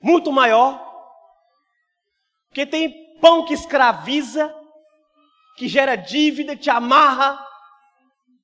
Muito 0.00 0.32
maior. 0.32 0.82
Porque 2.48 2.64
tem 2.64 3.18
pão 3.20 3.44
que 3.44 3.52
escraviza, 3.52 4.52
que 5.58 5.68
gera 5.68 5.96
dívida, 5.96 6.56
te 6.56 6.70
amarra 6.70 7.38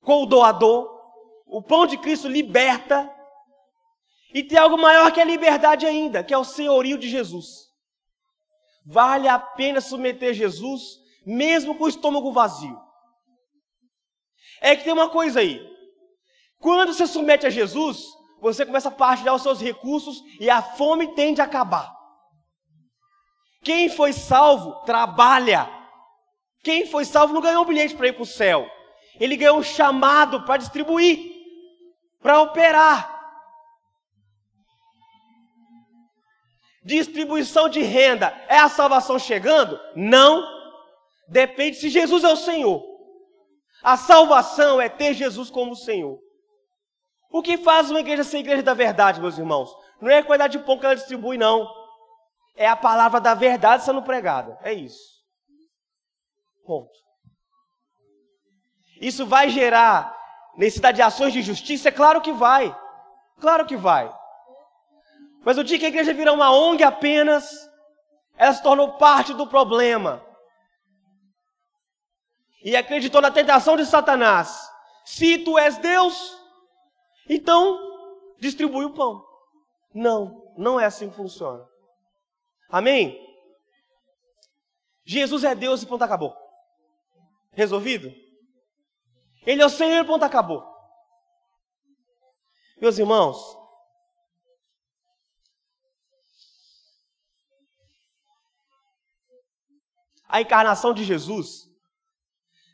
com 0.01 0.21
o 0.21 0.27
doador. 0.27 0.93
O 1.47 1.59
pão 1.59 1.87
de 1.87 1.97
Cristo 1.97 2.27
liberta. 2.27 3.11
E 4.31 4.43
tem 4.43 4.59
algo 4.59 4.77
maior 4.77 5.11
que 5.11 5.19
a 5.19 5.25
liberdade 5.25 5.87
ainda, 5.87 6.23
que 6.23 6.35
é 6.35 6.37
o 6.37 6.43
senhorio 6.43 6.99
de 6.99 7.09
Jesus. 7.09 7.64
Vale 8.85 9.27
a 9.27 9.39
pena 9.39 9.81
submeter 9.81 10.33
Jesus, 10.33 10.81
mesmo 11.25 11.75
com 11.75 11.85
o 11.85 11.89
estômago 11.89 12.31
vazio. 12.31 12.79
É 14.61 14.75
que 14.75 14.83
tem 14.83 14.93
uma 14.93 15.09
coisa 15.09 15.39
aí. 15.39 15.59
Quando 16.59 16.93
você 16.93 17.07
submete 17.07 17.47
a 17.47 17.49
Jesus, 17.49 18.05
você 18.39 18.65
começa 18.65 18.89
a 18.89 18.91
partilhar 18.91 19.33
os 19.33 19.41
seus 19.41 19.59
recursos 19.59 20.21
e 20.39 20.49
a 20.49 20.61
fome 20.61 21.15
tende 21.15 21.41
a 21.41 21.45
acabar. 21.45 21.95
Quem 23.63 23.89
foi 23.89 24.13
salvo, 24.13 24.73
trabalha. 24.85 25.67
Quem 26.63 26.85
foi 26.85 27.05
salvo 27.05 27.33
não 27.33 27.41
ganhou 27.41 27.63
um 27.63 27.67
bilhete 27.67 27.95
para 27.95 28.07
ir 28.07 28.13
para 28.13 28.21
o 28.21 28.27
céu. 28.27 28.69
Ele 29.19 29.35
ganhou 29.35 29.57
um 29.57 29.63
chamado 29.63 30.43
para 30.43 30.57
distribuir, 30.57 31.19
para 32.21 32.41
operar. 32.41 33.14
Distribuição 36.85 37.67
de 37.67 37.81
renda, 37.81 38.27
é 38.47 38.59
a 38.59 38.69
salvação 38.69 39.17
chegando? 39.17 39.79
Não. 39.95 40.45
Depende 41.27 41.77
se 41.77 41.89
Jesus 41.89 42.23
é 42.23 42.29
o 42.29 42.37
Senhor. 42.37 42.83
A 43.83 43.97
salvação 43.97 44.79
é 44.79 44.87
ter 44.87 45.13
Jesus 45.13 45.49
como 45.49 45.75
Senhor. 45.75 46.19
O 47.31 47.41
que 47.41 47.57
faz 47.57 47.89
uma 47.89 47.99
igreja 47.99 48.23
ser 48.23 48.37
igreja 48.37 48.61
da 48.61 48.73
verdade, 48.73 49.19
meus 49.19 49.37
irmãos? 49.37 49.75
Não 49.99 50.09
é 50.09 50.19
a 50.19 50.23
quantidade 50.23 50.57
de 50.57 50.63
pão 50.63 50.77
que 50.77 50.85
ela 50.85 50.95
distribui, 50.95 51.37
não. 51.37 51.67
É 52.55 52.67
a 52.67 52.75
palavra 52.75 53.19
da 53.19 53.33
verdade 53.33 53.83
sendo 53.83 54.01
pregada. 54.01 54.57
É 54.61 54.71
isso. 54.71 55.15
Ponto. 56.65 56.93
Isso 59.01 59.25
vai 59.25 59.49
gerar 59.49 60.15
necessidade 60.55 60.97
de 60.97 61.01
ações 61.01 61.33
de 61.33 61.41
justiça? 61.41 61.89
É 61.89 61.91
claro 61.91 62.21
que 62.21 62.31
vai. 62.31 62.75
Claro 63.39 63.65
que 63.65 63.75
vai. 63.75 64.11
Mas 65.45 65.59
o 65.59 65.63
dia 65.63 65.77
que 65.77 65.85
a 65.85 65.89
igreja 65.89 66.11
virou 66.11 66.33
uma 66.33 66.51
ONG 66.51 66.83
apenas, 66.83 67.47
ela 68.35 68.51
se 68.51 68.63
tornou 68.63 68.97
parte 68.97 69.31
do 69.31 69.45
problema. 69.45 70.25
E 72.63 72.75
acreditou 72.75 73.21
na 73.21 73.29
tentação 73.29 73.77
de 73.77 73.85
Satanás. 73.85 74.67
Se 75.05 75.37
tu 75.37 75.55
és 75.59 75.77
Deus, 75.77 76.35
então 77.29 77.79
distribui 78.39 78.85
o 78.85 78.93
pão. 78.95 79.23
Não, 79.93 80.51
não 80.57 80.79
é 80.79 80.85
assim 80.85 81.11
que 81.11 81.15
funciona. 81.15 81.63
Amém? 82.67 83.15
Jesus 85.05 85.43
é 85.43 85.53
Deus 85.53 85.83
e 85.83 85.85
ponto 85.85 86.03
acabou. 86.03 86.35
Resolvido? 87.51 88.11
Ele 89.45 89.61
é 89.61 89.65
o 89.65 89.69
Senhor 89.69 90.03
e 90.03 90.07
ponto 90.07 90.25
acabou. 90.25 90.65
Meus 92.81 92.97
irmãos, 92.97 93.37
A 100.35 100.41
encarnação 100.41 100.93
de 100.93 101.05
Jesus 101.05 101.61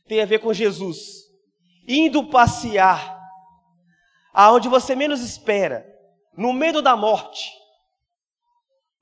tem 0.07 0.19
a 0.19 0.25
ver 0.25 0.39
com 0.39 0.51
Jesus 0.51 1.27
indo 1.87 2.27
passear 2.27 3.21
aonde 4.33 4.67
você 4.67 4.95
menos 4.95 5.21
espera, 5.21 5.85
no 6.35 6.53
medo 6.53 6.81
da 6.81 6.95
morte, 6.97 7.51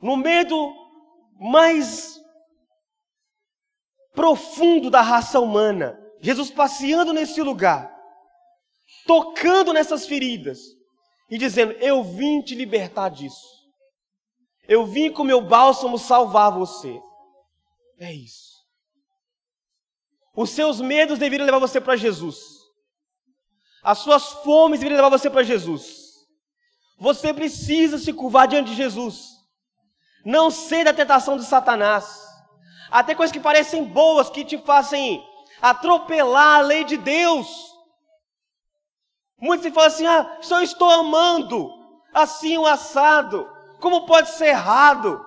no 0.02 0.18
medo 0.18 0.76
mais 1.40 2.20
profundo 4.14 4.90
da 4.90 5.00
raça 5.00 5.40
humana. 5.40 5.98
Jesus 6.20 6.52
passeando 6.52 7.14
nesse 7.14 7.42
lugar, 7.42 7.90
tocando 9.08 9.72
nessas 9.72 10.06
feridas 10.06 10.60
e 11.30 11.38
dizendo: 11.38 11.72
Eu 11.80 12.04
vim 12.04 12.42
te 12.42 12.56
libertar 12.56 13.08
disso. 13.08 13.48
Eu 14.68 14.86
vim 14.86 15.14
com 15.14 15.24
meu 15.24 15.40
bálsamo 15.40 15.98
salvar 15.98 16.52
você. 16.52 17.02
É 17.98 18.14
isso. 18.14 18.49
Os 20.42 20.52
seus 20.52 20.80
medos 20.80 21.20
deveriam 21.20 21.46
levar 21.46 21.60
você 21.60 21.82
para 21.82 21.98
Jesus. 21.98 22.38
As 23.84 23.98
suas 23.98 24.30
fomes 24.42 24.80
deveriam 24.80 24.96
levar 24.96 25.10
você 25.10 25.30
para 25.30 25.44
Jesus. 25.44 26.14
Você 26.98 27.34
precisa 27.34 27.98
se 27.98 28.14
curvar 28.14 28.48
diante 28.48 28.70
de 28.70 28.76
Jesus. 28.78 29.32
Não 30.24 30.50
ser 30.50 30.86
da 30.86 30.94
tentação 30.94 31.36
de 31.36 31.44
Satanás. 31.44 32.26
Até 32.90 33.14
coisas 33.14 33.34
que 33.34 33.40
parecem 33.42 33.84
boas, 33.84 34.30
que 34.30 34.46
te 34.46 34.58
fazem 34.60 35.22
atropelar 35.62 36.60
a 36.60 36.62
lei 36.62 36.86
de 36.86 36.96
Deus. 36.96 37.76
Muitos 39.42 39.66
se 39.66 39.74
falam 39.74 39.88
assim: 39.90 40.08
ah, 40.08 40.38
só 40.40 40.62
estou 40.62 40.90
amando, 40.90 41.70
assim 42.14 42.58
o 42.58 42.62
um 42.62 42.66
assado, 42.66 43.46
como 43.82 44.06
pode 44.06 44.30
ser 44.30 44.48
errado? 44.48 45.22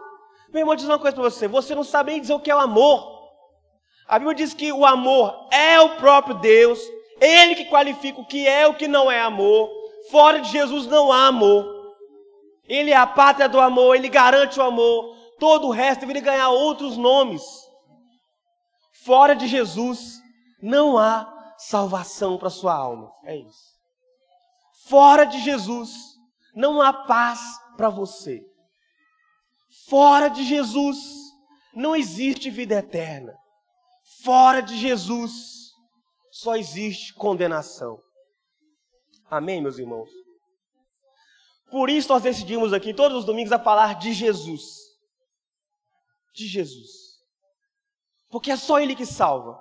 Meu 0.49 0.61
irmão, 0.61 0.75
diz 0.75 0.87
uma 0.87 0.99
coisa 0.99 1.15
para 1.15 1.25
você: 1.25 1.47
você 1.47 1.75
não 1.75 1.85
sabe 1.85 2.13
nem 2.13 2.21
dizer 2.23 2.33
o 2.33 2.41
que 2.41 2.51
é 2.51 2.57
o 2.57 2.61
amor. 2.61 3.12
A 4.13 4.19
Bíblia 4.19 4.35
diz 4.35 4.53
que 4.53 4.71
o 4.71 4.85
amor 4.85 5.49
é 5.51 5.81
o 5.81 5.97
próprio 5.97 6.35
Deus, 6.35 6.79
Ele 7.19 7.55
que 7.55 7.65
qualifica 7.65 8.21
o 8.21 8.27
que 8.27 8.47
é 8.47 8.65
e 8.65 8.67
o 8.67 8.75
que 8.75 8.87
não 8.87 9.11
é 9.11 9.19
amor. 9.19 9.71
Fora 10.11 10.39
de 10.39 10.51
Jesus 10.51 10.87
não 10.87 11.11
há 11.11 11.29
amor. 11.29 11.97
Ele 12.69 12.91
é 12.91 12.97
a 12.97 13.07
pátria 13.07 13.49
do 13.49 13.59
amor, 13.59 13.97
ele 13.97 14.11
garante 14.11 14.61
o 14.61 14.63
amor. 14.63 15.17
Todo 15.39 15.67
o 15.67 15.71
resto 15.71 16.01
deveria 16.01 16.21
ganhar 16.21 16.51
outros 16.51 16.99
nomes. 16.99 17.43
Fora 19.03 19.35
de 19.35 19.47
Jesus 19.47 20.21
não 20.61 20.99
há 20.99 21.55
salvação 21.57 22.37
para 22.37 22.51
sua 22.51 22.75
alma. 22.75 23.11
É 23.25 23.35
isso. 23.35 23.73
Fora 24.91 25.25
de 25.25 25.41
Jesus 25.41 25.91
não 26.55 26.83
há 26.83 26.93
paz 26.93 27.41
para 27.79 27.89
você. 27.89 28.43
Fora 29.89 30.29
de 30.29 30.45
Jesus 30.45 30.99
não 31.75 31.97
existe 31.97 32.51
vida 32.51 32.75
eterna. 32.75 33.41
Fora 34.25 34.61
de 34.61 34.77
Jesus 34.77 35.73
só 36.31 36.57
existe 36.57 37.13
condenação. 37.15 38.01
Amém, 39.29 39.61
meus 39.61 39.79
irmãos? 39.79 40.09
Por 41.71 41.89
isso 41.89 42.09
nós 42.09 42.23
decidimos 42.23 42.73
aqui 42.73 42.93
todos 42.93 43.19
os 43.19 43.25
domingos 43.25 43.53
a 43.53 43.59
falar 43.59 43.99
de 43.99 44.13
Jesus. 44.13 44.63
De 46.35 46.47
Jesus. 46.47 46.91
Porque 48.29 48.51
é 48.51 48.57
só 48.57 48.79
Ele 48.79 48.95
que 48.95 49.07
salva. 49.07 49.59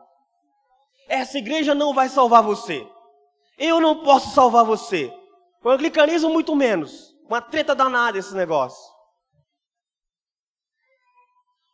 Essa 1.08 1.38
igreja 1.38 1.74
não 1.74 1.94
vai 1.94 2.10
salvar 2.10 2.44
você. 2.44 2.88
Eu 3.58 3.80
não 3.80 4.04
posso 4.04 4.34
salvar 4.34 4.66
você. 4.66 5.14
O 5.64 5.70
anglicanismo, 5.70 6.30
muito 6.30 6.56
menos. 6.56 7.16
Uma 7.26 7.42
treta 7.42 7.74
danada 7.74 8.18
esse 8.18 8.34
negócio. 8.34 8.91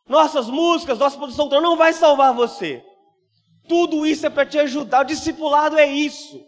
Nossas 0.08 0.48
músicas, 0.48 0.98
nossa 0.98 1.16
produção 1.16 1.48
não 1.48 1.76
vai 1.76 1.92
salvar 1.92 2.32
você. 2.32 2.82
Tudo 3.68 4.06
isso 4.06 4.26
é 4.26 4.30
para 4.30 4.46
te 4.46 4.58
ajudar. 4.58 5.02
O 5.02 5.04
discipulado 5.04 5.78
é 5.78 5.86
isso. 5.86 6.40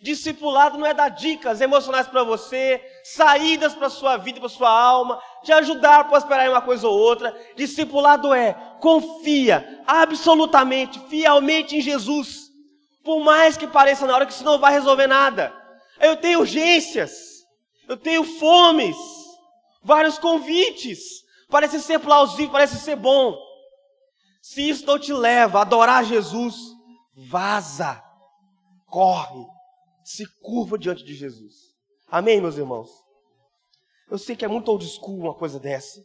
Discipulado 0.00 0.78
não 0.78 0.86
é 0.86 0.94
dar 0.94 1.08
dicas 1.08 1.60
emocionais 1.60 2.06
para 2.06 2.22
você, 2.22 2.80
saídas 3.02 3.74
para 3.74 3.90
sua 3.90 4.16
vida, 4.16 4.38
para 4.38 4.48
sua 4.48 4.70
alma, 4.70 5.20
te 5.42 5.50
ajudar 5.50 6.00
a 6.00 6.04
prosperar 6.04 6.46
em 6.46 6.50
uma 6.50 6.62
coisa 6.62 6.86
ou 6.86 6.96
outra. 6.96 7.36
Discipulado 7.56 8.32
é 8.32 8.52
confia 8.80 9.82
absolutamente, 9.84 11.00
fielmente 11.08 11.76
em 11.76 11.80
Jesus. 11.80 12.48
Por 13.02 13.24
mais 13.24 13.56
que 13.56 13.66
pareça 13.66 14.06
na 14.06 14.14
hora 14.14 14.26
que 14.26 14.32
isso 14.32 14.44
não 14.44 14.60
vai 14.60 14.72
resolver 14.72 15.08
nada. 15.08 15.52
Eu 16.00 16.16
tenho 16.16 16.40
urgências, 16.40 17.42
eu 17.88 17.96
tenho 17.96 18.22
fomes, 18.22 18.96
vários 19.82 20.16
convites. 20.16 21.26
Parece 21.48 21.80
ser 21.80 21.98
plausível, 21.98 22.52
parece 22.52 22.78
ser 22.78 22.96
bom. 22.96 23.36
Se 24.42 24.68
isso 24.68 24.86
não 24.86 24.98
te 24.98 25.12
leva 25.12 25.58
a 25.58 25.62
adorar 25.62 26.04
Jesus, 26.04 26.54
vaza, 27.14 28.02
corre 28.86 29.58
se 30.08 30.26
curva 30.40 30.78
diante 30.78 31.04
de 31.04 31.14
Jesus. 31.14 31.76
Amém, 32.06 32.40
meus 32.40 32.56
irmãos? 32.56 32.88
Eu 34.10 34.16
sei 34.16 34.34
que 34.34 34.42
é 34.42 34.48
muito 34.48 34.70
old 34.70 34.86
school 34.86 35.18
uma 35.18 35.34
coisa 35.34 35.60
dessa. 35.60 36.02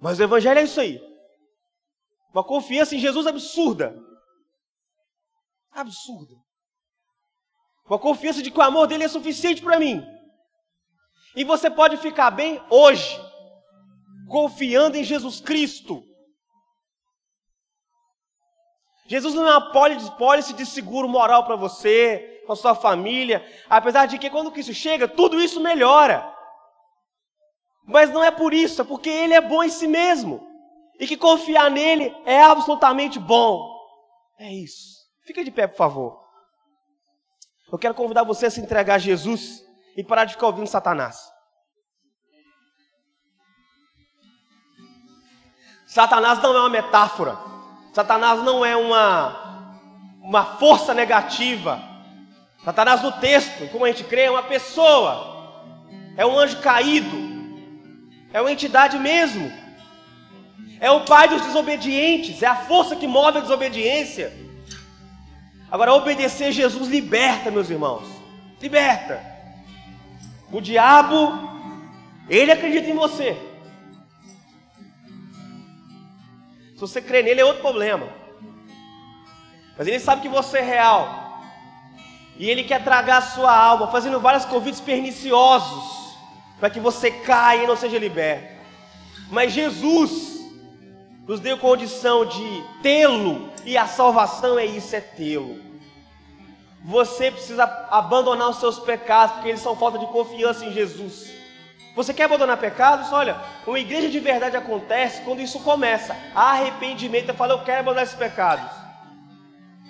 Mas 0.00 0.18
o 0.18 0.22
Evangelho 0.22 0.58
é 0.58 0.62
isso 0.62 0.80
aí. 0.80 0.98
Uma 2.32 2.42
confiança 2.42 2.94
em 2.94 2.98
Jesus 2.98 3.26
absurda. 3.26 3.94
Absurda. 5.70 6.34
Uma 7.84 7.98
confiança 7.98 8.42
de 8.42 8.50
que 8.50 8.58
o 8.58 8.62
amor 8.62 8.86
dele 8.86 9.04
é 9.04 9.08
suficiente 9.08 9.60
para 9.60 9.78
mim. 9.78 10.02
E 11.34 11.44
você 11.44 11.70
pode 11.70 11.96
ficar 11.96 12.30
bem 12.30 12.60
hoje, 12.68 13.20
confiando 14.28 14.96
em 14.96 15.04
Jesus 15.04 15.40
Cristo. 15.40 16.02
Jesus 19.06 19.34
não 19.34 19.46
é 19.46 19.56
uma 19.56 19.72
pólice 20.16 20.52
de 20.52 20.64
seguro 20.64 21.08
moral 21.08 21.44
para 21.44 21.56
você, 21.56 22.42
para 22.46 22.54
sua 22.54 22.74
família, 22.74 23.44
apesar 23.68 24.06
de 24.06 24.18
que 24.18 24.30
quando 24.30 24.52
Cristo 24.52 24.72
chega, 24.72 25.08
tudo 25.08 25.40
isso 25.40 25.60
melhora. 25.60 26.32
Mas 27.86 28.10
não 28.10 28.22
é 28.22 28.30
por 28.30 28.54
isso, 28.54 28.82
é 28.82 28.84
porque 28.84 29.10
Ele 29.10 29.34
é 29.34 29.40
bom 29.40 29.62
em 29.62 29.68
si 29.68 29.88
mesmo. 29.88 30.46
E 30.98 31.06
que 31.06 31.16
confiar 31.16 31.70
nele 31.70 32.14
é 32.24 32.42
absolutamente 32.42 33.18
bom. 33.18 33.68
É 34.38 34.52
isso. 34.52 35.00
Fica 35.24 35.42
de 35.42 35.50
pé, 35.50 35.66
por 35.66 35.76
favor. 35.76 36.20
Eu 37.72 37.78
quero 37.78 37.94
convidar 37.94 38.22
você 38.22 38.46
a 38.46 38.50
se 38.50 38.60
entregar 38.60 38.94
a 38.96 38.98
Jesus 38.98 39.64
e 40.00 40.04
parar 40.04 40.24
de 40.24 40.32
ficar 40.32 40.46
ouvindo 40.46 40.66
Satanás. 40.66 41.30
Satanás 45.86 46.40
não 46.40 46.56
é 46.56 46.60
uma 46.60 46.70
metáfora. 46.70 47.36
Satanás 47.92 48.42
não 48.42 48.64
é 48.64 48.74
uma, 48.74 49.76
uma 50.22 50.42
força 50.56 50.94
negativa. 50.94 51.78
Satanás 52.64 53.02
no 53.02 53.12
texto, 53.12 53.68
como 53.70 53.84
a 53.84 53.88
gente 53.88 54.04
crê, 54.04 54.22
é 54.22 54.30
uma 54.30 54.42
pessoa, 54.42 55.84
é 56.16 56.24
um 56.24 56.38
anjo 56.38 56.62
caído, 56.62 57.18
é 58.32 58.40
uma 58.40 58.52
entidade 58.52 58.98
mesmo, 58.98 59.52
é 60.80 60.90
o 60.90 61.04
pai 61.04 61.28
dos 61.28 61.42
desobedientes, 61.42 62.42
é 62.42 62.46
a 62.46 62.56
força 62.56 62.96
que 62.96 63.06
move 63.06 63.36
a 63.36 63.42
desobediência. 63.42 64.32
Agora, 65.70 65.92
obedecer 65.92 66.52
Jesus 66.52 66.88
liberta, 66.88 67.50
meus 67.50 67.68
irmãos, 67.68 68.08
liberta. 68.62 69.29
O 70.52 70.60
diabo, 70.60 71.50
ele 72.28 72.50
acredita 72.50 72.88
em 72.88 72.94
você. 72.94 73.36
Se 76.74 76.80
você 76.80 77.00
crê 77.00 77.22
nele 77.22 77.40
é 77.40 77.44
outro 77.44 77.60
problema. 77.60 78.08
Mas 79.76 79.86
ele 79.86 80.00
sabe 80.00 80.22
que 80.22 80.28
você 80.28 80.58
é 80.58 80.62
real. 80.62 81.42
E 82.36 82.48
ele 82.48 82.64
quer 82.64 82.82
tragar 82.82 83.18
a 83.18 83.22
sua 83.22 83.54
alma, 83.54 83.88
fazendo 83.88 84.18
vários 84.18 84.44
convites 84.44 84.80
perniciosos 84.80 86.00
para 86.58 86.70
que 86.70 86.80
você 86.80 87.10
caia 87.10 87.64
e 87.64 87.66
não 87.66 87.76
seja 87.76 87.98
liberto. 87.98 88.60
Mas 89.30 89.52
Jesus 89.52 90.40
nos 91.26 91.38
deu 91.38 91.56
condição 91.58 92.26
de 92.26 92.64
tê-lo, 92.82 93.50
e 93.64 93.78
a 93.78 93.86
salvação 93.86 94.58
é 94.58 94.66
isso, 94.66 94.96
é 94.96 95.00
tê-lo. 95.00 95.69
Você 96.84 97.30
precisa 97.30 97.64
abandonar 97.90 98.48
os 98.48 98.56
seus 98.56 98.78
pecados, 98.78 99.34
porque 99.34 99.50
eles 99.50 99.60
são 99.60 99.76
falta 99.76 99.98
de 99.98 100.06
confiança 100.06 100.64
em 100.64 100.72
Jesus. 100.72 101.30
Você 101.94 102.14
quer 102.14 102.24
abandonar 102.24 102.56
pecados? 102.56 103.12
Olha, 103.12 103.36
uma 103.66 103.78
igreja 103.78 104.08
de 104.08 104.18
verdade 104.20 104.56
acontece 104.56 105.22
quando 105.22 105.40
isso 105.40 105.60
começa. 105.60 106.16
Arrependimento. 106.34 107.28
Eu 107.28 107.34
falo, 107.34 107.52
eu 107.52 107.64
quero 107.64 107.80
abandonar 107.80 108.04
esses 108.04 108.16
pecados. 108.16 108.70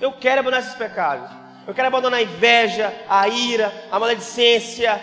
Eu 0.01 0.12
quero 0.12 0.41
abandonar 0.41 0.66
esses 0.66 0.74
pecados. 0.74 1.30
Eu 1.66 1.74
quero 1.74 1.88
abandonar 1.88 2.18
a 2.18 2.22
inveja, 2.22 2.93
a 3.09 3.28
ira, 3.28 3.72
a 3.93 4.01
maledicência, 4.01 5.01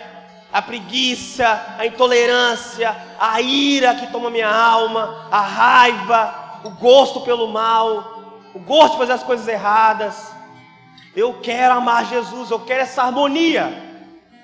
a 0.52 0.60
preguiça, 0.60 1.76
a 1.78 1.86
intolerância, 1.86 2.94
a 3.18 3.40
ira 3.40 3.94
que 3.94 4.08
toma 4.08 4.28
minha 4.28 4.48
alma, 4.48 5.28
a 5.30 5.40
raiva, 5.40 6.60
o 6.64 6.70
gosto 6.70 7.20
pelo 7.20 7.48
mal, 7.48 8.40
o 8.54 8.58
gosto 8.58 8.92
de 8.92 8.98
fazer 8.98 9.12
as 9.12 9.22
coisas 9.22 9.46
erradas. 9.46 10.37
Eu 11.18 11.40
quero 11.40 11.74
amar 11.74 12.06
Jesus, 12.06 12.48
eu 12.48 12.60
quero 12.60 12.82
essa 12.82 13.02
harmonia 13.02 13.72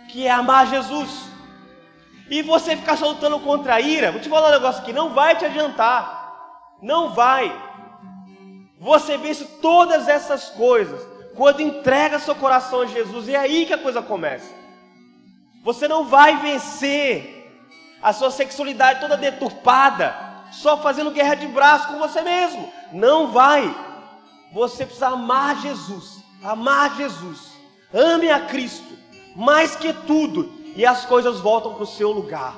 que 0.09 0.27
é 0.27 0.31
amar 0.33 0.67
Jesus. 0.67 1.29
E 2.29 2.43
você 2.43 2.75
ficar 2.75 2.97
só 2.97 3.11
lutando 3.11 3.39
contra 3.39 3.77
a 3.77 3.81
ira, 3.81 4.11
vou 4.11 4.21
te 4.21 4.29
falar 4.29 4.49
um 4.49 4.55
negócio 4.55 4.83
que 4.83 4.93
não 4.93 5.11
vai 5.11 5.37
te 5.37 5.45
adiantar. 5.45 6.35
Não 6.83 7.11
vai. 7.11 7.57
Você 8.81 9.17
vence 9.17 9.45
todas 9.63 10.09
essas 10.09 10.49
coisas 10.51 11.01
quando 11.37 11.61
entrega 11.63 12.19
seu 12.19 12.35
coração 12.35 12.81
a 12.81 12.87
Jesus, 12.87 13.29
e 13.29 13.37
é 13.37 13.39
aí 13.39 13.67
que 13.67 13.73
a 13.73 13.79
coisa 13.79 14.03
começa. 14.03 14.53
Você 15.63 15.87
não 15.87 16.05
vai 16.07 16.39
vencer 16.39 17.57
a 18.03 18.13
sua 18.13 18.33
sexualidade 18.33 18.99
toda 18.99 19.17
deturpada 19.17 20.13
só 20.51 20.77
fazendo 20.79 21.13
guerra 21.13 21.37
de 21.37 21.47
braço 21.47 21.87
com 21.87 22.01
você 22.01 22.21
mesmo. 22.21 22.69
Não 22.93 23.29
vai. 23.31 23.73
Você 24.53 24.85
precisa 24.85 25.11
amar 25.11 25.61
Jesus. 25.61 26.24
Amar 26.45 26.97
Jesus. 26.97 27.55
Ame 27.93 28.31
a 28.31 28.41
Cristo 28.47 28.95
mais 29.35 29.75
que 29.75 29.93
tudo 29.93 30.53
e 30.77 30.87
as 30.87 31.05
coisas 31.05 31.41
voltam 31.41 31.75
para 31.75 31.83
o 31.83 31.87
seu 31.87 32.13
lugar. 32.13 32.57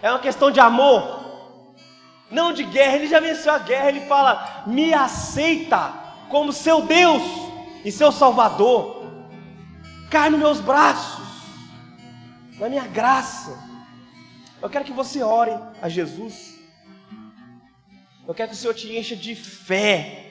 É 0.00 0.10
uma 0.10 0.18
questão 0.18 0.50
de 0.50 0.58
amor, 0.58 1.74
não 2.30 2.52
de 2.52 2.64
guerra. 2.64 2.96
Ele 2.96 3.06
já 3.06 3.20
venceu 3.20 3.52
a 3.52 3.58
guerra. 3.58 3.88
Ele 3.88 4.00
fala: 4.02 4.64
me 4.66 4.92
aceita 4.92 5.92
como 6.28 6.52
seu 6.52 6.82
Deus 6.82 7.22
e 7.84 7.92
seu 7.92 8.10
Salvador. 8.10 9.02
Cai 10.10 10.28
nos 10.28 10.40
meus 10.40 10.60
braços, 10.60 11.24
na 12.58 12.68
minha 12.68 12.86
graça. 12.86 13.56
Eu 14.60 14.68
quero 14.68 14.84
que 14.84 14.92
você 14.92 15.22
ore 15.22 15.52
a 15.80 15.88
Jesus. 15.88 16.60
Eu 18.26 18.34
quero 18.34 18.50
que 18.50 18.54
o 18.54 18.58
Senhor 18.58 18.74
te 18.74 18.96
encha 18.96 19.16
de 19.16 19.34
fé. 19.34 20.21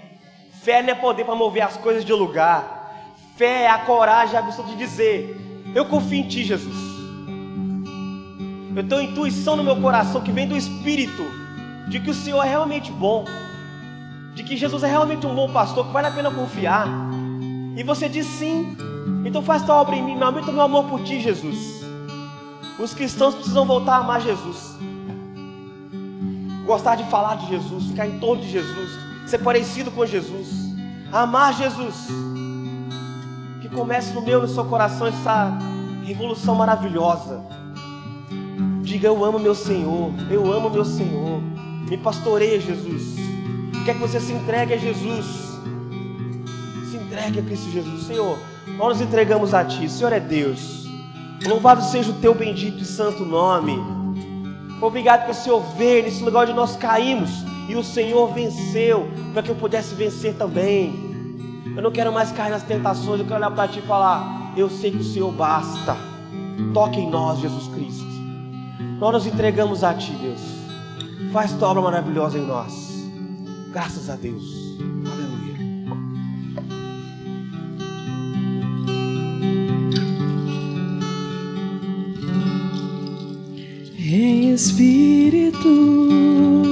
Fé 0.63 0.83
não 0.83 0.91
é 0.91 0.95
poder 0.95 1.25
para 1.25 1.35
mover 1.35 1.63
as 1.63 1.75
coisas 1.77 2.05
de 2.05 2.13
lugar. 2.13 2.93
Fé 3.35 3.63
é 3.63 3.69
a 3.69 3.79
coragem 3.79 4.37
absoluta 4.37 4.73
de 4.73 4.77
dizer: 4.77 5.71
Eu 5.73 5.85
confio 5.85 6.19
em 6.19 6.27
Ti, 6.27 6.43
Jesus. 6.43 6.91
Eu 8.75 8.87
tenho 8.87 9.01
intuição 9.01 9.55
no 9.55 9.63
meu 9.63 9.75
coração 9.81 10.21
que 10.21 10.31
vem 10.31 10.47
do 10.47 10.55
Espírito 10.55 11.23
de 11.89 11.99
que 11.99 12.09
o 12.09 12.13
Senhor 12.13 12.43
é 12.43 12.49
realmente 12.49 12.91
bom, 12.91 13.25
de 14.35 14.43
que 14.43 14.55
Jesus 14.55 14.83
é 14.83 14.87
realmente 14.87 15.25
um 15.25 15.33
bom 15.33 15.51
pastor, 15.51 15.87
que 15.87 15.91
vale 15.91 16.07
a 16.07 16.11
pena 16.11 16.31
confiar. 16.31 16.87
E 17.75 17.83
você 17.83 18.07
diz 18.07 18.27
sim. 18.27 18.77
Então 19.25 19.41
faz 19.41 19.63
tua 19.63 19.75
obra 19.75 19.95
em 19.95 20.03
mim, 20.03 20.21
aumenta 20.21 20.51
o 20.51 20.53
meu 20.53 20.63
amor 20.63 20.85
por 20.85 21.03
Ti, 21.03 21.19
Jesus. 21.19 21.81
Os 22.79 22.93
cristãos 22.93 23.35
precisam 23.35 23.65
voltar 23.65 23.95
a 23.95 23.97
amar 23.97 24.21
Jesus 24.21 24.79
gostar 26.65 26.95
de 26.95 27.03
falar 27.05 27.35
de 27.35 27.49
Jesus, 27.49 27.87
ficar 27.87 28.07
em 28.07 28.17
torno 28.19 28.41
de 28.41 28.49
Jesus, 28.49 29.10
ser 29.31 29.39
parecido 29.39 29.89
com 29.91 30.05
Jesus, 30.05 30.49
amar 31.09 31.53
Jesus. 31.53 32.07
Que 33.61 33.69
comece 33.69 34.13
no 34.13 34.21
meu 34.21 34.39
e 34.39 34.41
no 34.41 34.47
seu 34.47 34.65
coração 34.65 35.07
essa 35.07 35.57
revolução 36.03 36.53
maravilhosa. 36.53 37.41
Diga: 38.81 39.07
Eu 39.07 39.23
amo 39.23 39.39
meu 39.39 39.55
Senhor, 39.55 40.11
eu 40.29 40.51
amo 40.51 40.69
meu 40.69 40.83
Senhor. 40.83 41.41
Me 41.89 41.97
pastoreia, 41.97 42.59
Jesus. 42.59 43.15
Quer 43.85 43.93
que 43.93 44.01
você 44.01 44.19
se 44.19 44.33
entregue 44.33 44.73
a 44.73 44.77
Jesus. 44.77 45.25
Se 46.89 46.97
entregue 46.97 47.39
a 47.39 47.43
Cristo 47.43 47.71
Jesus. 47.71 48.07
Senhor, 48.07 48.37
nós 48.77 48.99
nos 48.99 49.01
entregamos 49.01 49.53
a 49.53 49.63
Ti. 49.63 49.85
O 49.85 49.89
Senhor 49.89 50.11
é 50.11 50.19
Deus. 50.19 50.85
Louvado 51.45 51.81
seja 51.83 52.11
o 52.11 52.15
Teu 52.15 52.35
bendito 52.35 52.79
e 52.79 52.85
santo 52.85 53.23
nome. 53.23 53.77
Obrigado 54.81 55.25
que 55.25 55.31
o 55.31 55.35
Senhor 55.35 55.61
veio 55.77 56.03
nesse 56.03 56.21
lugar 56.21 56.43
onde 56.43 56.53
nós 56.53 56.75
caímos 56.75 57.50
e 57.71 57.75
o 57.75 57.83
Senhor 57.83 58.33
venceu 58.33 59.07
para 59.31 59.41
que 59.41 59.49
eu 59.49 59.55
pudesse 59.55 59.95
vencer 59.95 60.35
também. 60.35 60.93
Eu 61.73 61.81
não 61.81 61.89
quero 61.89 62.11
mais 62.11 62.29
cair 62.29 62.51
nas 62.51 62.63
tentações, 62.63 63.21
eu 63.21 63.25
quero 63.25 63.37
olhar 63.37 63.51
para 63.51 63.69
ti 63.69 63.79
e 63.79 63.81
falar: 63.81 64.53
Eu 64.57 64.69
sei 64.69 64.91
que 64.91 64.97
o 64.97 65.03
Senhor 65.03 65.31
basta. 65.31 65.95
Toque 66.73 66.99
em 66.99 67.09
nós, 67.09 67.39
Jesus 67.39 67.73
Cristo. 67.73 68.11
Nós 68.99 69.13
nos 69.13 69.25
entregamos 69.25 69.85
a 69.85 69.93
ti, 69.93 70.11
Deus. 70.11 70.41
Faz 71.31 71.53
tua 71.53 71.69
obra 71.69 71.83
maravilhosa 71.83 72.37
em 72.37 72.45
nós. 72.45 73.09
Graças 73.71 74.09
a 74.09 74.17
Deus. 74.17 74.59
Espírito 84.53 86.70